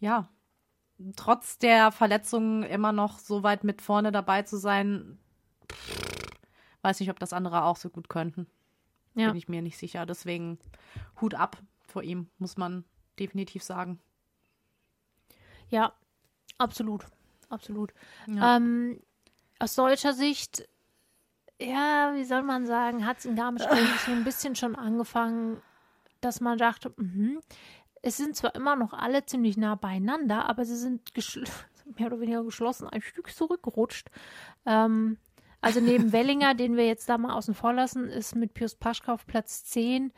ja, 0.00 0.28
trotz 1.16 1.58
der 1.58 1.92
Verletzungen 1.92 2.62
immer 2.62 2.92
noch 2.92 3.18
so 3.18 3.42
weit 3.42 3.64
mit 3.64 3.82
vorne 3.82 4.12
dabei 4.12 4.42
zu 4.42 4.56
sein, 4.56 5.18
pff, 5.70 6.13
Weiß 6.84 7.00
nicht, 7.00 7.08
ob 7.08 7.18
das 7.18 7.32
andere 7.32 7.64
auch 7.64 7.78
so 7.78 7.88
gut 7.88 8.10
könnten. 8.10 8.46
Ja. 9.14 9.28
Bin 9.28 9.36
ich 9.36 9.48
mir 9.48 9.62
nicht 9.62 9.78
sicher. 9.78 10.04
Deswegen 10.04 10.58
Hut 11.18 11.34
ab 11.34 11.56
vor 11.80 12.02
ihm, 12.02 12.28
muss 12.36 12.58
man 12.58 12.84
definitiv 13.18 13.62
sagen. 13.62 14.00
Ja, 15.70 15.94
absolut. 16.58 17.06
Absolut. 17.48 17.94
Ja. 18.26 18.56
Ähm, 18.56 19.00
aus 19.58 19.74
deutscher 19.76 20.12
Sicht, 20.12 20.68
ja, 21.58 22.12
wie 22.14 22.24
soll 22.24 22.42
man 22.42 22.66
sagen, 22.66 23.06
hat 23.06 23.18
es 23.18 23.24
in 23.24 23.34
Garmisch 23.34 23.62
so 24.06 24.12
ein 24.12 24.24
bisschen 24.24 24.54
schon 24.54 24.76
angefangen, 24.76 25.62
dass 26.20 26.42
man 26.42 26.58
dachte, 26.58 26.92
mh, 26.98 27.40
es 28.02 28.18
sind 28.18 28.36
zwar 28.36 28.54
immer 28.54 28.76
noch 28.76 28.92
alle 28.92 29.24
ziemlich 29.24 29.56
nah 29.56 29.74
beieinander, 29.74 30.50
aber 30.50 30.66
sie 30.66 30.76
sind 30.76 31.12
mehr 31.98 32.08
oder 32.08 32.20
weniger 32.20 32.44
geschlossen 32.44 32.90
ein 32.90 33.00
Stück 33.00 33.32
zurückgerutscht. 33.34 34.10
Ähm, 34.66 35.16
also 35.64 35.80
neben 35.80 36.12
Wellinger, 36.12 36.54
den 36.54 36.76
wir 36.76 36.86
jetzt 36.86 37.08
da 37.08 37.16
mal 37.16 37.34
außen 37.34 37.54
vor 37.54 37.72
lassen, 37.72 38.08
ist 38.08 38.36
mit 38.36 38.52
Pius 38.52 38.74
Paschka 38.74 39.14
auf 39.14 39.26
Platz 39.26 39.64
10. 39.64 40.12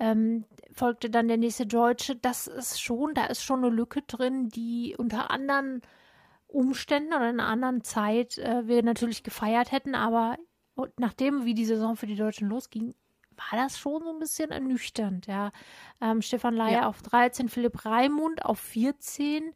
Ähm, 0.00 0.44
folgte 0.72 1.10
dann 1.10 1.28
der 1.28 1.36
nächste 1.36 1.66
Deutsche. 1.66 2.16
Das 2.16 2.48
ist 2.48 2.82
schon, 2.82 3.14
da 3.14 3.26
ist 3.26 3.44
schon 3.44 3.64
eine 3.64 3.74
Lücke 3.74 4.02
drin, 4.02 4.48
die 4.48 4.96
unter 4.98 5.30
anderen 5.30 5.82
Umständen 6.48 7.14
oder 7.14 7.30
in 7.30 7.38
einer 7.38 7.48
anderen 7.48 7.84
Zeit 7.84 8.38
äh, 8.38 8.66
wir 8.66 8.82
natürlich 8.82 9.22
gefeiert 9.22 9.70
hätten, 9.70 9.94
aber 9.94 10.36
nachdem, 10.98 11.44
wie 11.44 11.54
die 11.54 11.64
Saison 11.64 11.94
für 11.94 12.06
die 12.06 12.16
Deutschen 12.16 12.48
losging, 12.48 12.94
war 13.36 13.58
das 13.58 13.78
schon 13.78 14.02
so 14.02 14.10
ein 14.12 14.18
bisschen 14.18 14.50
ernüchternd, 14.50 15.26
ja. 15.26 15.52
Ähm, 16.00 16.20
Stefan 16.20 16.54
Leier 16.54 16.82
ja. 16.82 16.88
auf 16.88 17.02
13, 17.02 17.48
Philipp 17.48 17.84
Raimund 17.84 18.44
auf 18.44 18.58
14, 18.58 19.54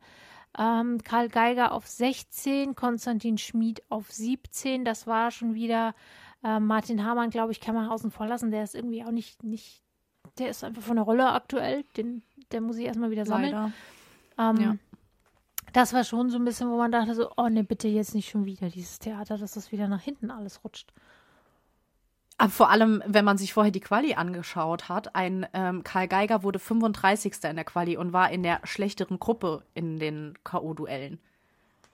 ähm, 0.59 1.03
Karl 1.03 1.29
Geiger 1.29 1.73
auf 1.73 1.87
16, 1.87 2.75
Konstantin 2.75 3.39
Schmid 3.39 3.83
auf 3.89 4.11
17. 4.11 4.85
Das 4.85 5.07
war 5.07 5.31
schon 5.31 5.55
wieder 5.55 5.95
äh, 6.43 6.61
Martin 6.61 7.05
Hamann, 7.05 7.31
glaube 7.31 7.53
ich, 7.53 7.61
kann 7.61 7.75
man 7.75 7.89
außen 7.89 8.11
vor 8.11 8.27
lassen. 8.27 8.51
Der 8.51 8.65
ist 8.65 8.75
irgendwie 8.75 9.05
auch 9.05 9.11
nicht, 9.11 9.43
nicht, 9.43 9.83
der 10.39 10.51
ist 10.51 10.63
einfach 10.63 10.83
von 10.83 10.97
der 10.97 11.05
Rolle 11.05 11.33
aktuell. 11.33 11.85
Den, 11.97 12.23
der 12.53 12.61
muss 12.61 12.77
ich 12.77 12.85
erstmal 12.85 13.11
wieder 13.11 13.27
sammeln. 13.27 13.73
Ähm, 14.39 14.57
ja. 14.61 14.77
Das 15.73 15.93
war 15.93 16.05
schon 16.05 16.31
so 16.31 16.39
ein 16.39 16.45
bisschen, 16.45 16.71
wo 16.71 16.77
man 16.77 16.93
dachte 16.93 17.15
so, 17.15 17.31
oh 17.37 17.49
ne, 17.49 17.65
bitte 17.65 17.89
jetzt 17.89 18.15
nicht 18.15 18.31
schon 18.31 18.45
wieder 18.45 18.69
dieses 18.69 18.99
Theater, 19.01 19.39
dass 19.39 19.55
das 19.55 19.73
wieder 19.73 19.89
nach 19.89 20.03
hinten 20.03 20.31
alles 20.31 20.63
rutscht. 20.63 20.93
Aber 22.37 22.51
vor 22.51 22.71
allem, 22.71 23.03
wenn 23.07 23.25
man 23.25 23.39
sich 23.39 23.53
vorher 23.53 23.71
die 23.71 23.81
Quali 23.81 24.15
angeschaut 24.15 24.89
hat, 24.89 25.15
ein 25.15 25.47
ähm, 25.55 25.85
Karl 25.85 26.09
Geiger 26.09 26.43
wurde 26.43 26.59
35. 26.59 27.35
in 27.45 27.57
der 27.57 27.65
Quali 27.65 27.97
und 27.97 28.13
war 28.13 28.31
in 28.31 28.43
der 28.43 28.61
schlechteren 28.65 29.19
Gruppe 29.21 29.63
in 29.75 29.99
den 30.01 30.35
K.O.-Duellen. 30.43 31.19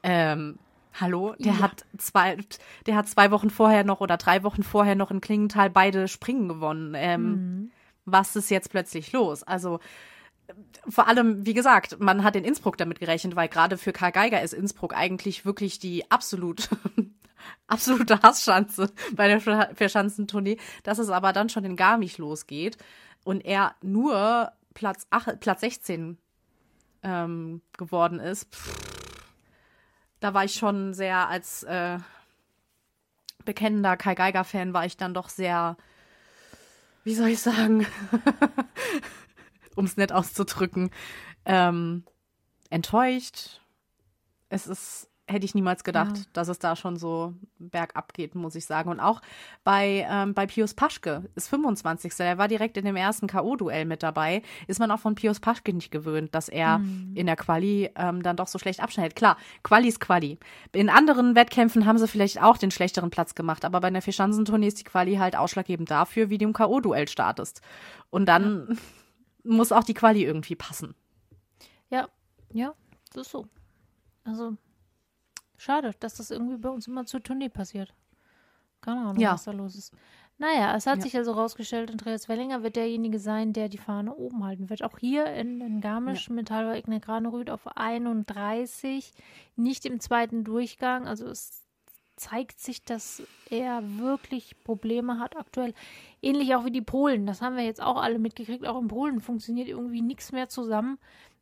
Ähm, 0.02 0.58
hallo? 0.98 1.34
Der 1.38 1.52
Ja. 1.52 1.58
hat 1.60 1.84
zwei, 1.98 2.38
der 2.86 2.96
hat 2.96 3.06
zwei 3.08 3.30
Wochen 3.30 3.50
vorher 3.50 3.84
noch 3.84 4.00
oder 4.00 4.16
drei 4.16 4.42
Wochen 4.42 4.62
vorher 4.62 4.94
noch 4.94 5.10
in 5.10 5.20
Klingenthal 5.20 5.68
beide 5.68 6.08
Springen 6.08 6.48
gewonnen. 6.48 6.94
Ähm, 6.96 7.70
Was 8.06 8.34
ist 8.34 8.50
jetzt 8.50 8.70
plötzlich 8.70 9.12
los? 9.12 9.42
Also 9.42 9.78
vor 10.88 11.06
allem, 11.06 11.44
wie 11.46 11.54
gesagt, 11.54 12.00
man 12.00 12.24
hat 12.24 12.34
in 12.34 12.44
Innsbruck 12.44 12.76
damit 12.78 12.98
gerechnet, 12.98 13.36
weil 13.36 13.48
gerade 13.48 13.76
für 13.76 13.92
Karl 13.92 14.10
Geiger 14.10 14.40
ist 14.42 14.54
Innsbruck 14.54 14.96
eigentlich 14.96 15.44
wirklich 15.44 15.78
die 15.78 16.10
absolut, 16.10 16.70
absolute 17.66 18.22
Hassschanze 18.22 18.92
bei 19.12 19.28
der 19.28 19.40
Ver- 19.40 19.70
Verschanzentournee, 19.74 20.58
dass 20.82 20.98
es 20.98 21.10
aber 21.10 21.32
dann 21.32 21.48
schon 21.48 21.64
in 21.64 21.76
Garmisch 21.76 22.18
losgeht 22.18 22.78
und 23.24 23.44
er 23.44 23.74
nur 23.82 24.52
Platz, 24.74 25.06
ach, 25.10 25.28
Platz 25.40 25.60
16 25.60 26.18
ähm, 27.02 27.62
geworden 27.76 28.20
ist. 28.20 28.54
Pff, 28.54 29.24
da 30.20 30.34
war 30.34 30.44
ich 30.44 30.54
schon 30.54 30.94
sehr 30.94 31.28
als 31.28 31.62
äh, 31.64 31.98
bekennender 33.44 33.96
Kai 33.96 34.14
Geiger-Fan 34.14 34.72
war 34.74 34.84
ich 34.84 34.96
dann 34.96 35.14
doch 35.14 35.28
sehr, 35.28 35.76
wie 37.04 37.14
soll 37.14 37.28
ich 37.28 37.40
sagen, 37.40 37.86
um 39.76 39.84
es 39.86 39.96
nett 39.96 40.12
auszudrücken, 40.12 40.90
ähm, 41.46 42.04
enttäuscht. 42.68 43.60
Es 44.50 44.66
ist, 44.66 45.09
hätte 45.30 45.44
ich 45.44 45.54
niemals 45.54 45.84
gedacht, 45.84 46.16
Ja. 46.16 46.22
dass 46.32 46.48
es 46.48 46.58
da 46.58 46.76
schon 46.76 46.96
so 46.96 47.34
bergab 47.58 48.12
geht, 48.14 48.34
muss 48.34 48.54
ich 48.54 48.66
sagen. 48.66 48.90
Und 48.90 49.00
auch 49.00 49.20
bei, 49.64 50.06
ähm, 50.10 50.34
bei 50.34 50.46
Pius 50.46 50.74
Paschke 50.74 51.30
ist 51.34 51.48
25. 51.48 52.14
Der 52.16 52.38
war 52.38 52.48
direkt 52.48 52.76
in 52.76 52.84
dem 52.84 52.96
ersten 52.96 53.26
K.O.-Duell 53.26 53.84
mit 53.84 54.02
dabei. 54.02 54.42
Ist 54.66 54.80
man 54.80 54.90
auch 54.90 55.00
von 55.00 55.14
Pius 55.14 55.40
Paschke 55.40 55.72
nicht 55.72 55.90
gewöhnt, 55.90 56.34
dass 56.34 56.48
er 56.48 56.80
in 57.14 57.26
der 57.26 57.36
Quali 57.36 57.90
ähm, 57.96 58.22
dann 58.22 58.36
doch 58.36 58.48
so 58.48 58.58
schlecht 58.58 58.80
abschneidet. 58.82 59.16
Klar, 59.16 59.36
Quali 59.62 59.88
ist 59.88 60.00
Quali. 60.00 60.38
In 60.72 60.88
anderen 60.90 61.34
Wettkämpfen 61.34 61.86
haben 61.86 61.98
sie 61.98 62.08
vielleicht 62.08 62.42
auch 62.42 62.58
den 62.58 62.70
schlechteren 62.70 63.10
Platz 63.10 63.34
gemacht, 63.34 63.64
aber 63.64 63.80
bei 63.80 63.88
einer 63.88 64.02
Vierschanzentournee 64.02 64.66
ist 64.68 64.80
die 64.80 64.84
Quali 64.84 65.16
halt 65.16 65.36
ausschlaggebend 65.36 65.90
dafür, 65.90 66.30
wie 66.30 66.38
du 66.38 66.44
im 66.46 66.52
K.O.-Duell 66.52 67.08
startest. 67.08 67.60
Und 68.10 68.26
dann 68.26 68.78
muss 69.44 69.72
auch 69.72 69.84
die 69.84 69.94
Quali 69.94 70.24
irgendwie 70.24 70.56
passen. 70.56 70.94
Ja, 71.88 72.08
ja, 72.52 72.74
das 73.12 73.26
ist 73.26 73.32
so. 73.32 73.46
Also, 74.24 74.56
schade, 75.60 75.94
dass 76.00 76.14
das 76.16 76.30
irgendwie 76.30 76.56
bei 76.56 76.68
uns 76.68 76.86
immer 76.88 77.06
zur 77.06 77.22
Tournee 77.22 77.48
passiert. 77.48 77.92
Keine 78.80 79.00
Ahnung, 79.00 79.18
Ja. 79.18 79.34
was 79.34 79.44
da 79.44 79.52
los 79.52 79.76
ist. 79.76 79.92
Naja, 80.38 80.74
es 80.74 80.86
hat 80.86 80.96
Ja. 80.98 81.02
sich 81.02 81.16
also 81.18 81.32
rausgestellt, 81.32 81.90
Andreas 81.90 82.26
Wellinger 82.30 82.62
wird 82.62 82.76
derjenige 82.76 83.18
sein, 83.18 83.52
der 83.52 83.68
die 83.68 83.76
Fahne 83.76 84.14
oben 84.14 84.42
halten 84.42 84.70
wird. 84.70 84.82
Auch 84.82 84.98
hier 84.98 85.26
in, 85.26 85.60
in 85.60 85.80
Garmisch 85.82 86.30
mit 86.30 86.50
Halber 86.50 86.78
Igne 86.78 86.98
Granerüth 86.98 87.50
auf 87.50 87.66
31, 87.76 89.12
nicht 89.56 89.84
im 89.84 90.00
zweiten 90.00 90.42
Durchgang. 90.44 91.06
Also 91.06 91.26
es 91.26 91.62
zeigt 92.16 92.58
sich, 92.60 92.82
dass 92.84 93.22
er 93.50 93.82
wirklich 93.98 94.62
Probleme 94.64 95.18
hat 95.18 95.36
aktuell. 95.36 95.74
Ähnlich 96.22 96.54
auch 96.54 96.64
wie 96.64 96.70
die 96.70 96.82
Polen. 96.82 97.26
Das 97.26 97.42
haben 97.42 97.56
wir 97.56 97.64
jetzt 97.64 97.82
auch 97.82 98.00
alle 98.00 98.18
mitgekriegt. 98.18 98.66
Auch 98.66 98.80
in 98.80 98.88
Polen 98.88 99.20
funktioniert 99.20 99.68
irgendwie 99.68 100.00
nichts 100.02 100.32
mehr 100.32 100.48
zusammen. 100.48 100.98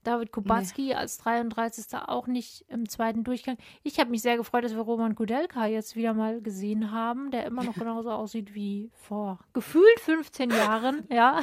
David 0.09 0.33
Kubacki 0.33 0.95
als 0.95 1.19
33. 1.19 1.97
auch 2.07 2.27
nicht 2.27 2.65
im 2.69 2.89
zweiten 2.89 3.25
Durchgang. 3.25 3.59
Ich 3.83 4.01
habe 4.01 4.11
mich 4.11 4.23
sehr 4.23 4.37
gefreut, 4.39 4.65
dass 4.65 4.73
wir 4.75 4.81
Roman 4.81 5.15
Kudelka 5.15 5.67
jetzt 5.67 5.97
wieder 5.97 6.15
mal 6.15 6.41
gesehen 6.41 6.91
haben, 6.93 7.31
der 7.31 7.45
immer 7.45 7.63
noch 7.63 7.75
genauso 7.75 8.11
aussieht 8.11 8.55
wie 8.55 8.91
vor 8.95 9.39
gefühlt 9.53 10.01
15 10.01 10.51
Jahren, 10.51 11.05
ja. 11.11 11.43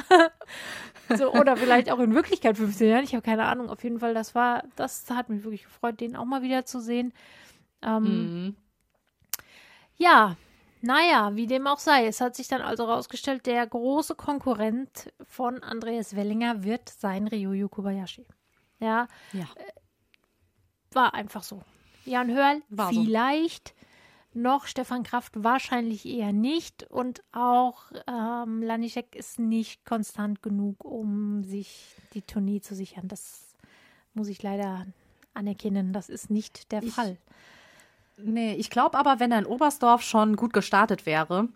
so, 1.16 1.32
oder 1.32 1.56
vielleicht 1.56 1.90
auch 1.90 2.00
in 2.00 2.14
Wirklichkeit 2.14 2.56
15 2.56 2.88
Jahren. 2.88 3.04
Ich 3.04 3.14
habe 3.14 3.22
keine 3.22 3.44
Ahnung. 3.44 3.70
Auf 3.70 3.84
jeden 3.84 4.00
Fall, 4.00 4.14
das 4.14 4.34
war, 4.34 4.64
das 4.74 5.08
hat 5.10 5.28
mich 5.28 5.44
wirklich 5.44 5.64
gefreut, 5.64 6.00
den 6.00 6.16
auch 6.16 6.24
mal 6.24 6.42
wieder 6.42 6.64
zu 6.64 6.80
sehen. 6.80 7.12
Ähm, 7.82 8.02
Mhm. 8.02 8.56
ja, 9.96 10.36
naja, 10.82 11.34
wie 11.34 11.46
dem 11.46 11.66
auch 11.66 11.78
sei. 11.78 12.06
Es 12.06 12.20
hat 12.20 12.36
sich 12.36 12.48
dann 12.48 12.62
also 12.62 12.86
herausgestellt, 12.86 13.46
der 13.46 13.66
große 13.66 14.14
Konkurrent 14.14 15.12
von 15.26 15.62
Andreas 15.62 16.14
Wellinger 16.14 16.64
wird 16.64 16.88
sein 16.88 17.26
Ryuyu 17.26 17.68
Kobayashi. 17.68 18.26
Ja, 18.80 19.08
Ja. 19.32 19.46
war 20.92 21.14
einfach 21.14 21.42
so. 21.42 21.62
Jan 22.04 22.30
Hörl 22.32 22.62
War 22.68 22.92
so. 22.92 23.02
vielleicht 23.04 23.74
noch, 24.32 24.66
Stefan 24.66 25.02
Kraft 25.02 25.32
wahrscheinlich 25.42 26.04
eher 26.06 26.32
nicht 26.32 26.84
und 26.90 27.22
auch 27.32 27.90
ähm, 28.06 28.62
Laniszek 28.62 29.14
ist 29.16 29.38
nicht 29.38 29.84
konstant 29.86 30.42
genug, 30.42 30.84
um 30.84 31.42
sich 31.42 31.94
die 32.14 32.22
Tournee 32.22 32.60
zu 32.60 32.74
sichern. 32.74 33.08
Das 33.08 33.56
muss 34.14 34.28
ich 34.28 34.42
leider 34.42 34.86
anerkennen. 35.34 35.92
Das 35.92 36.08
ist 36.10 36.30
nicht 36.30 36.70
der 36.70 36.82
Ich- 36.82 36.92
Fall. 36.94 37.16
Nee, 38.18 38.54
ich 38.54 38.70
glaube 38.70 38.96
aber, 38.98 39.20
wenn 39.20 39.32
er 39.32 39.38
in 39.40 39.46
Oberstdorf 39.46 40.00
schon 40.02 40.36
gut 40.36 40.52
gestartet 40.54 41.04
wäre, 41.06 41.48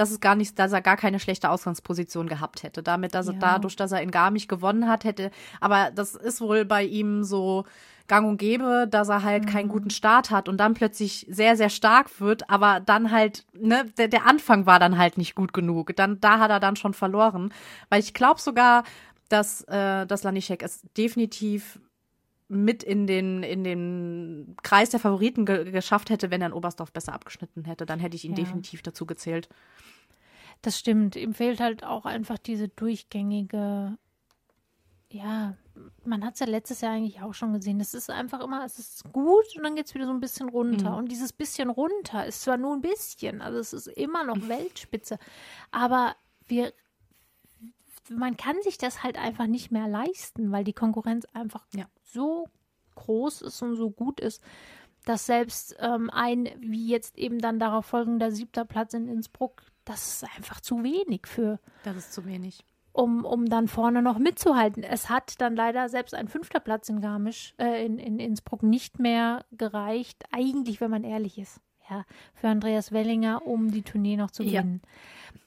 dass 0.00 0.10
es 0.10 0.20
gar 0.20 0.34
nicht, 0.34 0.58
dass 0.58 0.72
er 0.72 0.80
gar 0.80 0.96
keine 0.96 1.20
schlechte 1.20 1.50
Ausgangsposition 1.50 2.26
gehabt 2.26 2.62
hätte. 2.62 2.82
Damit, 2.82 3.14
dass 3.14 3.26
er 3.28 3.34
Ja. 3.34 3.38
dadurch, 3.38 3.76
dass 3.76 3.92
er 3.92 4.00
in 4.00 4.10
Garmisch 4.10 4.48
gewonnen 4.48 4.88
hat, 4.88 5.04
hätte. 5.04 5.30
Aber 5.60 5.90
das 5.94 6.14
ist 6.14 6.40
wohl 6.40 6.64
bei 6.64 6.82
ihm 6.84 7.22
so 7.22 7.64
gang 8.08 8.26
und 8.26 8.38
gäbe, 8.38 8.88
dass 8.90 9.08
er 9.10 9.22
halt 9.22 9.46
keinen 9.46 9.66
Mhm. 9.66 9.72
guten 9.72 9.90
Start 9.90 10.30
hat 10.30 10.48
und 10.48 10.56
dann 10.56 10.74
plötzlich 10.74 11.26
sehr, 11.28 11.54
sehr 11.56 11.68
stark 11.68 12.20
wird, 12.20 12.48
aber 12.50 12.80
dann 12.80 13.10
halt, 13.12 13.44
ne, 13.52 13.84
der, 13.98 14.08
der 14.08 14.26
Anfang 14.26 14.64
war 14.66 14.78
dann 14.80 14.96
halt 14.98 15.18
nicht 15.18 15.34
gut 15.34 15.52
genug. 15.52 15.94
Dann, 15.94 16.18
da 16.20 16.38
hat 16.40 16.50
er 16.50 16.58
dann 16.60 16.74
schon 16.76 16.94
verloren. 16.94 17.52
Weil 17.90 18.00
ich 18.00 18.14
glaube 18.14 18.40
sogar, 18.40 18.82
dass, 19.28 19.62
äh, 19.68 20.06
dass 20.06 20.24
Laniszek 20.24 20.62
es 20.62 20.80
definitiv 20.96 21.78
mit 22.50 22.82
in 22.82 23.06
den, 23.06 23.42
in 23.44 23.62
den 23.62 24.56
Kreis 24.62 24.90
der 24.90 24.98
Favoriten 24.98 25.46
ge 25.46 25.70
geschafft 25.70 26.10
hätte, 26.10 26.30
wenn 26.32 26.40
er 26.42 26.48
in 26.48 26.52
Oberstdorf 26.52 26.92
besser 26.92 27.12
abgeschnitten 27.14 27.64
hätte. 27.64 27.86
Dann 27.86 28.00
hätte 28.00 28.16
ich 28.16 28.24
ihn 28.24 28.32
Ja. 28.32 28.36
definitiv 28.38 28.82
dazu 28.82 29.06
gezählt. 29.06 29.48
Das 30.62 30.78
stimmt. 30.78 31.14
Ihm 31.16 31.32
fehlt 31.32 31.60
halt 31.60 31.84
auch 31.84 32.04
einfach 32.04 32.38
diese 32.38 32.68
durchgängige, 32.68 33.96
ja, 35.12 35.56
man 36.04 36.24
hat 36.24 36.34
es 36.34 36.40
ja 36.40 36.46
letztes 36.46 36.80
Jahr 36.82 36.92
eigentlich 36.92 37.22
auch 37.22 37.34
schon 37.34 37.52
gesehen. 37.52 37.80
Es 37.80 37.94
ist 37.94 38.10
einfach 38.10 38.40
immer, 38.40 38.64
es 38.64 38.78
ist 38.78 39.04
gut 39.12 39.46
und 39.56 39.62
dann 39.62 39.76
geht 39.76 39.86
es 39.86 39.94
wieder 39.94 40.06
so 40.06 40.12
ein 40.12 40.20
bisschen 40.20 40.48
runter. 40.48 40.90
Mhm. 40.90 40.96
Und 40.96 41.12
dieses 41.12 41.32
bisschen 41.32 41.70
runter 41.70 42.26
ist 42.26 42.42
zwar 42.42 42.56
nur 42.56 42.74
ein 42.74 42.82
bisschen, 42.82 43.40
also 43.40 43.58
es 43.58 43.72
ist 43.72 43.86
immer 43.86 44.24
noch 44.24 44.36
Weltspitze, 44.48 45.18
aber 45.70 46.16
wir, 46.46 46.72
man 48.10 48.36
kann 48.36 48.56
sich 48.62 48.76
das 48.76 49.02
halt 49.02 49.16
einfach 49.18 49.46
nicht 49.46 49.70
mehr 49.70 49.88
leisten, 49.88 50.52
weil 50.52 50.64
die 50.64 50.72
Konkurrenz 50.72 51.24
einfach 51.32 51.64
Ja. 51.74 51.86
so 52.02 52.48
groß 52.96 53.42
ist 53.42 53.62
und 53.62 53.76
so 53.76 53.90
gut 53.90 54.20
ist, 54.20 54.42
dass 55.06 55.24
selbst 55.26 55.76
ähm, 55.80 56.10
ein, 56.12 56.48
wie 56.58 56.88
jetzt 56.88 57.16
eben 57.16 57.38
dann 57.38 57.58
darauf 57.58 57.86
folgender 57.86 58.30
siebter 58.30 58.64
Platz 58.66 58.92
in 58.92 59.08
Innsbruck, 59.08 59.62
das 59.86 60.22
ist 60.22 60.24
einfach 60.36 60.60
zu 60.60 60.82
wenig 60.82 61.26
für, 61.26 61.58
Das 61.84 61.96
ist 61.96 62.12
zu 62.12 62.26
wenig. 62.26 62.64
um, 62.92 63.24
um 63.24 63.46
dann 63.46 63.68
vorne 63.68 64.02
noch 64.02 64.18
mitzuhalten. 64.18 64.82
Es 64.82 65.08
hat 65.08 65.40
dann 65.40 65.56
leider 65.56 65.88
selbst 65.88 66.12
ein 66.14 66.28
fünfter 66.28 66.60
Platz 66.60 66.88
in 66.90 67.00
Garmisch, 67.00 67.54
äh, 67.58 67.86
in, 67.86 67.98
in 67.98 68.18
Innsbruck 68.18 68.62
nicht 68.62 68.98
mehr 68.98 69.46
gereicht, 69.52 70.24
eigentlich, 70.32 70.80
wenn 70.82 70.90
man 70.90 71.04
ehrlich 71.04 71.38
ist, 71.38 71.60
ja, 71.90 72.04
für 72.34 72.48
Andreas 72.48 72.92
Wellinger, 72.92 73.46
um 73.46 73.70
die 73.70 73.82
Tournee 73.82 74.16
noch 74.16 74.30
zu 74.30 74.42
Ja. 74.42 74.60
gewinnen. 74.60 74.80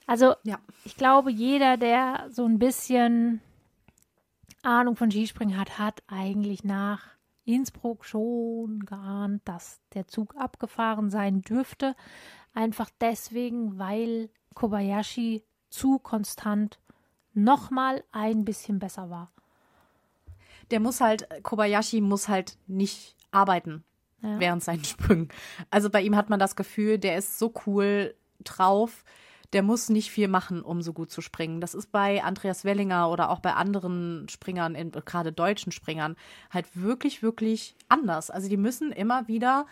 Also, 0.06 0.34
Ja. 0.44 0.58
ich 0.84 0.96
glaube, 0.96 1.30
jeder, 1.30 1.76
der 1.76 2.26
so 2.30 2.44
ein 2.44 2.58
bisschen 2.58 3.40
Ahnung 4.62 4.96
von 4.96 5.10
Skispringen 5.10 5.58
hat, 5.58 5.78
hat 5.78 6.02
eigentlich 6.06 6.64
nach 6.64 7.02
Innsbruck 7.44 8.04
schon 8.04 8.86
geahnt, 8.86 9.42
dass 9.44 9.80
der 9.94 10.06
Zug 10.06 10.34
abgefahren 10.36 11.10
sein 11.10 11.42
dürfte. 11.42 11.94
Einfach 12.54 12.90
deswegen, 13.00 13.78
weil 13.78 14.30
Kobayashi 14.54 15.42
zu 15.68 15.98
konstant 15.98 16.78
nochmal 17.34 18.04
ein 18.12 18.44
bisschen 18.44 18.78
besser 18.78 19.10
war. 19.10 19.30
Der 20.70 20.80
muss 20.80 21.00
halt, 21.00 21.28
Kobayashi 21.42 22.00
muss 22.00 22.28
halt 22.28 22.56
nicht 22.66 23.16
arbeiten 23.32 23.84
Ja. 24.24 24.40
während 24.40 24.64
seinen 24.64 24.84
Sprüngen. 24.84 25.28
Also 25.70 25.90
bei 25.90 26.00
ihm 26.02 26.16
hat 26.16 26.30
man 26.30 26.38
das 26.40 26.56
Gefühl, 26.56 26.98
der 26.98 27.18
ist 27.18 27.38
so 27.38 27.52
cool 27.66 28.14
drauf, 28.42 29.04
der 29.52 29.62
muss 29.62 29.88
nicht 29.88 30.10
viel 30.10 30.26
machen, 30.26 30.62
um 30.62 30.82
so 30.82 30.92
gut 30.92 31.10
zu 31.12 31.20
springen. 31.20 31.60
Das 31.60 31.74
ist 31.74 31.92
bei 31.92 32.24
Andreas 32.24 32.64
Wellinger 32.64 33.10
oder 33.10 33.30
auch 33.30 33.38
bei 33.38 33.52
anderen 33.54 34.26
Springern, 34.28 34.74
in, 34.74 34.90
gerade 34.90 35.30
deutschen 35.30 35.70
Springern, 35.70 36.16
halt 36.50 36.66
wirklich, 36.74 37.22
wirklich 37.22 37.76
anders. 37.88 38.30
Also 38.30 38.48
die 38.48 38.56
müssen 38.56 38.90
immer 38.90 39.28
wieder 39.28 39.66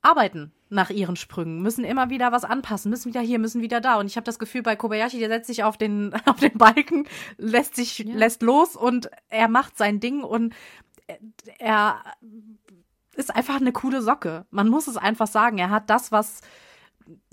arbeiten 0.00 0.52
nach 0.70 0.90
ihren 0.90 1.16
Sprüngen, 1.16 1.60
müssen 1.60 1.84
immer 1.84 2.08
wieder 2.08 2.30
was 2.32 2.44
anpassen, 2.44 2.88
müssen 2.90 3.08
wieder 3.08 3.20
hier, 3.20 3.38
müssen 3.38 3.60
wieder 3.60 3.80
da. 3.80 3.98
Und 3.98 4.06
ich 4.06 4.16
habe 4.16 4.24
das 4.24 4.38
Gefühl, 4.38 4.62
bei 4.62 4.76
Kobayashi, 4.76 5.18
der 5.18 5.28
setzt 5.28 5.48
sich 5.48 5.64
auf 5.64 5.76
den, 5.76 6.14
auf 6.26 6.38
den 6.38 6.56
Balken, 6.56 7.06
lässt 7.36 7.74
sich, 7.76 7.98
Ja. 7.98 8.14
lässt 8.14 8.42
los 8.42 8.76
und 8.76 9.10
er 9.28 9.48
macht 9.48 9.76
sein 9.76 9.98
Ding 10.00 10.22
und 10.22 10.54
er 11.58 12.00
ist 13.18 13.34
einfach 13.34 13.56
eine 13.56 13.72
coole 13.72 14.00
Socke. 14.00 14.46
Man 14.50 14.68
muss 14.68 14.86
es 14.86 14.96
einfach 14.96 15.26
sagen. 15.26 15.58
Er 15.58 15.70
hat 15.70 15.90
das, 15.90 16.12
was 16.12 16.40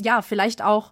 ja 0.01 0.21
vielleicht 0.21 0.61
auch 0.61 0.91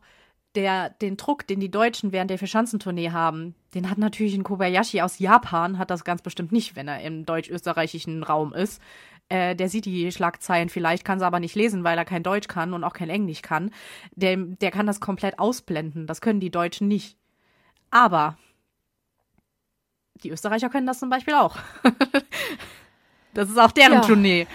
der, 0.55 0.91
den 0.91 1.17
Druck, 1.17 1.47
den 1.47 1.59
die 1.59 1.71
Deutschen 1.71 2.11
während 2.11 2.29
der 2.29 2.37
Vierschanzentournee 2.37 3.09
haben, 3.09 3.55
den 3.73 3.89
hat 3.89 3.97
natürlich 3.97 4.35
ein 4.35 4.43
Kobayashi 4.43 5.01
aus 5.01 5.17
Japan, 5.17 5.79
hat 5.79 5.89
das 5.89 6.03
ganz 6.03 6.21
bestimmt 6.21 6.51
nicht, 6.51 6.75
wenn 6.75 6.87
er 6.87 7.01
im 7.01 7.25
deutsch-österreichischen 7.25 8.21
Raum 8.21 8.53
ist. 8.53 8.79
Äh, 9.29 9.55
der 9.55 9.67
sieht 9.67 9.85
die 9.85 10.11
Schlagzeilen 10.11 10.69
vielleicht, 10.69 11.05
kann 11.05 11.17
sie 11.17 11.25
aber 11.25 11.39
nicht 11.39 11.55
lesen, 11.55 11.83
weil 11.83 11.97
er 11.97 12.05
kein 12.05 12.21
Deutsch 12.21 12.47
kann 12.47 12.73
und 12.73 12.83
auch 12.83 12.93
kein 12.93 13.09
Englisch 13.09 13.41
kann. 13.41 13.71
Der, 14.11 14.37
der 14.37 14.69
kann 14.69 14.85
das 14.85 14.99
komplett 14.99 15.39
ausblenden. 15.39 16.05
Das 16.05 16.21
können 16.21 16.39
die 16.39 16.51
Deutschen 16.51 16.87
nicht. 16.87 17.17
Aber 17.89 18.37
die 20.23 20.29
Österreicher 20.29 20.69
können 20.69 20.85
das 20.85 20.99
zum 20.99 21.09
Beispiel 21.09 21.33
auch. 21.33 21.57
das 23.33 23.49
ist 23.49 23.57
auch 23.57 23.71
deren 23.71 23.93
ja. 23.93 24.01
Tournee. 24.01 24.45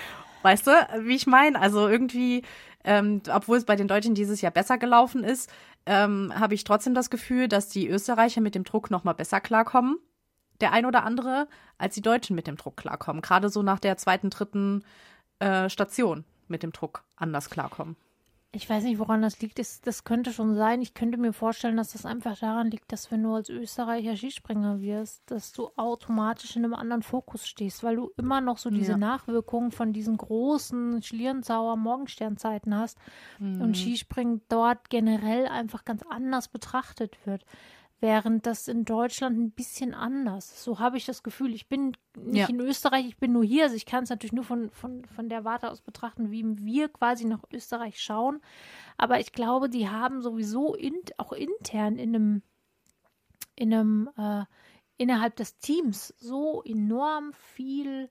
Weißt 0.42 0.66
du, 0.66 0.70
wie 1.00 1.16
ich 1.16 1.26
meine? 1.26 1.60
Also 1.60 1.88
irgendwie, 1.88 2.42
ähm, 2.84 3.22
obwohl 3.32 3.58
es 3.58 3.64
bei 3.64 3.76
den 3.76 3.88
Deutschen 3.88 4.14
dieses 4.14 4.40
Jahr 4.40 4.52
besser 4.52 4.78
gelaufen 4.78 5.24
ist, 5.24 5.50
ähm, 5.86 6.32
habe 6.38 6.54
ich 6.54 6.64
trotzdem 6.64 6.94
das 6.94 7.10
Gefühl, 7.10 7.48
dass 7.48 7.68
die 7.68 7.88
Österreicher 7.88 8.40
mit 8.40 8.54
dem 8.54 8.64
Druck 8.64 8.90
noch 8.90 9.04
mal 9.04 9.14
besser 9.14 9.40
klarkommen, 9.40 9.98
der 10.60 10.72
ein 10.72 10.86
oder 10.86 11.04
andere, 11.04 11.48
als 11.78 11.94
die 11.94 12.02
Deutschen 12.02 12.36
mit 12.36 12.46
dem 12.46 12.56
Druck 12.56 12.76
klarkommen. 12.76 13.22
Gerade 13.22 13.48
so 13.48 13.62
nach 13.62 13.78
der 13.78 13.96
zweiten, 13.96 14.30
dritten 14.30 14.84
äh, 15.38 15.68
Station 15.68 16.24
mit 16.46 16.62
dem 16.62 16.72
Druck 16.72 17.04
anders 17.16 17.50
klarkommen. 17.50 17.96
Ich 18.50 18.68
weiß 18.68 18.84
nicht, 18.84 18.98
woran 18.98 19.20
das 19.20 19.40
liegt. 19.40 19.58
Das, 19.58 19.82
das 19.82 20.04
könnte 20.04 20.32
schon 20.32 20.54
sein. 20.54 20.80
Ich 20.80 20.94
könnte 20.94 21.18
mir 21.18 21.34
vorstellen, 21.34 21.76
dass 21.76 21.92
das 21.92 22.06
einfach 22.06 22.38
daran 22.38 22.70
liegt, 22.70 22.90
dass 22.90 23.10
wenn 23.12 23.22
du 23.22 23.34
als 23.34 23.50
Österreicher 23.50 24.16
Skispringer 24.16 24.80
wirst, 24.80 25.30
dass 25.30 25.52
du 25.52 25.68
automatisch 25.76 26.56
in 26.56 26.64
einem 26.64 26.72
anderen 26.72 27.02
Fokus 27.02 27.46
stehst, 27.46 27.84
weil 27.84 27.96
du 27.96 28.10
immer 28.16 28.40
noch 28.40 28.56
so 28.56 28.70
diese 28.70 28.92
ja. 28.92 28.96
Nachwirkungen 28.96 29.70
von 29.70 29.92
diesen 29.92 30.16
großen 30.16 31.02
Schlierenzauer 31.02 31.76
Morgensternzeiten 31.76 32.74
hast 32.74 32.98
mhm. 33.38 33.60
und 33.60 33.76
Skispringen 33.76 34.40
dort 34.48 34.88
generell 34.88 35.46
einfach 35.46 35.84
ganz 35.84 36.02
anders 36.08 36.48
betrachtet 36.48 37.18
wird 37.26 37.44
während 38.00 38.46
das 38.46 38.68
in 38.68 38.84
Deutschland 38.84 39.38
ein 39.38 39.50
bisschen 39.50 39.94
anders. 39.94 40.62
So 40.62 40.78
habe 40.78 40.96
ich 40.96 41.04
das 41.04 41.22
Gefühl. 41.22 41.54
Ich 41.54 41.68
bin 41.68 41.96
nicht 42.16 42.36
ja. 42.36 42.48
in 42.48 42.60
Österreich, 42.60 43.06
ich 43.06 43.16
bin 43.16 43.32
nur 43.32 43.44
hier. 43.44 43.64
Also 43.64 43.76
ich 43.76 43.86
kann 43.86 44.04
es 44.04 44.10
natürlich 44.10 44.32
nur 44.32 44.44
von, 44.44 44.70
von, 44.70 45.04
von 45.04 45.28
der 45.28 45.44
Warte 45.44 45.70
aus 45.70 45.80
betrachten, 45.80 46.30
wie 46.30 46.44
wir 46.64 46.88
quasi 46.88 47.24
nach 47.24 47.42
Österreich 47.52 48.00
schauen. 48.00 48.40
Aber 48.96 49.18
ich 49.18 49.32
glaube, 49.32 49.68
die 49.68 49.88
haben 49.88 50.22
sowieso 50.22 50.74
in, 50.74 50.94
auch 51.16 51.32
intern 51.32 51.98
in 51.98 52.14
einem, 52.14 52.42
in 53.56 53.74
einem 53.74 54.10
äh, 54.16 54.44
innerhalb 54.96 55.36
des 55.36 55.58
Teams 55.58 56.14
so 56.18 56.62
enorm 56.64 57.32
viel 57.32 58.10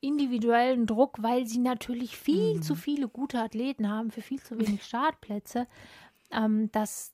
individuellen 0.00 0.86
Druck, 0.86 1.22
weil 1.22 1.46
sie 1.46 1.58
natürlich 1.58 2.16
viel 2.16 2.56
mhm. 2.56 2.62
zu 2.62 2.74
viele 2.74 3.08
gute 3.08 3.40
Athleten 3.40 3.88
haben 3.88 4.10
für 4.10 4.22
viel 4.22 4.40
zu 4.40 4.58
wenig 4.58 4.82
Startplätze, 4.84 5.66
ähm, 6.30 6.72
dass 6.72 7.12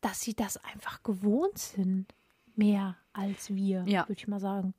dass 0.00 0.20
sie 0.20 0.34
das 0.34 0.56
einfach 0.58 1.02
gewohnt 1.02 1.58
sind. 1.58 2.06
Mehr 2.54 2.96
als 3.12 3.54
wir, 3.54 3.84
ja. 3.86 4.08
würde 4.08 4.18
ich 4.18 4.28
mal 4.28 4.40
sagen. 4.40 4.74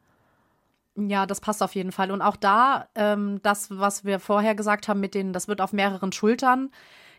Ja, 0.95 1.27
das 1.27 1.41
passt 1.41 1.61
auf 1.61 1.75
jeden 1.75 1.91
Fall. 1.91 2.09
Und 2.09 2.23
auch 2.23 2.35
da, 2.35 2.89
ähm, 2.95 3.39
das, 3.43 3.69
was 3.69 4.03
wir 4.03 4.19
vorher 4.19 4.55
gesagt 4.55 4.87
haben, 4.87 4.99
mit 4.99 5.13
denen, 5.13 5.31
das 5.31 5.47
wird 5.47 5.61
auf 5.61 5.73
mehreren 5.73 6.11
Schultern 6.11 6.71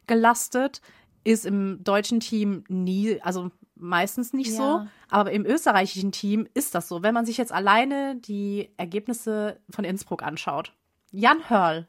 gelastet, 0.08 0.80
ist 1.22 1.46
im 1.46 1.84
deutschen 1.84 2.18
Team 2.18 2.64
nie, 2.68 3.20
also 3.22 3.50
meistens 3.76 4.32
nicht 4.32 4.50
ja. 4.50 4.56
so. 4.56 4.86
Aber 5.10 5.30
im 5.30 5.46
österreichischen 5.46 6.10
Team 6.10 6.48
ist 6.54 6.74
das 6.74 6.88
so. 6.88 7.02
Wenn 7.02 7.14
man 7.14 7.26
sich 7.26 7.36
jetzt 7.36 7.52
alleine 7.52 8.16
die 8.16 8.70
Ergebnisse 8.76 9.60
von 9.70 9.84
Innsbruck 9.84 10.22
anschaut. 10.22 10.72
Jan 11.12 11.48
Hörl 11.48 11.86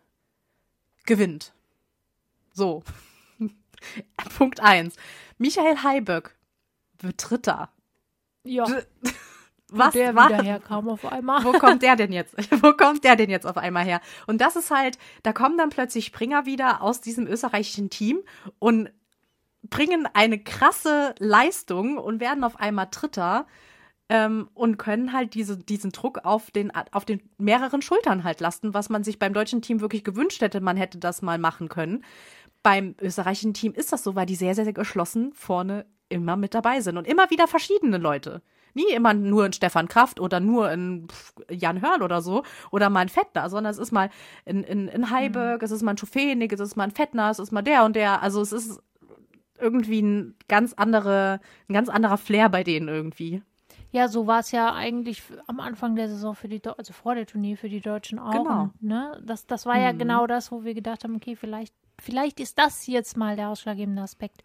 gewinnt. 1.05 1.53
So. 2.53 2.83
Punkt 4.37 4.59
1. 4.59 4.95
Michael 5.39 5.77
Heiböck 5.83 6.35
wird 6.99 7.15
Dritter. 7.17 7.69
Ja. 8.43 8.65
Was 9.71 9.93
der 9.93 10.15
war? 10.15 10.29
wieder 10.29 10.43
herkam 10.43 10.89
auf 10.89 11.05
einmal. 11.05 11.43
Wo 11.43 11.53
kommt 11.53 11.81
der 11.81 11.95
denn 11.95 12.11
jetzt? 12.11 12.35
Wo 12.63 12.73
kommt 12.73 13.03
der 13.03 13.15
denn 13.15 13.29
jetzt 13.29 13.45
auf 13.45 13.57
einmal 13.57 13.85
her? 13.85 14.01
Und 14.27 14.41
das 14.41 14.55
ist 14.55 14.69
halt, 14.69 14.97
da 15.23 15.31
kommen 15.31 15.57
dann 15.57 15.69
plötzlich 15.69 16.05
Springer 16.05 16.45
wieder 16.45 16.81
aus 16.81 17.01
diesem 17.01 17.25
österreichischen 17.25 17.89
Team 17.89 18.19
und 18.59 18.91
bringen 19.63 20.07
eine 20.13 20.39
krasse 20.39 21.15
Leistung 21.19 21.97
und 21.97 22.19
werden 22.19 22.43
auf 22.43 22.59
einmal 22.59 22.87
Dritter 22.91 23.45
ähm, 24.09 24.49
und 24.53 24.77
können 24.77 25.13
halt 25.13 25.35
diese, 25.35 25.57
diesen 25.57 25.91
Druck 25.91 26.25
auf 26.25 26.51
den, 26.51 26.71
auf 26.91 27.05
den 27.05 27.21
mehreren 27.37 27.81
Schultern 27.81 28.23
halt 28.23 28.39
lasten, 28.39 28.73
was 28.73 28.89
man 28.89 29.03
sich 29.03 29.19
beim 29.19 29.33
deutschen 29.33 29.61
Team 29.61 29.81
wirklich 29.81 30.03
gewünscht 30.03 30.41
hätte, 30.41 30.61
man 30.61 30.77
hätte 30.77 30.97
das 30.97 31.21
mal 31.21 31.37
machen 31.37 31.69
können 31.69 32.03
beim 32.63 32.95
österreichischen 33.01 33.53
Team 33.53 33.73
ist 33.73 33.91
das 33.91 34.03
so, 34.03 34.15
weil 34.15 34.25
die 34.25 34.35
sehr, 34.35 34.55
sehr, 34.55 34.65
sehr 34.65 34.73
geschlossen 34.73 35.31
vorne 35.33 35.85
immer 36.09 36.35
mit 36.35 36.53
dabei 36.53 36.81
sind 36.81 36.97
und 36.97 37.07
immer 37.07 37.29
wieder 37.29 37.47
verschiedene 37.47 37.97
Leute. 37.97 38.41
Nie 38.73 38.91
immer 38.93 39.13
nur 39.13 39.45
ein 39.45 39.53
Stefan 39.53 39.87
Kraft 39.87 40.19
oder 40.19 40.39
nur 40.39 40.67
ein 40.67 41.07
Jan 41.49 41.81
Hörl 41.81 42.03
oder 42.03 42.21
so 42.21 42.43
oder 42.71 42.89
mal 42.89 43.01
ein 43.01 43.09
Fettner, 43.09 43.49
sondern 43.49 43.71
es 43.71 43.79
ist 43.79 43.91
mal 43.91 44.09
ein, 44.45 44.63
ein, 44.65 44.89
ein 44.89 45.09
Heiberg, 45.09 45.61
mhm. 45.61 45.65
es 45.65 45.71
ist 45.71 45.81
mal 45.81 45.91
ein 45.91 45.97
Schufenig, 45.97 46.51
es 46.51 46.59
ist 46.59 46.75
mal 46.75 46.83
ein 46.83 46.91
Fettner, 46.91 47.29
es 47.31 47.39
ist 47.39 47.51
mal 47.51 47.61
der 47.61 47.83
und 47.85 47.95
der. 47.95 48.21
Also 48.21 48.41
es 48.41 48.51
ist 48.51 48.81
irgendwie 49.59 50.01
ein 50.01 50.35
ganz 50.47 50.73
andere, 50.73 51.39
ein 51.67 51.73
ganz 51.73 51.89
anderer 51.89 52.17
Flair 52.17 52.49
bei 52.49 52.63
denen 52.63 52.87
irgendwie. 52.87 53.41
Ja, 53.91 54.07
so 54.07 54.27
war 54.27 54.39
es 54.39 54.51
ja 54.51 54.73
eigentlich 54.73 55.23
am 55.47 55.59
Anfang 55.59 55.95
der 55.95 56.07
Saison 56.07 56.35
für 56.35 56.47
die, 56.47 56.61
also 56.77 56.93
vor 56.93 57.15
der 57.15 57.25
Turnier 57.25 57.57
für 57.57 57.69
die 57.69 57.81
Deutschen 57.81 58.19
auch. 58.19 58.31
Genau. 58.31 58.69
Ne? 58.79 59.19
Das, 59.25 59.47
das 59.47 59.65
war 59.65 59.75
mhm. 59.75 59.81
ja 59.81 59.91
genau 59.93 60.27
das, 60.27 60.51
wo 60.51 60.63
wir 60.63 60.75
gedacht 60.75 61.03
haben, 61.03 61.15
okay, 61.15 61.35
vielleicht 61.35 61.73
vielleicht 61.99 62.39
ist 62.39 62.57
das 62.57 62.87
jetzt 62.87 63.17
mal 63.17 63.35
der 63.35 63.49
ausschlaggebende 63.49 64.01
Aspekt. 64.01 64.43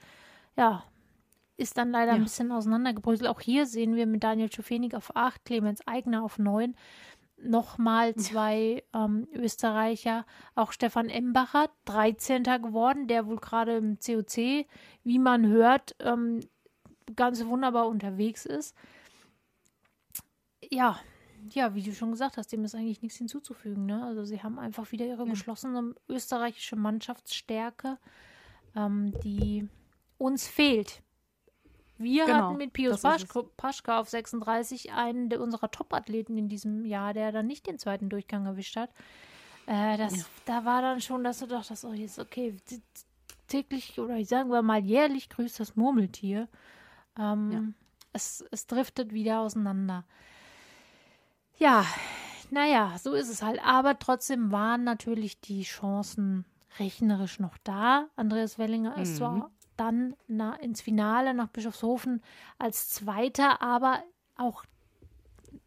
Ja, 0.57 0.85
ist 1.57 1.77
dann 1.79 1.91
leider 1.91 2.13
ja. 2.13 2.17
ein 2.17 2.25
bisschen 2.25 2.53
auseinandergebröselt. 2.53 3.29
Auch 3.29 3.41
hier 3.41 3.67
sehen 3.67 3.95
wir 3.95 4.07
mit 4.07 4.25
Daniel 4.25 4.53
Schufenig 4.53 4.95
auf 4.95 5.15
8, 5.15 5.45
Clemens 5.45 5.87
Eigner 5.87 6.23
auf 6.23 6.39
9. 6.39 6.75
Nochmal 7.37 8.15
zwei 8.15 8.85
ähm, 8.95 9.29
Österreicher, 9.35 10.25
auch 10.55 10.73
Stefan 10.73 11.09
Embacher, 11.09 11.69
13. 11.85 12.45
geworden, 12.45 13.07
der 13.07 13.27
wohl 13.27 13.37
gerade 13.37 13.77
im 13.77 13.99
COC, 13.99 14.67
wie 15.03 15.19
man 15.19 15.47
hört, 15.47 15.95
ähm, 16.01 16.41
ganz 17.17 17.45
wunderbar 17.45 17.89
unterwegs 17.89 18.47
ist. 18.47 18.75
Ja, 20.71 20.99
ja, 21.53 21.75
wie 21.75 21.83
du 21.83 21.93
schon 21.95 22.11
gesagt 22.11 22.37
hast, 22.37 22.53
dem 22.53 22.65
ist 22.65 22.75
eigentlich 22.75 23.03
nichts 23.03 23.19
hinzuzufügen. 23.19 23.87
Ne? 23.87 24.05
Also 24.05 24.25
sie 24.25 24.43
haben 24.43 24.59
einfach 24.59 24.93
wieder 24.93 25.07
ihre 25.07 25.25
ja. 25.25 25.31
geschlossene 25.31 25.95
österreichische 26.09 26.77
Mannschaftsstärke, 26.77 27.99
ähm, 28.77 29.13
die 29.23 29.69
uns 30.19 30.47
fehlt. 30.47 31.03
Wir 31.97 32.27
genau, 32.27 32.49
hatten 32.49 32.57
mit 32.57 32.73
Pius 32.73 33.03
Paschka, 33.03 33.43
Paschka 33.57 34.01
auf 34.01 34.09
36 34.09 34.93
einen 34.93 35.29
der 35.29 35.41
unserer 35.41 35.71
Top-Athleten 35.71 36.37
in 36.37 36.49
diesem 36.49 36.85
Jahr, 36.85 37.15
der 37.15 37.31
dann 37.31 37.47
nicht 37.47 37.67
den 37.67 37.79
zweiten 37.79 38.09
Durchgang 38.09 38.47
erwischt 38.47 38.77
hat. 38.77 38.91
Äh, 39.67 39.97
das, 39.97 40.17
ja. 40.17 40.25
Da 40.45 40.65
war 40.65 40.83
dann 40.83 41.01
schon, 41.01 41.23
dass 41.23 41.39
du 41.39 41.47
dachtest, 41.47 41.85
oh, 41.85 41.93
jetzt 41.93 42.19
okay, 42.19 42.57
täglich 43.47 43.99
oder 43.99 44.17
ich 44.17 44.29
sagen 44.29 44.51
wir 44.51 44.63
mal 44.63 44.85
jährlich 44.85 45.29
grüßt 45.29 45.61
das 45.61 45.77
Murmeltier. 45.77 46.49
Ähm, 47.19 47.53
ja. 47.53 47.63
es, 48.13 48.45
es 48.51 48.67
driftet 48.67 49.13
wieder 49.13 49.41
auseinander. 49.41 50.05
Ja, 51.57 51.87
naja, 52.51 52.93
so 52.99 53.15
ist 53.15 53.29
es 53.29 53.43
halt. 53.43 53.65
Aber 53.65 53.99
trotzdem 53.99 54.53
waren 54.53 54.85
natürlich 54.85 55.41
die 55.41 55.63
Chancen 55.63 56.45
rechnerisch 56.79 57.39
noch 57.39 57.57
da. 57.65 58.07
Andreas 58.17 58.59
Wellinger 58.59 58.97
ist 58.99 59.13
mhm. 59.13 59.17
zwar 59.17 59.51
dann 59.77 60.17
na, 60.29 60.55
ins 60.57 60.81
Finale 60.81 61.35
nach 61.35 61.49
Bischofshofen 61.49 62.23
als 62.59 62.91
Zweiter, 62.91 63.61
aber 63.61 64.03
auch 64.37 64.65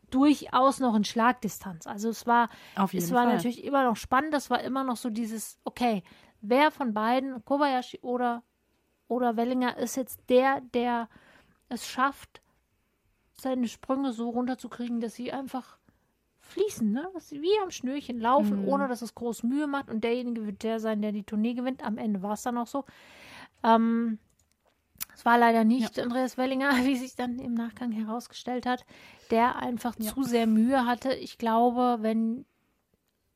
durchaus 0.09 0.79
noch 0.79 0.95
in 0.95 1.03
Schlagdistanz. 1.03 1.88
Also 1.88 2.09
es 2.09 2.25
war, 2.25 2.49
es 2.93 3.11
war 3.11 3.23
Fall. 3.25 3.35
natürlich 3.35 3.63
immer 3.63 3.83
noch 3.83 3.97
spannend. 3.97 4.33
Das 4.33 4.49
war 4.49 4.61
immer 4.61 4.83
noch 4.83 4.97
so 4.97 5.09
dieses, 5.09 5.59
okay, 5.63 6.03
wer 6.41 6.71
von 6.71 6.93
beiden, 6.93 7.43
Kobayashi 7.43 7.99
oder, 8.01 8.43
oder 9.07 9.35
Wellinger, 9.35 9.77
ist 9.77 9.97
jetzt 9.97 10.21
der, 10.29 10.61
der 10.73 11.09
es 11.69 11.88
schafft, 11.88 12.41
seine 13.39 13.67
Sprünge 13.67 14.13
so 14.13 14.29
runterzukriegen, 14.29 14.99
dass 14.99 15.15
sie 15.15 15.31
einfach 15.31 15.77
fließen, 16.39 16.91
ne? 16.91 17.09
Dass 17.13 17.29
sie 17.29 17.41
wie 17.41 17.59
am 17.61 17.71
Schnürchen 17.71 18.19
laufen, 18.19 18.61
mhm. 18.61 18.67
ohne 18.67 18.88
dass 18.88 19.01
es 19.01 19.15
groß 19.15 19.43
Mühe 19.43 19.67
macht. 19.67 19.89
Und 19.89 20.03
derjenige 20.03 20.45
wird 20.45 20.63
der 20.63 20.79
sein, 20.79 21.01
der 21.01 21.11
die 21.11 21.23
Tournee 21.23 21.53
gewinnt. 21.53 21.83
Am 21.83 21.97
Ende 21.97 22.21
war 22.21 22.33
es 22.33 22.43
dann 22.43 22.57
auch 22.57 22.67
so. 22.67 22.85
Ähm, 23.63 24.19
es 25.13 25.25
war 25.25 25.38
leider 25.38 25.63
nicht 25.63 25.97
ja. 25.97 26.03
Andreas 26.03 26.38
Wellinger, 26.38 26.69
wie 26.85 26.95
sich 26.95 27.15
dann 27.15 27.39
im 27.39 27.53
Nachgang 27.53 27.91
herausgestellt 27.91 28.65
hat, 28.65 28.85
der 29.31 29.57
einfach 29.57 29.95
ja. 29.97 30.13
zu 30.13 30.23
sehr 30.23 30.47
Mühe 30.47 30.85
hatte. 30.85 31.13
Ich 31.13 31.38
glaube, 31.38 31.97
wenn, 32.01 32.45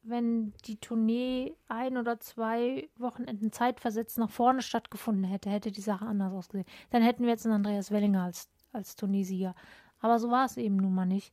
wenn 0.03 0.53
die 0.65 0.77
Tournee 0.77 1.55
ein 1.67 1.97
oder 1.97 2.19
zwei 2.19 2.89
Wochenenden 2.97 3.51
zeitversetzt 3.51 4.17
nach 4.19 4.29
vorne 4.29 4.61
stattgefunden 4.61 5.23
hätte, 5.23 5.49
hätte 5.49 5.71
die 5.71 5.81
Sache 5.81 6.05
anders 6.05 6.33
ausgesehen. 6.33 6.67
Dann 6.91 7.01
hätten 7.01 7.23
wir 7.23 7.31
jetzt 7.31 7.45
einen 7.45 7.55
Andreas 7.55 7.91
Wellinger 7.91 8.23
als, 8.23 8.47
als 8.71 8.95
Turniersieger. 8.95 9.55
Aber 10.01 10.19
so 10.19 10.31
war 10.31 10.45
es 10.45 10.57
eben 10.57 10.77
nun 10.77 10.93
mal 10.93 11.05
nicht. 11.05 11.31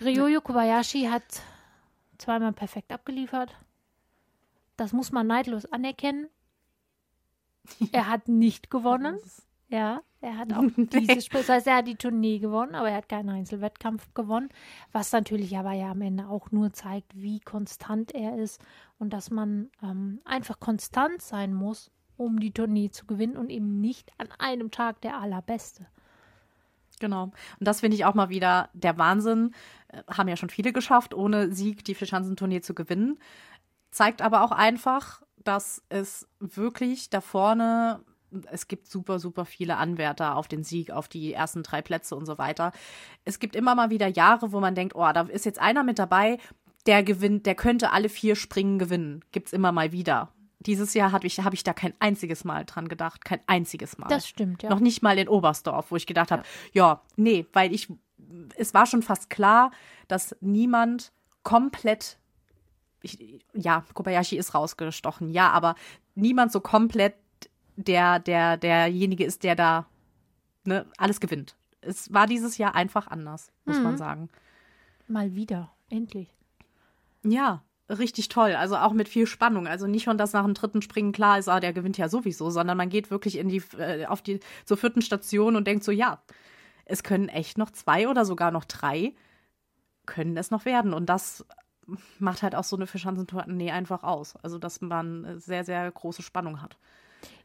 Ryoyo 0.00 0.40
Kobayashi 0.40 1.06
hat 1.06 1.42
zweimal 2.18 2.52
perfekt 2.52 2.92
abgeliefert. 2.92 3.56
Das 4.76 4.92
muss 4.92 5.10
man 5.10 5.26
neidlos 5.26 5.66
anerkennen. 5.66 6.28
Er 7.92 8.08
hat 8.08 8.28
nicht 8.28 8.70
gewonnen. 8.70 9.18
Ja, 9.68 10.00
er 10.20 10.38
hat 10.38 10.52
auch 10.52 10.64
diese 10.76 11.20
Spiel, 11.20 11.40
das 11.40 11.48
heißt, 11.48 11.66
er 11.66 11.76
hat 11.76 11.86
die 11.86 11.96
Tournee 11.96 12.38
gewonnen, 12.38 12.74
aber 12.74 12.90
er 12.90 12.96
hat 12.96 13.08
keinen 13.08 13.28
Einzelwettkampf 13.28 14.14
gewonnen, 14.14 14.48
was 14.92 15.12
natürlich 15.12 15.56
aber 15.58 15.72
ja 15.72 15.90
am 15.90 16.00
Ende 16.00 16.28
auch 16.28 16.50
nur 16.50 16.72
zeigt, 16.72 17.14
wie 17.14 17.40
konstant 17.40 18.14
er 18.14 18.38
ist 18.38 18.62
und 18.98 19.12
dass 19.12 19.30
man 19.30 19.70
ähm, 19.82 20.20
einfach 20.24 20.58
konstant 20.58 21.20
sein 21.20 21.52
muss, 21.52 21.90
um 22.16 22.40
die 22.40 22.52
Tournee 22.52 22.90
zu 22.90 23.04
gewinnen 23.04 23.36
und 23.36 23.50
eben 23.50 23.80
nicht 23.80 24.10
an 24.16 24.28
einem 24.38 24.70
Tag 24.70 25.02
der 25.02 25.18
allerbeste. 25.18 25.86
Genau. 26.98 27.24
Und 27.24 27.34
das 27.60 27.80
finde 27.80 27.96
ich 27.96 28.04
auch 28.04 28.14
mal 28.14 28.28
wieder 28.28 28.70
der 28.72 28.98
Wahnsinn. 28.98 29.54
Äh, 29.88 30.02
haben 30.12 30.28
ja 30.28 30.36
schon 30.36 30.50
viele 30.50 30.72
geschafft, 30.72 31.14
ohne 31.14 31.52
Sieg 31.52 31.84
die 31.84 31.94
Vierschanzentournee 31.94 32.60
zu 32.60 32.74
gewinnen. 32.74 33.18
Zeigt 33.90 34.22
aber 34.22 34.42
auch 34.42 34.52
einfach, 34.52 35.22
dass 35.44 35.82
es 35.88 36.28
wirklich 36.40 37.10
da 37.10 37.20
vorne, 37.20 38.04
es 38.50 38.68
gibt 38.68 38.86
super, 38.88 39.18
super 39.18 39.44
viele 39.44 39.76
Anwärter 39.76 40.36
auf 40.36 40.48
den 40.48 40.62
Sieg, 40.62 40.90
auf 40.90 41.08
die 41.08 41.32
ersten 41.32 41.62
drei 41.62 41.80
Plätze 41.80 42.14
und 42.14 42.26
so 42.26 42.38
weiter. 42.38 42.72
Es 43.24 43.38
gibt 43.38 43.56
immer 43.56 43.74
mal 43.74 43.90
wieder 43.90 44.08
Jahre, 44.08 44.52
wo 44.52 44.60
man 44.60 44.74
denkt, 44.74 44.94
oh, 44.94 45.10
da 45.12 45.22
ist 45.22 45.46
jetzt 45.46 45.60
einer 45.60 45.84
mit 45.84 45.98
dabei, 45.98 46.38
der 46.86 47.02
gewinnt, 47.02 47.46
der 47.46 47.54
könnte 47.54 47.92
alle 47.92 48.08
vier 48.08 48.36
Springen 48.36 48.78
gewinnen. 48.78 49.24
Gibt's 49.32 49.52
immer 49.52 49.72
mal 49.72 49.92
wieder. 49.92 50.32
Dieses 50.60 50.94
Jahr 50.94 51.12
habe 51.12 51.26
ich, 51.26 51.38
hab 51.40 51.54
ich 51.54 51.62
da 51.62 51.72
kein 51.72 51.94
einziges 52.00 52.44
Mal 52.44 52.64
dran 52.64 52.88
gedacht. 52.88 53.24
Kein 53.24 53.40
einziges 53.46 53.96
Mal. 53.98 54.08
Das 54.08 54.26
stimmt, 54.26 54.62
ja. 54.62 54.70
Noch 54.70 54.80
nicht 54.80 55.02
mal 55.02 55.16
in 55.18 55.28
Oberstdorf, 55.28 55.90
wo 55.90 55.96
ich 55.96 56.06
gedacht 56.06 56.32
habe, 56.32 56.42
ja. 56.72 56.86
ja, 56.88 57.02
nee, 57.16 57.46
weil 57.52 57.72
ich, 57.72 57.88
es 58.56 58.74
war 58.74 58.86
schon 58.86 59.02
fast 59.02 59.30
klar, 59.30 59.70
dass 60.08 60.36
niemand 60.40 61.12
komplett, 61.44 62.18
ich, 63.02 63.44
ja, 63.54 63.84
Kobayashi 63.94 64.36
ist 64.36 64.54
rausgestochen, 64.54 65.30
ja, 65.30 65.50
aber 65.50 65.76
niemand 66.14 66.50
so 66.50 66.60
komplett 66.60 67.14
der, 67.76 68.18
der, 68.18 68.56
derjenige 68.56 69.24
ist, 69.24 69.44
der 69.44 69.54
da 69.54 69.86
ne, 70.64 70.86
alles 70.96 71.20
gewinnt. 71.20 71.56
Es 71.80 72.12
war 72.12 72.26
dieses 72.26 72.58
Jahr 72.58 72.74
einfach 72.74 73.06
anders, 73.06 73.52
muss 73.64 73.78
mhm. 73.78 73.84
man 73.84 73.96
sagen. 73.96 74.28
Mal 75.06 75.34
wieder, 75.34 75.70
endlich. 75.88 76.34
Ja, 77.22 77.62
richtig 77.88 78.28
toll. 78.28 78.54
Also 78.54 78.76
auch 78.76 78.92
mit 78.92 79.08
viel 79.08 79.26
Spannung. 79.26 79.66
Also 79.66 79.86
nicht 79.86 80.04
schon, 80.04 80.18
dass 80.18 80.32
nach 80.32 80.44
dem 80.44 80.54
dritten 80.54 80.82
Springen 80.82 81.12
klar 81.12 81.38
ist, 81.38 81.48
ah, 81.48 81.60
der 81.60 81.72
gewinnt 81.72 81.98
ja 81.98 82.08
sowieso, 82.08 82.50
sondern 82.50 82.76
man 82.76 82.88
geht 82.88 83.10
wirklich 83.10 83.38
in 83.38 83.48
die, 83.48 83.62
äh, 83.78 84.06
auf 84.06 84.22
die, 84.22 84.40
zur 84.64 84.76
vierten 84.76 85.02
Station 85.02 85.56
und 85.56 85.66
denkt 85.66 85.84
so, 85.84 85.92
ja, 85.92 86.22
es 86.84 87.02
können 87.02 87.28
echt 87.28 87.58
noch 87.58 87.70
zwei 87.70 88.08
oder 88.08 88.24
sogar 88.24 88.50
noch 88.50 88.64
drei, 88.64 89.14
können 90.06 90.36
es 90.36 90.50
noch 90.50 90.64
werden. 90.64 90.94
Und 90.94 91.06
das 91.06 91.44
macht 92.18 92.42
halt 92.42 92.54
auch 92.54 92.64
so 92.64 92.76
eine 92.76 92.86
Vierschanzentournee 92.86 93.70
einfach 93.70 94.02
aus. 94.02 94.36
Also, 94.36 94.58
dass 94.58 94.80
man 94.80 95.38
sehr, 95.38 95.64
sehr 95.64 95.90
große 95.90 96.22
Spannung 96.22 96.60
hat. 96.60 96.76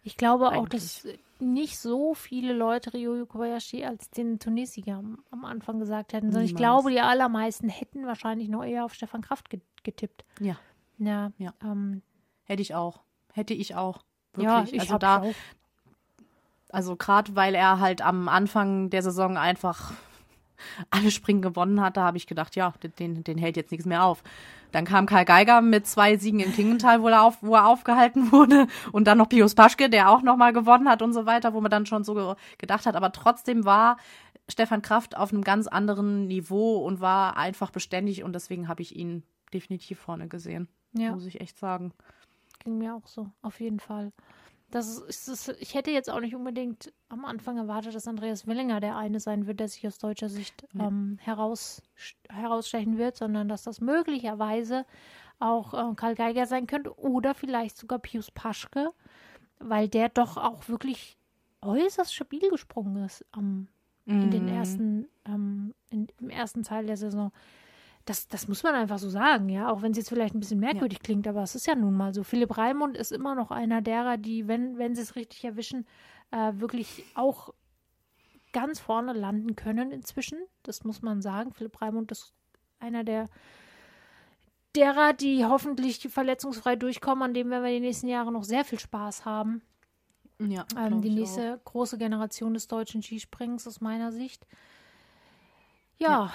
Ich 0.03 0.17
glaube 0.17 0.49
Eigentlich. 0.49 0.59
auch, 0.59 0.69
dass 0.69 1.07
nicht 1.39 1.77
so 1.77 2.13
viele 2.13 2.53
Leute 2.53 2.93
Ryoyo 2.93 3.25
Kobayashi 3.25 3.83
als 3.85 4.09
den 4.09 4.39
Tunesier 4.39 4.95
am, 4.97 5.23
am 5.31 5.45
Anfang 5.45 5.79
gesagt 5.79 6.13
hätten, 6.13 6.27
sondern 6.27 6.45
Niemals. 6.45 6.51
ich 6.51 6.55
glaube, 6.55 6.91
die 6.91 7.01
allermeisten 7.01 7.69
hätten 7.69 8.05
wahrscheinlich 8.05 8.49
noch 8.49 8.63
eher 8.63 8.85
auf 8.85 8.93
Stefan 8.93 9.21
Kraft 9.21 9.49
getippt. 9.83 10.23
Ja. 10.39 10.57
Ja. 10.97 11.31
ja. 11.37 11.53
Ähm, 11.63 12.01
Hätte 12.45 12.61
ich 12.61 12.75
auch. 12.75 13.01
Hätte 13.33 13.53
ich 13.53 13.75
auch. 13.75 14.03
Wirklich. 14.33 14.45
Ja, 14.45 14.65
ich 14.71 14.81
also 14.81 14.97
da. 14.97 15.21
Auch. 15.21 15.33
Also 16.69 16.95
gerade 16.95 17.35
weil 17.35 17.55
er 17.55 17.79
halt 17.79 18.01
am 18.01 18.27
Anfang 18.27 18.89
der 18.89 19.03
Saison 19.03 19.37
einfach 19.37 19.93
alle 20.89 21.11
Springen 21.11 21.41
gewonnen 21.41 21.81
hat, 21.81 21.97
da 21.97 22.03
habe 22.03 22.17
ich 22.17 22.27
gedacht, 22.27 22.55
ja, 22.55 22.73
den, 22.99 23.23
den 23.23 23.37
hält 23.37 23.57
jetzt 23.57 23.71
nichts 23.71 23.85
mehr 23.85 24.03
auf. 24.03 24.23
Dann 24.73 24.85
kam 24.85 25.05
Karl 25.05 25.23
Geiger 25.23 25.61
mit 25.61 25.87
zwei 25.87 26.17
Siegen 26.17 26.39
in 26.39 26.51
Klingenthal, 26.51 27.01
wo 27.01 27.07
er, 27.07 27.23
auf, 27.23 27.37
wo 27.41 27.55
er 27.55 27.67
aufgehalten 27.67 28.31
wurde. 28.31 28.67
Und 28.91 29.05
dann 29.05 29.19
noch 29.19 29.29
Pius 29.29 29.55
Paschke, 29.55 29.89
der 29.89 30.09
auch 30.09 30.23
nochmal 30.23 30.51
gewonnen 30.51 30.89
hat 30.89 31.01
und 31.01 31.13
so 31.13 31.25
weiter, 31.25 31.53
wo 31.53 31.61
man 31.61 31.71
dann 31.71 31.85
schon 31.85 32.03
so 32.03 32.35
gedacht 32.57 32.85
hat. 32.85 32.95
Aber 32.95 33.11
trotzdem 33.11 33.65
war 33.65 33.97
Stefan 34.49 34.81
Kraft 34.81 35.15
auf 35.15 35.31
einem 35.31 35.43
ganz 35.43 35.67
anderen 35.67 36.27
Niveau 36.27 36.77
und 36.77 36.99
war 36.99 37.37
einfach 37.37 37.69
beständig. 37.69 38.23
Und 38.23 38.33
deswegen 38.33 38.67
habe 38.67 38.81
ich 38.81 38.95
ihn 38.95 39.23
definitiv 39.53 39.99
vorne 39.99 40.27
gesehen. 40.27 40.67
Ja. 40.93 41.11
Muss 41.11 41.27
ich 41.27 41.39
echt 41.39 41.57
sagen. 41.59 41.93
Ging 42.63 42.79
mir 42.79 42.95
auch 42.95 43.07
so, 43.07 43.29
auf 43.43 43.59
jeden 43.59 43.79
Fall. 43.79 44.11
Das 44.73 44.97
ist, 44.97 45.27
ist, 45.27 45.49
ich 45.59 45.75
hätte 45.75 45.91
jetzt 45.91 46.09
auch 46.09 46.19
nicht 46.19 46.33
unbedingt 46.33 46.91
am 47.07 47.25
Anfang 47.25 47.57
erwartet, 47.57 47.93
dass 47.93 48.07
Andreas 48.07 48.47
Willinger 48.47 48.79
der 48.79 48.97
eine 48.97 49.19
sein 49.19 49.45
wird, 49.45 49.59
der 49.59 49.67
sich 49.67 49.85
aus 49.85 49.99
deutscher 49.99 50.29
Sicht 50.29 50.67
ja. 50.73 50.87
ähm, 50.87 51.19
heraus, 51.21 51.83
herausstechen 52.27 52.97
wird, 52.97 53.15
sondern 53.15 53.47
dass 53.47 53.61
das 53.61 53.81
möglicherweise 53.81 54.87
auch 55.37 55.75
äh, 55.75 55.93
Karl 55.93 56.15
Geiger 56.15 56.47
sein 56.47 56.65
könnte 56.65 56.97
oder 56.97 57.35
vielleicht 57.35 57.77
sogar 57.77 57.99
Pius 57.99 58.31
Paschke, 58.31 58.91
weil 59.59 59.89
der 59.89 60.09
doch 60.09 60.37
auch 60.37 60.67
wirklich 60.67 61.19
äußerst 61.61 62.11
stabil 62.11 62.49
gesprungen 62.49 63.05
ist 63.05 63.23
ähm, 63.37 63.67
mm. 64.05 64.21
in 64.23 64.31
den 64.31 64.45
mhm. 64.45 64.53
ersten, 64.55 65.07
ähm, 65.25 65.75
in, 65.91 66.07
im 66.19 66.31
ersten 66.31 66.63
Teil 66.63 66.87
der 66.87 66.97
Saison. 66.97 67.31
Das, 68.05 68.27
das 68.27 68.49
muss 68.49 68.63
man 68.63 68.75
einfach 68.75 68.99
so 68.99 69.09
sagen, 69.09 69.47
ja, 69.47 69.71
auch 69.71 69.81
wenn 69.81 69.91
es 69.91 69.97
jetzt 69.97 70.09
vielleicht 70.09 70.35
ein 70.35 70.39
bisschen 70.41 70.59
merkwürdig 70.59 70.97
ja. 70.99 71.03
klingt, 71.03 71.27
aber 71.27 71.41
es 71.41 71.55
ist 71.55 71.67
ja 71.67 71.75
nun 71.75 71.93
mal 71.93 72.13
so. 72.13 72.23
Philipp 72.23 72.57
Raimund 72.57 72.97
ist 72.97 73.11
immer 73.11 73.33
noch 73.33 73.49
einer 73.49 73.81
derer, 73.81 74.17
die, 74.17 74.47
wenn, 74.47 74.77
wenn 74.77 74.93
sie 74.93 75.01
es 75.01 75.15
richtig 75.15 75.43
erwischen, 75.45 75.87
äh, 76.31 76.51
wirklich 76.55 77.05
auch 77.15 77.53
ganz 78.51 78.79
vorne 78.79 79.13
landen 79.13 79.55
können 79.55 79.91
inzwischen. 79.91 80.39
Das 80.63 80.83
muss 80.83 81.01
man 81.01 81.21
sagen. 81.21 81.53
Philipp 81.53 81.81
Raimund 81.81 82.11
ist 82.11 82.33
einer 82.79 83.03
der 83.03 83.29
derer, 84.75 85.13
die 85.13 85.45
hoffentlich 85.45 85.99
verletzungsfrei 86.09 86.75
durchkommen, 86.75 87.23
an 87.23 87.33
dem 87.33 87.49
werden 87.49 87.63
wir 87.63 87.71
die 87.71 87.79
nächsten 87.79 88.07
Jahre 88.07 88.31
noch 88.31 88.43
sehr 88.43 88.65
viel 88.65 88.79
Spaß 88.79 89.25
haben. 89.25 89.61
Ja, 90.39 90.65
ähm, 90.77 91.01
die 91.01 91.11
nächste 91.11 91.55
auch. 91.55 91.63
große 91.63 91.97
Generation 91.97 92.53
des 92.53 92.67
deutschen 92.67 93.01
Skisprings 93.01 93.67
aus 93.67 93.81
meiner 93.81 94.11
Sicht. 94.11 94.45
ja. 95.99 96.09
ja. 96.09 96.33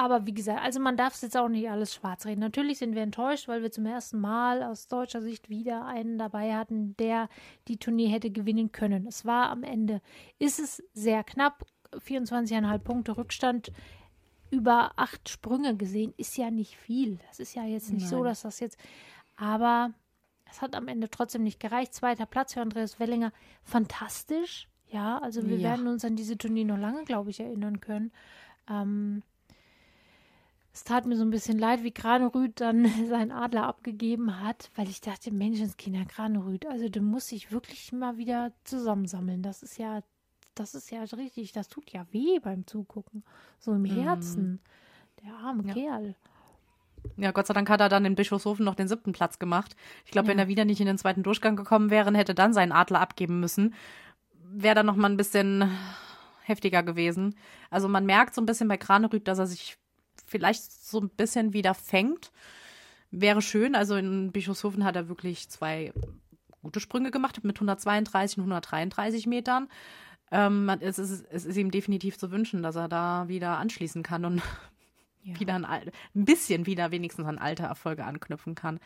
Aber 0.00 0.26
wie 0.26 0.32
gesagt, 0.32 0.62
also 0.62 0.78
man 0.78 0.96
darf 0.96 1.14
es 1.14 1.22
jetzt 1.22 1.36
auch 1.36 1.48
nicht 1.48 1.68
alles 1.68 1.92
schwarz 1.92 2.24
reden. 2.24 2.40
Natürlich 2.40 2.78
sind 2.78 2.94
wir 2.94 3.02
enttäuscht, 3.02 3.48
weil 3.48 3.62
wir 3.62 3.72
zum 3.72 3.84
ersten 3.84 4.20
Mal 4.20 4.62
aus 4.62 4.86
deutscher 4.86 5.20
Sicht 5.20 5.48
wieder 5.50 5.86
einen 5.86 6.18
dabei 6.18 6.54
hatten, 6.54 6.96
der 6.98 7.28
die 7.66 7.78
Tournee 7.78 8.06
hätte 8.06 8.30
gewinnen 8.30 8.70
können. 8.70 9.08
Es 9.08 9.24
war 9.24 9.50
am 9.50 9.64
Ende, 9.64 10.00
ist 10.38 10.60
es 10.60 10.84
sehr 10.94 11.24
knapp, 11.24 11.66
24,5 11.92 12.78
Punkte 12.78 13.16
Rückstand 13.16 13.72
über 14.52 14.92
acht 14.94 15.28
Sprünge 15.28 15.76
gesehen, 15.76 16.14
ist 16.16 16.36
ja 16.36 16.52
nicht 16.52 16.76
viel. 16.76 17.18
Das 17.26 17.40
ist 17.40 17.56
ja 17.56 17.64
jetzt 17.64 17.92
nicht 17.92 18.02
Nein. 18.02 18.10
so, 18.10 18.22
dass 18.22 18.42
das 18.42 18.60
jetzt, 18.60 18.78
aber 19.36 19.92
es 20.48 20.62
hat 20.62 20.76
am 20.76 20.86
Ende 20.86 21.10
trotzdem 21.10 21.42
nicht 21.42 21.58
gereicht. 21.58 21.92
Zweiter 21.92 22.24
Platz 22.24 22.54
für 22.54 22.60
Andreas 22.60 23.00
Wellinger, 23.00 23.32
fantastisch. 23.64 24.68
Ja, 24.86 25.18
also 25.18 25.44
wir 25.44 25.56
ja. 25.56 25.70
werden 25.70 25.88
uns 25.88 26.04
an 26.04 26.14
diese 26.14 26.38
Tournee 26.38 26.62
noch 26.62 26.78
lange, 26.78 27.02
glaube 27.02 27.30
ich, 27.30 27.40
erinnern 27.40 27.80
können. 27.80 28.12
Ähm, 28.70 29.24
es 30.78 30.84
tat 30.84 31.06
mir 31.06 31.16
so 31.16 31.24
ein 31.24 31.30
bisschen 31.30 31.58
leid, 31.58 31.82
wie 31.82 31.92
Granerüth 31.92 32.60
dann 32.60 32.86
seinen 33.08 33.32
Adler 33.32 33.64
abgegeben 33.64 34.40
hat, 34.40 34.70
weil 34.76 34.88
ich 34.88 35.00
dachte, 35.00 35.32
Menschenskinder, 35.32 36.04
Granerüth, 36.04 36.66
also 36.66 36.88
du 36.88 37.00
musst 37.00 37.32
dich 37.32 37.50
wirklich 37.50 37.92
mal 37.92 38.16
wieder 38.16 38.52
zusammensammeln. 38.62 39.42
Das 39.42 39.64
ist 39.64 39.78
ja, 39.78 40.02
das 40.54 40.76
ist 40.76 40.92
ja 40.92 41.02
richtig, 41.02 41.50
das 41.50 41.68
tut 41.68 41.90
ja 41.90 42.06
weh 42.12 42.38
beim 42.38 42.64
Zugucken. 42.64 43.24
So 43.58 43.72
im 43.72 43.84
Herzen. 43.84 44.52
Mm. 44.52 44.60
Der 45.24 45.34
arme 45.34 45.66
ja. 45.66 45.74
Kerl. 45.74 46.14
Ja, 47.16 47.32
Gott 47.32 47.48
sei 47.48 47.54
Dank 47.54 47.68
hat 47.70 47.80
er 47.80 47.88
dann 47.88 48.04
in 48.04 48.14
Bischofshofen 48.14 48.64
noch 48.64 48.76
den 48.76 48.86
siebten 48.86 49.10
Platz 49.10 49.40
gemacht. 49.40 49.74
Ich 50.04 50.12
glaube, 50.12 50.26
ja. 50.26 50.30
wenn 50.30 50.38
er 50.38 50.46
wieder 50.46 50.64
nicht 50.64 50.80
in 50.80 50.86
den 50.86 50.98
zweiten 50.98 51.24
Durchgang 51.24 51.56
gekommen 51.56 51.90
wäre, 51.90 52.16
hätte 52.16 52.36
dann 52.36 52.52
seinen 52.52 52.70
Adler 52.70 53.00
abgeben 53.00 53.40
müssen. 53.40 53.74
Wäre 54.44 54.76
dann 54.76 54.86
noch 54.86 54.96
mal 54.96 55.10
ein 55.10 55.16
bisschen 55.16 55.68
heftiger 56.44 56.84
gewesen. 56.84 57.34
Also 57.68 57.88
man 57.88 58.06
merkt 58.06 58.34
so 58.34 58.40
ein 58.40 58.46
bisschen 58.46 58.68
bei 58.68 58.76
Granerüth, 58.76 59.26
dass 59.26 59.40
er 59.40 59.46
sich 59.46 59.77
vielleicht 60.28 60.70
so 60.70 61.00
ein 61.00 61.08
bisschen 61.10 61.52
wieder 61.52 61.74
fängt. 61.74 62.30
Wäre 63.10 63.42
schön. 63.42 63.74
Also 63.74 63.96
in 63.96 64.32
Bischofshofen 64.32 64.84
hat 64.84 64.96
er 64.96 65.08
wirklich 65.08 65.48
zwei 65.48 65.92
gute 66.62 66.80
Sprünge 66.80 67.10
gemacht 67.10 67.42
mit 67.44 67.56
132 67.56 68.38
und 68.38 68.44
133 68.44 69.26
Metern. 69.26 69.68
Ähm, 70.30 70.68
es, 70.80 70.98
ist, 70.98 71.26
es 71.30 71.44
ist 71.46 71.56
ihm 71.56 71.70
definitiv 71.70 72.18
zu 72.18 72.30
wünschen, 72.30 72.62
dass 72.62 72.76
er 72.76 72.88
da 72.88 73.28
wieder 73.28 73.56
anschließen 73.56 74.02
kann 74.02 74.24
und 74.24 74.42
ja. 75.22 75.40
wieder 75.40 75.54
ein, 75.54 75.64
ein, 75.64 75.90
bisschen 76.14 76.66
wieder 76.66 76.90
wenigstens 76.90 77.26
an 77.26 77.38
alte 77.38 77.62
Erfolge 77.62 78.04
anknüpfen 78.04 78.54
kann. 78.54 78.78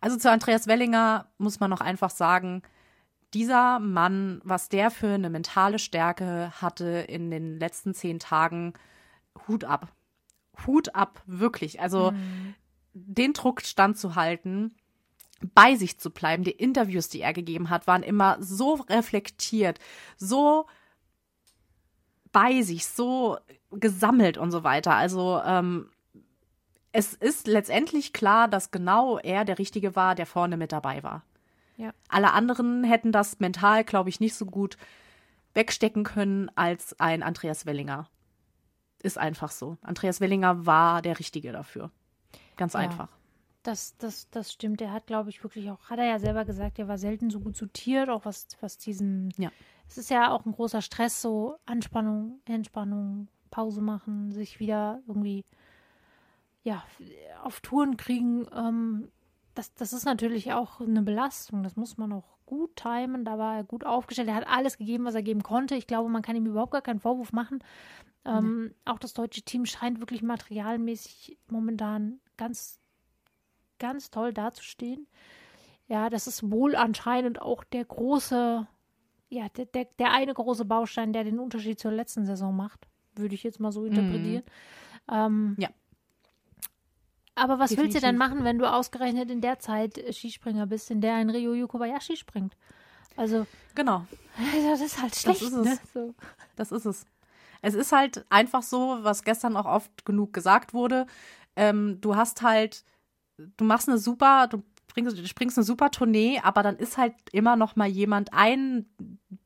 Also 0.00 0.16
zu 0.16 0.30
Andreas 0.30 0.66
Wellinger 0.66 1.26
muss 1.38 1.60
man 1.60 1.70
noch 1.70 1.80
einfach 1.80 2.10
sagen, 2.10 2.62
dieser 3.34 3.78
Mann, 3.78 4.40
was 4.42 4.68
der 4.68 4.90
für 4.90 5.10
eine 5.10 5.30
mentale 5.30 5.78
Stärke 5.78 6.50
hatte 6.60 6.86
in 6.86 7.30
den 7.30 7.58
letzten 7.58 7.94
zehn 7.94 8.18
Tagen, 8.18 8.72
Hut 9.46 9.64
ab. 9.64 9.92
Hut 10.66 10.94
ab, 10.94 11.22
wirklich. 11.26 11.80
Also 11.80 12.12
mhm. 12.12 12.54
den 12.92 13.32
Druck 13.32 13.62
standzuhalten, 13.62 14.74
bei 15.54 15.76
sich 15.76 15.98
zu 15.98 16.10
bleiben. 16.10 16.44
Die 16.44 16.50
Interviews, 16.50 17.08
die 17.08 17.20
er 17.20 17.32
gegeben 17.32 17.70
hat, 17.70 17.86
waren 17.86 18.02
immer 18.02 18.36
so 18.40 18.74
reflektiert, 18.74 19.78
so 20.16 20.66
bei 22.32 22.62
sich, 22.62 22.86
so 22.86 23.38
gesammelt 23.70 24.36
und 24.36 24.50
so 24.50 24.64
weiter. 24.64 24.94
Also 24.94 25.40
ähm, 25.44 25.90
es 26.92 27.14
ist 27.14 27.46
letztendlich 27.46 28.12
klar, 28.12 28.48
dass 28.48 28.70
genau 28.70 29.18
er 29.18 29.44
der 29.44 29.58
Richtige 29.58 29.94
war, 29.94 30.14
der 30.14 30.26
vorne 30.26 30.56
mit 30.56 30.72
dabei 30.72 31.02
war. 31.02 31.22
Ja. 31.76 31.92
Alle 32.08 32.32
anderen 32.32 32.82
hätten 32.82 33.12
das 33.12 33.38
mental, 33.38 33.84
glaube 33.84 34.08
ich, 34.08 34.20
nicht 34.20 34.34
so 34.34 34.46
gut 34.46 34.76
wegstecken 35.54 36.02
können 36.04 36.50
als 36.56 36.98
ein 36.98 37.22
Andreas 37.22 37.66
Wellinger. 37.66 38.08
Ist 39.02 39.18
einfach 39.18 39.50
so. 39.50 39.76
Andreas 39.82 40.20
Wellinger 40.20 40.66
war 40.66 41.02
der 41.02 41.18
Richtige 41.18 41.52
dafür. 41.52 41.90
Ganz 42.56 42.72
Ja. 42.74 42.80
einfach. 42.80 43.08
Das, 43.62 43.96
das, 43.98 44.30
das 44.30 44.52
stimmt. 44.52 44.80
Er 44.80 44.92
hat, 44.92 45.06
glaube 45.06 45.30
ich, 45.30 45.42
wirklich 45.42 45.70
auch, 45.70 45.90
hat 45.90 45.98
er 45.98 46.06
ja 46.06 46.18
selber 46.18 46.44
gesagt, 46.44 46.78
er 46.78 46.88
war 46.88 46.96
selten 46.96 47.28
so 47.30 47.40
gut 47.40 47.56
sortiert, 47.56 48.08
auch 48.08 48.24
was, 48.24 48.46
was 48.60 48.78
diesen. 48.78 49.32
Ja. 49.36 49.50
Es 49.88 49.98
ist 49.98 50.10
ja 50.10 50.30
auch 50.32 50.46
ein 50.46 50.52
großer 50.52 50.80
Stress, 50.80 51.20
so 51.20 51.56
Anspannung, 51.66 52.40
Entspannung, 52.44 53.28
Pause 53.50 53.80
machen, 53.80 54.32
sich 54.32 54.60
wieder 54.60 55.00
irgendwie, 55.06 55.44
ja, 56.62 56.82
auf 57.42 57.60
Touren 57.60 57.96
kriegen. 57.96 58.46
Ähm, 58.54 59.08
das, 59.54 59.74
das 59.74 59.92
ist 59.92 60.04
natürlich 60.04 60.52
auch 60.52 60.80
eine 60.80 61.02
Belastung. 61.02 61.62
Das 61.62 61.76
muss 61.76 61.96
man 61.98 62.12
auch 62.12 62.38
gut 62.46 62.76
timen. 62.76 63.24
Da 63.24 63.38
war 63.38 63.56
er 63.56 63.64
gut 63.64 63.84
aufgestellt. 63.84 64.28
Er 64.28 64.36
hat 64.36 64.46
alles 64.48 64.78
gegeben, 64.78 65.04
was 65.04 65.14
er 65.14 65.22
geben 65.22 65.42
konnte. 65.42 65.74
Ich 65.74 65.86
glaube, 65.86 66.08
man 66.08 66.22
kann 66.22 66.36
ihm 66.36 66.46
überhaupt 66.46 66.72
gar 66.72 66.82
keinen 66.82 67.00
Vorwurf 67.00 67.32
machen. 67.32 67.62
Ähm, 68.28 68.74
Auch 68.84 68.98
das 68.98 69.12
deutsche 69.14 69.42
Team 69.42 69.64
scheint 69.66 70.00
wirklich 70.00 70.22
materialmäßig 70.22 71.38
momentan 71.48 72.20
ganz, 72.36 72.78
ganz 73.78 74.10
toll 74.10 74.32
dazustehen. 74.32 75.06
Ja, 75.86 76.10
das 76.10 76.26
ist 76.26 76.50
wohl 76.50 76.76
anscheinend 76.76 77.40
auch 77.40 77.64
der 77.64 77.84
große, 77.84 78.66
ja, 79.30 79.48
der, 79.50 79.66
der, 79.66 79.86
der 79.98 80.12
eine 80.12 80.34
große 80.34 80.64
Baustein, 80.66 81.12
der 81.12 81.24
den 81.24 81.38
Unterschied 81.38 81.78
zur 81.80 81.92
letzten 81.92 82.26
Saison 82.26 82.54
macht, 82.54 82.86
würde 83.14 83.34
ich 83.34 83.42
jetzt 83.42 83.60
mal 83.60 83.72
so 83.72 83.84
interpretieren. 83.86 84.42
Ähm, 85.10 85.56
Ja. 85.58 85.70
Aber 87.34 87.60
was 87.60 87.70
willst 87.70 87.94
du 87.96 88.00
denn 88.00 88.16
Definitiv. 88.16 88.18
machen, 88.18 88.44
wenn 88.44 88.58
du 88.58 88.70
ausgerechnet 88.70 89.30
in 89.30 89.40
der 89.40 89.60
Zeit 89.60 89.96
äh, 89.96 90.12
Skispringer 90.12 90.66
bist, 90.66 90.90
in 90.90 91.00
der 91.00 91.14
ein 91.14 91.30
Ryoyo 91.30 91.68
Kobayashi 91.68 92.16
springt? 92.16 92.56
Also, 93.16 93.46
Genau. 93.76 94.04
das 94.70 94.80
ist 94.80 95.00
halt 95.00 95.14
schlecht, 95.14 95.42
ist 95.42 95.52
es. 95.52 95.64
ne? 95.64 95.78
So. 95.94 96.14
Das 96.56 96.72
ist 96.72 96.84
es. 96.84 97.06
Es 97.62 97.74
ist 97.74 97.92
halt 97.92 98.24
einfach 98.30 98.62
so, 98.62 98.98
was 99.02 99.24
gestern 99.24 99.56
auch 99.56 99.66
oft 99.66 100.04
genug 100.04 100.32
gesagt 100.32 100.74
wurde. 100.74 101.06
Ähm, 101.56 102.00
du 102.00 102.16
hast 102.16 102.42
halt, 102.42 102.84
du 103.56 103.64
machst 103.64 103.88
eine 103.88 103.98
super, 103.98 104.46
du 104.48 104.62
springst, 104.90 105.28
springst 105.28 105.58
eine 105.58 105.64
super 105.64 105.90
Tournee, 105.90 106.40
aber 106.42 106.62
dann 106.62 106.76
ist 106.76 106.98
halt 106.98 107.14
immer 107.32 107.56
noch 107.56 107.76
mal 107.76 107.88
jemand 107.88 108.32
ein, 108.32 108.86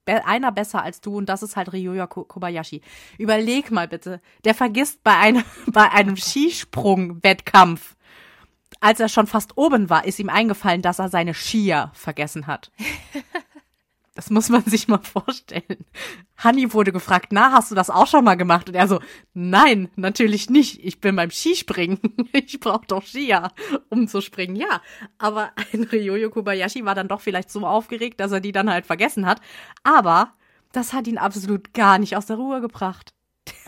be, 0.05 0.25
einer 0.27 0.53
besser 0.53 0.83
als 0.83 1.01
du 1.01 1.17
und 1.17 1.27
das 1.29 1.43
ist 1.43 1.57
halt 1.57 1.73
Ryoya 1.73 2.07
Ko- 2.07 2.25
Kobayashi. 2.25 2.81
Überleg 3.19 3.71
mal 3.71 3.89
bitte, 3.89 4.21
der 4.45 4.55
vergisst 4.55 5.03
bei 5.03 5.17
einem, 5.17 5.43
bei 5.67 5.91
einem 5.91 6.17
Skisprung-Wettkampf, 6.17 7.97
als 8.81 9.01
er 9.01 9.09
schon 9.09 9.27
fast 9.27 9.57
oben 9.57 9.91
war, 9.91 10.05
ist 10.07 10.19
ihm 10.19 10.29
eingefallen, 10.29 10.83
dass 10.83 10.99
er 10.99 11.09
seine 11.09 11.35
Skier 11.35 11.91
vergessen 11.95 12.47
hat. 12.47 12.71
Das 14.15 14.31
muss 14.31 14.49
man 14.49 14.63
sich 14.67 14.89
mal 14.89 14.99
vorstellen. 14.99 15.87
Hanni 16.37 16.73
wurde 16.73 16.93
gefragt, 16.93 17.29
na, 17.31 17.53
hast 17.53 17.71
du 17.71 17.75
das 17.75 17.91
auch 17.91 18.07
schon 18.07 18.25
mal 18.25 18.35
gemacht? 18.37 18.69
Und 18.69 18.75
er 18.75 18.89
so, 18.89 19.01
nein, 19.33 19.91
natürlich 19.97 20.51
nicht. 20.51 20.85
Ich 20.85 21.01
bin 21.01 21.17
beim 21.17 21.31
Skispringen. 21.31 21.99
Ich 22.33 22.61
brauche 22.61 22.87
doch 22.87 23.07
Skier, 23.07 23.53
um 23.89 24.09
zu 24.09 24.21
springen. 24.21 24.57
Ja, 24.57 24.81
aber 25.19 25.53
ein 25.73 25.85
Ryoyo 25.85 26.31
Kobayashi 26.31 26.85
war 26.85 26.95
dann 26.95 27.09
doch 27.09 27.21
vielleicht 27.21 27.51
so 27.51 27.67
aufgeregt, 27.67 28.21
dass 28.21 28.33
er 28.33 28.41
die 28.41 28.53
dann 28.53 28.71
halt 28.71 28.87
vergessen 28.87 29.27
hat. 29.27 29.41
Aber 29.83 30.35
das 30.73 30.93
hat 30.93 31.07
ihn 31.07 31.19
absolut 31.19 31.75
gar 31.75 31.99
nicht 31.99 32.17
aus 32.17 32.27
der 32.27 32.37
Ruhe 32.37 32.61
gebracht. 32.61 33.13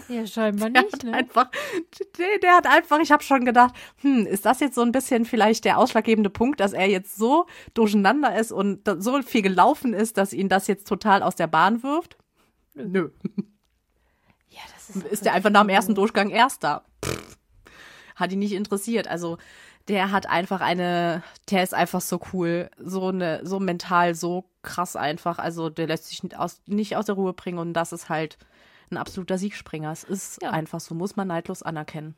Ja, 0.08 0.26
scheinbar 0.26 0.70
Der 0.70 0.82
nicht, 0.82 1.04
ne? 1.04 1.12
einfach, 1.12 1.50
der, 2.18 2.38
der 2.40 2.56
hat 2.56 2.66
einfach, 2.66 2.98
ich 3.00 3.12
habe 3.12 3.22
schon 3.22 3.44
gedacht, 3.44 3.74
hm, 4.02 4.26
ist 4.26 4.44
das 4.44 4.60
jetzt 4.60 4.74
so 4.74 4.82
ein 4.82 4.92
bisschen 4.92 5.24
vielleicht 5.24 5.64
der 5.64 5.78
ausschlaggebende 5.78 6.30
Punkt, 6.30 6.60
dass 6.60 6.72
er 6.72 6.88
jetzt 6.88 7.16
so 7.16 7.46
durcheinander 7.74 8.36
ist 8.38 8.52
und 8.52 8.88
so 8.98 9.20
viel 9.22 9.42
gelaufen 9.42 9.94
ist, 9.94 10.16
dass 10.16 10.32
ihn 10.32 10.48
das 10.48 10.66
jetzt 10.66 10.86
total 10.86 11.22
aus 11.22 11.36
der 11.36 11.46
Bahn 11.46 11.82
wirft? 11.82 12.16
Nö. 12.74 13.10
Ja, 14.48 14.60
das 14.74 14.96
ist, 14.96 15.06
Ist 15.06 15.24
der 15.24 15.34
einfach 15.34 15.50
nach 15.50 15.62
dem 15.62 15.70
ersten 15.70 15.94
Durchgang 15.94 16.30
Erster? 16.30 16.84
Pff, 17.04 17.36
hat 18.16 18.32
ihn 18.32 18.38
nicht 18.38 18.52
interessiert. 18.52 19.08
Also 19.08 19.38
der 19.88 20.10
hat 20.12 20.28
einfach 20.28 20.60
eine, 20.60 21.22
der 21.50 21.62
ist 21.62 21.74
einfach 21.74 22.00
so 22.00 22.20
cool, 22.32 22.70
so 22.78 23.08
eine, 23.08 23.44
so 23.44 23.60
mental, 23.60 24.14
so 24.14 24.44
krass 24.62 24.96
einfach. 24.96 25.38
Also 25.38 25.68
der 25.70 25.86
lässt 25.86 26.06
sich 26.06 26.22
aus, 26.36 26.62
nicht 26.66 26.96
aus 26.96 27.06
der 27.06 27.16
Ruhe 27.16 27.32
bringen 27.32 27.58
und 27.58 27.74
das 27.74 27.92
ist 27.92 28.08
halt 28.08 28.38
ein 28.90 28.96
absoluter 28.96 29.38
Siegspringer. 29.38 29.90
Es 29.92 30.04
ist 30.04 30.42
Ja. 30.42 30.50
einfach 30.50 30.80
so, 30.80 30.94
muss 30.94 31.16
man 31.16 31.28
neidlos 31.28 31.62
anerkennen. 31.62 32.14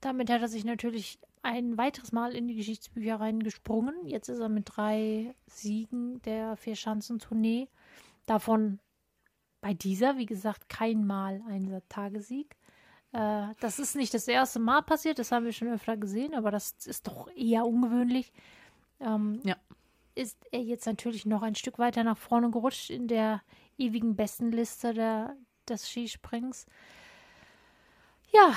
Damit 0.00 0.30
hat 0.30 0.40
er 0.42 0.48
sich 0.48 0.64
natürlich 0.64 1.18
ein 1.42 1.76
weiteres 1.76 2.12
Mal 2.12 2.34
in 2.34 2.46
die 2.48 2.54
Geschichtsbücher 2.54 3.20
reingesprungen. 3.20 4.06
Jetzt 4.06 4.28
ist 4.28 4.38
er 4.40 4.48
mit 4.48 4.70
drei 4.76 5.34
Siegen 5.46 6.20
der 6.22 6.56
Vierschanzentournee. 6.56 7.68
Davon 8.26 8.78
bei 9.60 9.74
dieser, 9.74 10.16
wie 10.18 10.26
gesagt, 10.26 10.68
kein 10.68 11.06
Mal 11.06 11.42
ein 11.48 11.80
Tagessieg. 11.88 12.56
Äh, 13.12 13.48
das 13.60 13.78
ist 13.78 13.94
nicht 13.94 14.14
das 14.14 14.26
erste 14.26 14.58
Mal 14.58 14.82
passiert, 14.82 15.18
das 15.18 15.30
haben 15.32 15.44
wir 15.44 15.52
schon 15.52 15.68
öfter 15.68 15.96
gesehen, 15.96 16.34
aber 16.34 16.50
das 16.50 16.72
ist 16.86 17.06
doch 17.06 17.28
eher 17.36 17.66
ungewöhnlich. 17.66 18.32
Ähm, 19.00 19.40
Ja. 19.44 19.56
Ist 20.14 20.36
er 20.50 20.60
jetzt 20.60 20.86
natürlich 20.86 21.24
noch 21.26 21.42
ein 21.42 21.54
Stück 21.54 21.78
weiter 21.78 22.04
nach 22.04 22.18
vorne 22.18 22.50
gerutscht 22.50 22.90
in 22.90 23.08
der 23.08 23.40
ewigen 23.78 24.14
Bestenliste 24.14 24.92
der, 24.94 25.36
des 25.68 25.88
Skisprings. 25.88 26.66
Ja, 28.32 28.54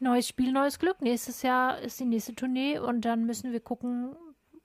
neues 0.00 0.28
Spiel, 0.28 0.52
neues 0.52 0.78
Glück. 0.78 1.00
Nächstes 1.00 1.42
Jahr 1.42 1.78
ist 1.80 1.98
die 2.00 2.04
nächste 2.04 2.34
Tournee 2.34 2.78
und 2.78 3.02
dann 3.02 3.26
müssen 3.26 3.52
wir 3.52 3.60
gucken, 3.60 4.14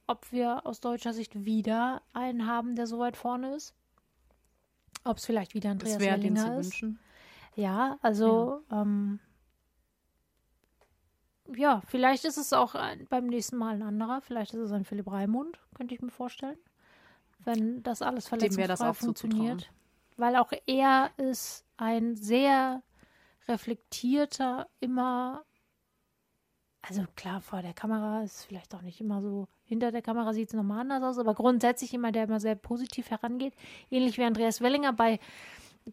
ob 0.07 0.31
wir 0.31 0.65
aus 0.65 0.79
deutscher 0.79 1.13
Sicht 1.13 1.45
wieder 1.45 2.01
einen 2.13 2.47
haben, 2.47 2.75
der 2.75 2.87
so 2.87 2.99
weit 2.99 3.17
vorne 3.17 3.55
ist. 3.55 3.73
Ob 5.03 5.17
es 5.17 5.25
vielleicht 5.25 5.53
wieder 5.53 5.71
Andreas 5.71 5.93
Das 5.93 6.01
wäre 6.01 6.19
den 6.19 6.35
zu 6.35 6.43
Wellinger 6.43 6.59
ist. 6.59 6.65
wünschen. 6.65 6.99
Ja, 7.55 7.97
also 8.01 8.63
ähm, 8.71 9.19
ja, 11.55 11.81
vielleicht 11.87 12.25
ist 12.25 12.37
es 12.37 12.53
auch 12.53 12.75
ein, 12.75 13.07
beim 13.07 13.27
nächsten 13.27 13.57
Mal 13.57 13.75
ein 13.75 13.81
anderer. 13.81 14.21
Vielleicht 14.21 14.53
ist 14.53 14.59
es 14.59 14.71
ein 14.71 14.85
Philipp 14.85 15.11
Raimund, 15.11 15.59
könnte 15.75 15.95
ich 15.95 16.01
mir 16.01 16.11
vorstellen. 16.11 16.57
Wenn 17.39 17.81
das 17.83 18.01
alles 18.01 18.27
verletzungsfrei 18.27 18.93
funktioniert. 18.93 19.71
Weil 20.19 20.35
auch 20.35 20.51
er 20.65 21.11
ist 21.17 21.65
ein 21.77 22.15
sehr 22.15 22.83
reflektierter, 23.47 24.67
immer, 24.79 25.43
also 26.81 27.03
klar, 27.15 27.41
vor 27.41 27.61
der 27.61 27.73
Kamera 27.73 28.23
ist 28.23 28.45
vielleicht 28.45 28.73
auch 28.75 28.81
nicht 28.81 28.99
immer 29.01 29.21
so, 29.21 29.47
hinter 29.63 29.91
der 29.91 30.01
Kamera 30.01 30.33
sieht 30.33 30.49
es 30.49 30.53
nochmal 30.53 30.79
anders 30.81 31.03
aus, 31.03 31.17
aber 31.19 31.33
grundsätzlich 31.35 31.93
immer, 31.93 32.11
der 32.11 32.23
immer 32.25 32.39
sehr 32.39 32.55
positiv 32.55 33.09
herangeht. 33.11 33.53
Ähnlich 33.89 34.17
wie 34.17 34.23
Andreas 34.23 34.61
Wellinger 34.61 34.93
bei, 34.93 35.19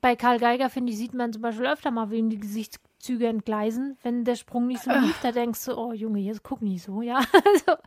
bei 0.00 0.16
Karl 0.16 0.38
Geiger, 0.38 0.70
finde 0.70 0.92
ich, 0.92 0.98
sieht 0.98 1.14
man 1.14 1.32
zum 1.32 1.42
Beispiel 1.42 1.66
öfter 1.66 1.90
mal, 1.90 2.10
wie 2.10 2.18
ihm 2.18 2.30
die 2.30 2.40
Gesichtszüge 2.40 3.26
entgleisen, 3.28 3.96
wenn 4.02 4.24
der 4.24 4.36
Sprung 4.36 4.66
nicht 4.66 4.82
so 4.82 4.90
lief, 4.90 5.18
da 5.22 5.32
denkst 5.32 5.64
du, 5.66 5.76
oh 5.76 5.92
Junge, 5.92 6.20
jetzt 6.20 6.42
guck 6.42 6.62
nicht 6.62 6.82
so, 6.82 7.02
ja. 7.02 7.20
Also, 7.44 7.80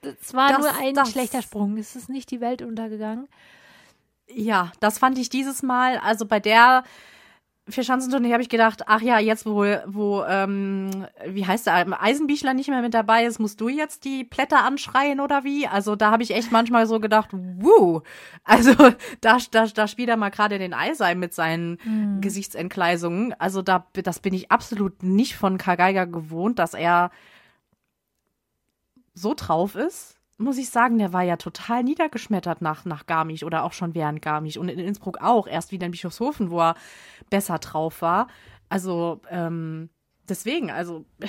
das 0.00 0.34
war 0.34 0.48
Das- 0.48 0.58
nur 0.60 0.72
ein 0.78 0.94
das- 0.94 1.10
schlechter 1.12 1.42
Sprung, 1.42 1.76
es 1.76 1.94
ist 1.96 2.08
nicht 2.08 2.30
die 2.30 2.40
Welt 2.40 2.62
untergegangen. 2.62 3.28
Ja, 4.34 4.72
das 4.80 4.98
fand 4.98 5.18
ich 5.18 5.28
dieses 5.28 5.62
Mal, 5.62 5.98
also 5.98 6.26
bei 6.26 6.40
der 6.40 6.84
Vierschanzentournee 7.68 8.32
habe 8.32 8.42
ich 8.42 8.48
gedacht, 8.48 8.82
ach 8.86 9.00
ja, 9.00 9.18
jetzt 9.18 9.46
wo, 9.46 9.64
wo 9.86 10.24
ähm, 10.24 11.06
wie 11.26 11.46
heißt 11.46 11.66
der, 11.66 12.02
Eisenbichler 12.02 12.54
nicht 12.54 12.68
mehr 12.68 12.82
mit 12.82 12.94
dabei 12.94 13.24
ist, 13.24 13.38
musst 13.38 13.60
du 13.60 13.68
jetzt 13.68 14.04
die 14.04 14.24
Blätter 14.24 14.64
anschreien 14.64 15.20
oder 15.20 15.44
wie? 15.44 15.66
Also 15.66 15.96
da 15.96 16.10
habe 16.10 16.22
ich 16.22 16.32
echt 16.32 16.52
manchmal 16.52 16.86
so 16.86 17.00
gedacht, 17.00 17.30
wuh, 17.32 18.00
also 18.44 18.74
da, 19.20 19.38
da, 19.50 19.66
da 19.66 19.88
spielt 19.88 20.08
er 20.08 20.16
mal 20.16 20.30
gerade 20.30 20.58
den 20.58 20.74
Eisei 20.74 21.14
mit 21.14 21.34
seinen 21.34 21.78
Gesichtsentgleisungen. 22.20 23.34
Also 23.38 23.62
da, 23.62 23.86
das 23.92 24.20
bin 24.20 24.34
ich 24.34 24.50
absolut 24.50 25.02
nicht 25.02 25.36
von 25.36 25.58
Karl 25.58 25.76
Geiger 25.76 26.06
gewohnt, 26.06 26.58
dass 26.58 26.74
er 26.74 27.10
so 29.14 29.34
drauf 29.36 29.74
ist 29.74 30.19
muss 30.40 30.58
ich 30.58 30.70
sagen, 30.70 30.98
der 30.98 31.12
war 31.12 31.22
ja 31.22 31.36
total 31.36 31.84
niedergeschmettert 31.84 32.62
nach, 32.62 32.84
nach 32.84 33.06
Garmisch 33.06 33.44
oder 33.44 33.62
auch 33.62 33.72
schon 33.72 33.94
während 33.94 34.22
Garmisch 34.22 34.56
und 34.56 34.68
in 34.68 34.78
Innsbruck 34.78 35.18
auch, 35.20 35.46
erst 35.46 35.70
wieder 35.70 35.86
in 35.86 35.92
Bischofshofen, 35.92 36.50
wo 36.50 36.60
er 36.60 36.74
besser 37.28 37.58
drauf 37.58 38.00
war. 38.00 38.26
Also, 38.68 39.20
ähm, 39.28 39.90
deswegen, 40.28 40.70
also 40.70 41.04
ja, 41.22 41.28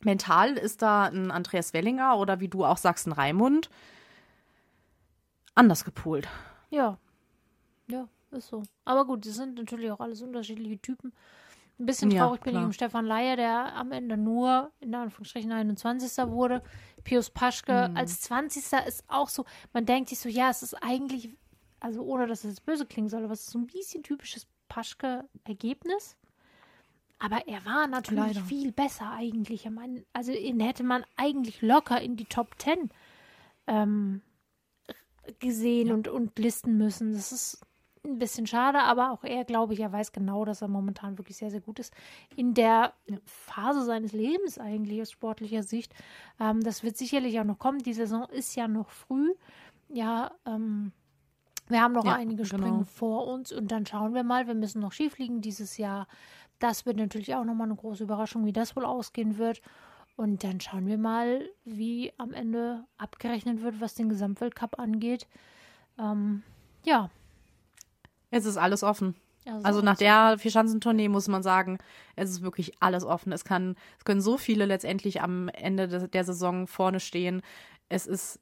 mental 0.00 0.52
ist 0.52 0.82
da 0.82 1.06
ein 1.06 1.30
Andreas 1.30 1.72
Wellinger 1.72 2.16
oder 2.18 2.40
wie 2.40 2.48
du 2.48 2.64
auch 2.64 2.76
sagst, 2.76 3.06
ein 3.06 3.12
Raimund 3.12 3.68
anders 5.54 5.84
gepolt. 5.84 6.28
Ja. 6.70 6.98
Ja, 7.88 8.08
ist 8.30 8.48
so. 8.48 8.62
Aber 8.84 9.04
gut, 9.04 9.26
das 9.26 9.34
sind 9.34 9.56
natürlich 9.56 9.90
auch 9.90 10.00
alles 10.00 10.22
unterschiedliche 10.22 10.78
Typen. 10.80 11.12
Ein 11.82 11.86
bisschen 11.86 12.12
Ja, 12.12 12.26
traurig 12.26 12.42
bin 12.42 12.54
ich 12.56 12.62
um 12.62 12.72
Stefan 12.72 13.04
Leier, 13.06 13.34
der 13.34 13.74
am 13.74 13.90
Ende 13.90 14.16
nur 14.16 14.70
in 14.78 14.94
Anführungsstrichen 14.94 15.50
21. 15.50 16.28
wurde. 16.30 16.62
Pius 17.02 17.28
Paschke 17.30 17.88
Mhm. 17.90 17.96
als 17.96 18.20
20. 18.20 18.86
ist 18.86 19.04
auch 19.08 19.28
so, 19.28 19.44
man 19.72 19.84
denkt 19.84 20.08
sich 20.10 20.20
so, 20.20 20.28
ja, 20.28 20.48
es 20.48 20.62
ist 20.62 20.74
eigentlich, 20.74 21.30
also 21.80 22.02
ohne 22.02 22.28
dass 22.28 22.44
es 22.44 22.50
jetzt 22.50 22.64
böse 22.64 22.86
klingen 22.86 23.08
soll, 23.08 23.24
aber 23.24 23.32
es 23.32 23.40
ist 23.40 23.50
so 23.50 23.58
ein 23.58 23.66
bisschen 23.66 24.04
typisches 24.04 24.46
Paschke-Ergebnis. 24.68 26.16
Aber 27.18 27.46
er 27.48 27.64
war 27.64 27.88
natürlich 27.88 28.34
Leider. 28.34 28.40
viel 28.42 28.70
besser 28.72 29.10
eigentlich. 29.10 29.64
Ich 29.64 29.70
meine, 29.70 30.04
Also 30.12 30.30
ihn 30.32 30.60
hätte 30.60 30.84
man 30.84 31.04
eigentlich 31.16 31.62
locker 31.62 32.00
in 32.00 32.16
die 32.16 32.24
Top 32.26 32.54
10 32.58 32.90
ähm, 33.66 34.22
gesehen 35.40 35.90
und, 35.92 36.06
und 36.08 36.38
listen 36.38 36.76
müssen. 36.78 37.12
Das 37.12 37.32
ist 37.32 37.60
ein 38.04 38.18
bisschen 38.18 38.46
schade, 38.46 38.80
aber 38.80 39.12
auch 39.12 39.24
er, 39.24 39.44
glaube 39.44 39.74
ich, 39.74 39.80
er 39.80 39.92
weiß 39.92 40.12
genau, 40.12 40.44
dass 40.44 40.62
er 40.62 40.68
momentan 40.68 41.18
wirklich 41.18 41.36
sehr, 41.36 41.50
sehr 41.50 41.60
gut 41.60 41.78
ist. 41.78 41.94
In 42.34 42.54
der 42.54 42.94
Phase 43.24 43.84
seines 43.84 44.12
Lebens 44.12 44.58
eigentlich 44.58 45.00
aus 45.00 45.10
sportlicher 45.10 45.62
Sicht. 45.62 45.94
Ähm, 46.40 46.60
das 46.62 46.82
wird 46.82 46.96
sicherlich 46.96 47.38
auch 47.38 47.44
noch 47.44 47.58
kommen. 47.58 47.78
Die 47.78 47.92
Saison 47.92 48.28
ist 48.30 48.54
ja 48.56 48.66
noch 48.66 48.90
früh. 48.90 49.34
Ja, 49.88 50.32
ähm, 50.46 50.92
wir 51.68 51.80
haben 51.80 51.92
noch 51.92 52.04
Ja, 52.04 52.14
einige 52.14 52.42
genau. 52.42 52.58
Springen 52.58 52.84
vor 52.84 53.26
uns 53.28 53.52
und 53.52 53.70
dann 53.70 53.86
schauen 53.86 54.14
wir 54.14 54.24
mal. 54.24 54.46
Wir 54.46 54.54
müssen 54.54 54.80
noch 54.80 54.92
Skifliegen 54.92 55.40
dieses 55.40 55.76
Jahr. 55.78 56.08
Das 56.58 56.86
wird 56.86 56.96
natürlich 56.96 57.34
auch 57.34 57.44
nochmal 57.44 57.68
eine 57.68 57.76
große 57.76 58.02
Überraschung, 58.02 58.44
wie 58.46 58.52
das 58.52 58.76
wohl 58.76 58.84
ausgehen 58.84 59.38
wird. 59.38 59.62
Und 60.16 60.44
dann 60.44 60.60
schauen 60.60 60.86
wir 60.86 60.98
mal, 60.98 61.48
wie 61.64 62.12
am 62.18 62.32
Ende 62.32 62.84
abgerechnet 62.98 63.62
wird, 63.62 63.80
was 63.80 63.94
den 63.94 64.08
Gesamtweltcup 64.08 64.78
angeht. 64.78 65.26
Ähm, 65.98 66.42
ja. 66.84 67.10
Es 68.32 68.46
ist 68.46 68.56
alles 68.56 68.82
offen. 68.82 69.14
Also, 69.46 69.66
Also 69.66 69.82
nach 69.82 69.96
der 69.96 70.36
Vierschanzentournee 70.38 71.08
muss 71.08 71.28
man 71.28 71.42
sagen, 71.42 71.78
es 72.16 72.30
ist 72.30 72.42
wirklich 72.42 72.72
alles 72.80 73.04
offen. 73.04 73.32
Es 73.32 73.44
kann, 73.44 73.76
es 73.98 74.04
können 74.04 74.20
so 74.20 74.38
viele 74.38 74.66
letztendlich 74.66 75.20
am 75.20 75.48
Ende 75.48 75.88
de, 75.88 76.08
der 76.08 76.24
Saison 76.24 76.66
vorne 76.66 77.00
stehen. 77.00 77.42
Es 77.88 78.06
ist, 78.06 78.38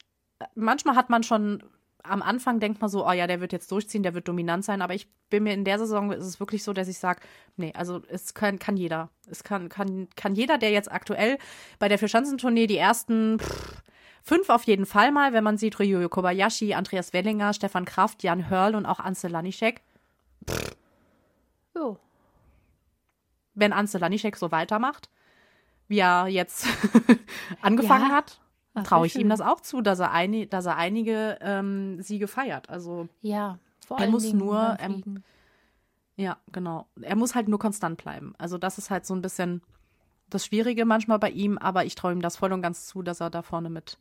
manchmal 0.54 0.96
hat 0.96 1.10
man 1.10 1.22
schon 1.22 1.62
am 2.02 2.22
Anfang 2.22 2.60
denkt 2.60 2.80
man 2.80 2.88
so, 2.88 3.06
oh 3.06 3.12
ja, 3.12 3.26
der 3.26 3.40
wird 3.40 3.52
jetzt 3.52 3.70
durchziehen, 3.70 4.02
der 4.02 4.14
wird 4.14 4.26
dominant 4.26 4.64
sein. 4.64 4.80
Aber 4.80 4.94
ich 4.94 5.06
bin 5.28 5.42
mir 5.42 5.52
in 5.52 5.64
der 5.64 5.78
Saison 5.78 6.12
ist 6.12 6.24
es 6.24 6.40
wirklich 6.40 6.64
so, 6.64 6.72
dass 6.72 6.88
ich 6.88 6.98
sage, 6.98 7.20
nee, 7.56 7.72
also 7.74 8.00
es 8.08 8.32
kann, 8.32 8.58
kann 8.58 8.76
jeder. 8.76 9.10
Es 9.28 9.44
kann, 9.44 9.68
kann, 9.68 10.08
kann 10.16 10.34
jeder, 10.34 10.56
der 10.56 10.70
jetzt 10.70 10.90
aktuell 10.90 11.38
bei 11.78 11.88
der 11.88 11.98
Vierschanzentournee 11.98 12.66
die 12.66 12.78
ersten 12.78 13.38
pff, 13.38 13.82
fünf 14.30 14.48
auf 14.48 14.62
jeden 14.62 14.86
Fall 14.86 15.10
mal, 15.10 15.32
wenn 15.32 15.42
man 15.42 15.56
sieht, 15.58 15.80
Ryoyo 15.80 16.08
Kobayashi, 16.08 16.72
Andreas 16.74 17.12
Wellinger, 17.12 17.52
Stefan 17.52 17.84
Kraft, 17.84 18.22
Jan 18.22 18.48
Hörl 18.48 18.76
und 18.76 18.86
auch 18.86 19.00
Ansel 19.00 19.32
Lanischek. 19.32 19.82
jo. 21.74 21.98
wenn 23.54 23.72
Anze 23.72 23.98
Lanischek 23.98 24.36
so 24.36 24.52
weitermacht, 24.52 25.10
wie 25.88 25.98
er 25.98 26.28
jetzt 26.28 26.64
angefangen 27.60 28.08
Ja, 28.08 28.14
hat, 28.14 28.40
traue 28.84 29.08
ich 29.08 29.16
ihm 29.18 29.28
das 29.28 29.40
auch 29.40 29.60
zu, 29.62 29.80
dass 29.80 29.98
er, 29.98 30.12
eini 30.12 30.48
dass 30.48 30.64
er 30.66 30.76
einige 30.76 31.36
ähm, 31.40 32.00
Siege 32.00 32.28
feiert. 32.28 32.70
Also 32.70 33.08
Ja, 33.22 33.58
vor 33.84 33.98
Er 33.98 34.02
allen 34.02 34.12
muss 34.12 34.22
Dingen 34.22 34.38
nur, 34.38 34.76
ähm, 34.78 35.24
ja, 36.14 36.36
genau. 36.52 36.86
Er 37.02 37.16
muss 37.16 37.34
halt 37.34 37.48
nur 37.48 37.58
konstant 37.58 38.00
bleiben. 38.00 38.34
Also 38.38 38.58
das 38.58 38.78
ist 38.78 38.90
halt 38.90 39.06
so 39.06 39.14
ein 39.14 39.22
bisschen 39.22 39.60
das 40.28 40.46
Schwierige 40.46 40.84
manchmal 40.84 41.18
bei 41.18 41.30
ihm, 41.30 41.58
aber 41.58 41.84
ich 41.84 41.96
traue 41.96 42.12
ihm 42.12 42.22
das 42.22 42.36
voll 42.36 42.52
und 42.52 42.62
ganz 42.62 42.86
zu, 42.86 43.02
dass 43.02 43.18
er 43.20 43.30
da 43.30 43.42
vorne 43.42 43.70
mit, 43.70 43.98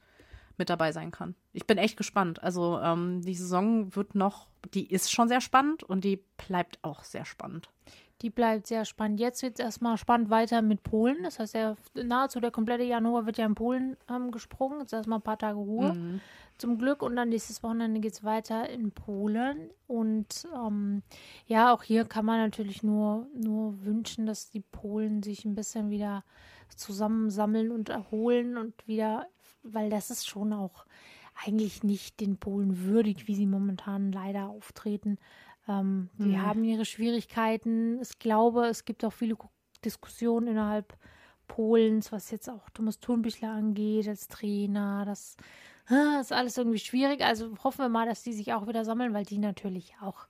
mit 0.60 0.70
dabei 0.70 0.92
sein 0.92 1.12
kann. 1.12 1.36
Ich 1.54 1.66
bin 1.66 1.78
echt 1.78 1.98
gespannt. 1.98 2.44
Also 2.44 2.80
ähm, 2.80 3.22
die 3.22 3.34
Saison 3.34 3.96
wird 3.96 4.14
noch, 4.14 4.48
die 4.74 4.92
ist 4.92 5.12
schon 5.12 5.28
sehr 5.28 5.42
spannend 5.42 5.84
und 5.84 6.04
die 6.04 6.24
bleibt 6.48 6.78
auch 6.84 7.04
sehr 7.04 7.26
spannend. 7.26 7.70
Die 8.22 8.30
bleibt 8.30 8.68
sehr 8.68 8.84
spannend. 8.84 9.22
Jetzt 9.22 9.42
wird 9.44 9.58
es 9.58 9.66
erstmal 9.66 9.98
spannend 9.98 10.30
weiter 10.30 10.62
mit 10.62 10.84
Polen. 10.84 11.24
Das 11.24 11.40
heißt, 11.40 11.56
ja, 11.56 11.78
nahezu 11.94 12.42
der 12.42 12.52
komplette 12.52 12.84
Januar 12.84 13.26
wird 13.26 13.38
ja 13.38 13.46
in 13.46 13.56
Polen 13.56 13.96
ähm, 14.10 14.32
gesprungen. 14.32 14.82
Jetzt 14.82 14.92
erstmal 14.92 15.20
ein 15.20 15.24
paar 15.24 15.38
Tage 15.38 15.58
Ruhe. 15.58 15.94
Mhm. 15.94 16.22
Zum 16.58 16.78
Glück. 16.78 17.02
Und 17.02 17.16
dann 17.16 17.30
nächstes 17.30 17.64
Wochenende 17.64 18.02
geht 18.02 18.12
es 18.12 18.24
weiter 18.26 18.70
in 18.70 18.92
Polen. 18.92 19.70
Und 19.88 20.46
ähm, 20.54 21.02
ja, 21.48 21.74
auch 21.74 21.84
hier 21.84 22.04
kann 22.04 22.26
man 22.26 22.40
natürlich 22.40 22.84
nur, 22.84 23.26
nur 23.34 23.86
wünschen, 23.86 24.26
dass 24.26 24.50
die 24.50 24.60
Polen 24.60 25.24
sich 25.24 25.46
ein 25.46 25.56
bisschen 25.56 25.90
wieder 25.90 26.26
zusammensammeln 26.76 27.72
und 27.72 27.88
erholen 27.88 28.58
und 28.58 28.88
wieder, 28.88 29.28
weil 29.64 29.90
das 29.90 30.10
ist 30.12 30.28
schon 30.28 30.54
auch 30.54 30.86
eigentlich 31.46 31.84
nicht 31.84 32.20
den 32.20 32.38
Polen 32.38 32.84
würdig, 32.84 33.28
wie 33.28 33.36
sie 33.36 33.46
momentan 33.46 34.12
leider 34.12 34.48
auftreten. 34.50 35.18
Ähm, 35.68 36.10
die 36.18 36.38
Mhm. 36.38 36.42
haben 36.42 36.64
ihre 36.64 36.86
Schwierigkeiten. 36.86 38.02
Ich 38.02 38.20
glaube, 38.20 38.66
es 38.68 38.86
gibt 38.86 39.06
auch 39.06 39.14
viele 39.14 39.38
Diskussionen 39.86 40.48
innerhalb 40.48 40.98
Polens, 41.48 42.12
was 42.12 42.32
jetzt 42.32 42.50
auch 42.50 42.70
Thomas 42.72 43.00
Thunbichler 43.00 43.52
angeht 43.52 44.08
als 44.08 44.28
Trainer. 44.28 45.04
Das 45.06 45.38
ah, 45.88 46.20
ist 46.20 46.32
alles 46.34 46.58
irgendwie 46.58 46.80
schwierig. 46.80 47.22
Also 47.24 47.56
hoffen 47.64 47.80
wir 47.80 47.90
mal, 47.90 48.06
dass 48.08 48.24
die 48.24 48.34
sich 48.34 48.54
auch 48.54 48.68
wieder 48.68 48.84
sammeln, 48.86 49.14
weil 49.14 49.26
die 49.26 49.38
natürlich 49.40 49.94
auch 50.02 50.28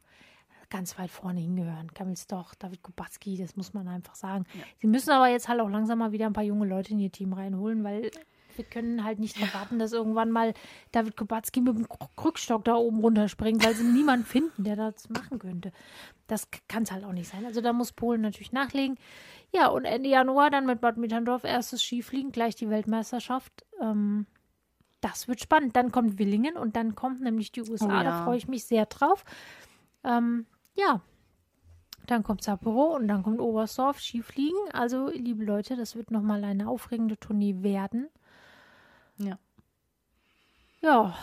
ganz 0.69 0.99
weit 0.99 1.09
vorne 1.09 1.39
hingehören. 1.39 1.93
Kamil 1.95 2.15
Stoch, 2.15 2.53
David 2.55 2.84
Kubacki, 2.84 3.38
das 3.38 3.55
muss 3.55 3.73
man 3.73 3.88
einfach 3.88 4.13
sagen. 4.15 4.45
Sie 4.77 4.86
müssen 4.88 5.09
aber 5.09 5.27
jetzt 5.27 5.49
halt 5.49 5.59
auch 5.61 5.69
langsam 5.69 5.97
mal 5.99 6.11
wieder 6.11 6.27
ein 6.27 6.34
paar 6.34 6.43
junge 6.43 6.67
Leute 6.67 6.91
in 6.93 6.99
ihr 6.99 7.11
Team 7.11 7.34
reinholen, 7.34 7.84
weil 7.84 8.11
wir 8.60 8.66
können 8.66 9.05
halt 9.05 9.20
nicht 9.20 9.39
erwarten, 9.41 9.80
dass 9.80 9.93
irgendwann 9.93 10.32
mal 10.32 10.53
David 10.91 11.16
Kubacki 11.16 11.62
mit 11.62 11.78
dem 11.78 11.88
Krückstock 12.18 12.66
da 12.66 12.76
oben 12.76 12.99
runterspringt, 12.99 13.66
weil 13.66 13.74
sie 13.74 13.86
niemanden 13.86 14.26
finden, 14.26 14.66
der 14.66 14.76
das 14.76 15.10
machen 15.10 15.39
könnte. 15.39 15.72
Das 16.28 16.49
kann 16.68 16.84
es 16.84 16.91
halt 16.91 17.05
auch 17.05 17.14
nicht 17.14 17.30
sein. 17.30 17.45
Also 17.45 17.62
da 17.62 17.72
muss 17.72 17.93
Polen 17.93 18.20
natürlich 18.20 18.51
nachlegen. 18.51 18.97
Ja, 19.53 19.68
und 19.70 19.86
Ende 19.86 20.10
Januar 20.10 20.49
dann 20.49 20.66
mit 20.66 20.82
Bad 20.82 20.97
Mitterndorf 20.97 21.45
erstes 21.45 21.82
Skifliegen, 21.82 22.34
gleich 22.34 22.55
die 22.55 22.70
Weltmeisterschaft. 22.70 23.66
Ähm, 23.82 24.28
das 24.99 25.30
wird 25.30 25.39
spannend. 25.39 25.78
Dann 25.78 25.93
kommt 25.93 26.20
Willingen 26.20 26.57
und 26.57 26.76
dann 26.76 26.95
kommt 26.95 27.22
nämlich 27.22 27.53
die 27.53 27.62
USA. 27.62 27.86
Oh 27.86 27.91
ja. 27.91 28.03
Da 28.03 28.24
freue 28.26 28.38
ich 28.38 28.49
mich 28.49 28.66
sehr 28.66 28.88
drauf. 28.88 29.24
Ähm, 30.03 30.45
ja, 30.76 31.01
dann 32.10 32.24
kommt 32.24 32.43
Sapporo 32.43 32.95
und 32.95 33.07
dann 33.07 33.24
kommt 33.24 33.39
Oberstdorf, 33.39 33.99
Skifliegen. 33.99 34.57
Also, 34.74 35.10
liebe 35.10 35.45
Leute, 35.45 35.76
das 35.76 35.95
wird 35.95 36.12
nochmal 36.12 36.43
eine 36.43 36.68
aufregende 36.68 37.18
Tournee 37.18 37.62
werden. 37.62 38.10
Ja. 39.20 39.38
Ja, 40.82 41.15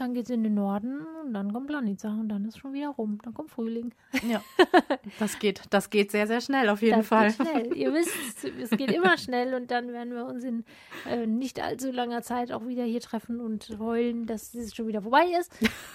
dann 0.00 0.14
geht's 0.14 0.30
in 0.30 0.42
den 0.42 0.54
Norden 0.54 1.06
und 1.22 1.34
dann 1.34 1.52
kommt 1.52 1.66
Planica 1.66 2.08
und 2.08 2.30
dann 2.30 2.46
ist 2.46 2.58
schon 2.58 2.72
wieder 2.72 2.88
rum. 2.88 3.18
Dann 3.22 3.34
kommt 3.34 3.50
Frühling. 3.50 3.92
Ja, 4.26 4.42
das 5.18 5.38
geht, 5.38 5.62
das 5.68 5.90
geht 5.90 6.10
sehr, 6.10 6.26
sehr 6.26 6.40
schnell 6.40 6.70
auf 6.70 6.80
jeden 6.80 7.00
das 7.00 7.08
Fall. 7.08 7.26
geht 7.26 7.36
schnell. 7.36 7.76
Ihr 7.76 7.92
wisst, 7.94 8.44
es 8.44 8.70
geht 8.70 8.90
immer 8.92 9.18
schnell 9.18 9.52
und 9.52 9.70
dann 9.70 9.92
werden 9.92 10.14
wir 10.14 10.24
uns 10.24 10.42
in 10.42 10.64
äh, 11.06 11.26
nicht 11.26 11.60
allzu 11.60 11.90
langer 11.90 12.22
Zeit 12.22 12.50
auch 12.50 12.66
wieder 12.66 12.84
hier 12.84 13.02
treffen 13.02 13.40
und 13.40 13.76
heulen, 13.78 14.24
dass 14.24 14.54
es 14.54 14.74
schon 14.74 14.86
wieder 14.86 15.02
vorbei 15.02 15.26
ist. 15.38 15.52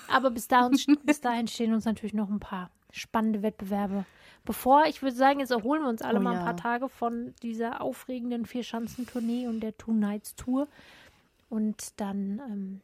Aber 0.07 0.29
bis 0.29 0.47
dahin, 0.47 0.77
bis 1.03 1.21
dahin 1.21 1.47
stehen 1.47 1.73
uns 1.73 1.85
natürlich 1.85 2.13
noch 2.13 2.29
ein 2.29 2.39
paar 2.39 2.69
spannende 2.91 3.41
Wettbewerbe. 3.41 4.05
Bevor, 4.45 4.85
ich 4.85 5.01
würde 5.01 5.15
sagen, 5.15 5.39
jetzt 5.39 5.51
erholen 5.51 5.81
wir 5.81 5.89
uns 5.89 6.03
alle 6.03 6.19
Oh 6.19 6.21
mal 6.21 6.31
ein 6.33 6.37
ja. 6.39 6.43
paar 6.45 6.57
Tage 6.57 6.87
von 6.87 7.33
dieser 7.41 7.81
aufregenden 7.81 8.45
Vierschanzentournee 8.45 9.47
und 9.47 9.59
der 9.61 9.75
Two 9.77 9.91
Nights 9.93 10.35
Tour. 10.35 10.67
Und 11.49 11.99
dann, 11.99 12.39
ähm, 12.47 12.81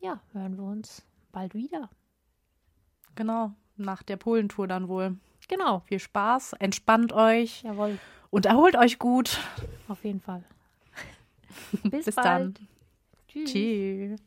ja, 0.00 0.20
hören 0.32 0.56
wir 0.58 0.64
uns 0.64 1.02
bald 1.32 1.54
wieder. 1.54 1.88
Genau, 3.14 3.52
nach 3.76 4.02
der 4.02 4.16
Polentour 4.16 4.68
dann 4.68 4.88
wohl. 4.88 5.16
Genau, 5.48 5.80
Viel 5.86 5.98
Spaß, 5.98 6.52
entspannt 6.54 7.14
euch 7.14 7.62
jawohl, 7.62 7.98
und 8.28 8.44
erholt 8.44 8.76
euch 8.76 8.98
gut. 8.98 9.38
auf 9.88 10.04
jeden 10.04 10.20
Fall. 10.20 10.44
Bis, 11.84 12.04
Bis 12.04 12.14
bald. 12.16 12.26
dann. 12.26 12.68
Tschüss. 13.28 13.50
Tschüss. 13.52 14.20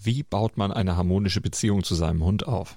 Wie 0.00 0.22
baut 0.22 0.56
man 0.56 0.72
eine 0.72 0.96
harmonische 0.96 1.42
Beziehung 1.42 1.84
zu 1.84 1.94
seinem 1.94 2.24
Hund 2.24 2.46
auf? 2.46 2.76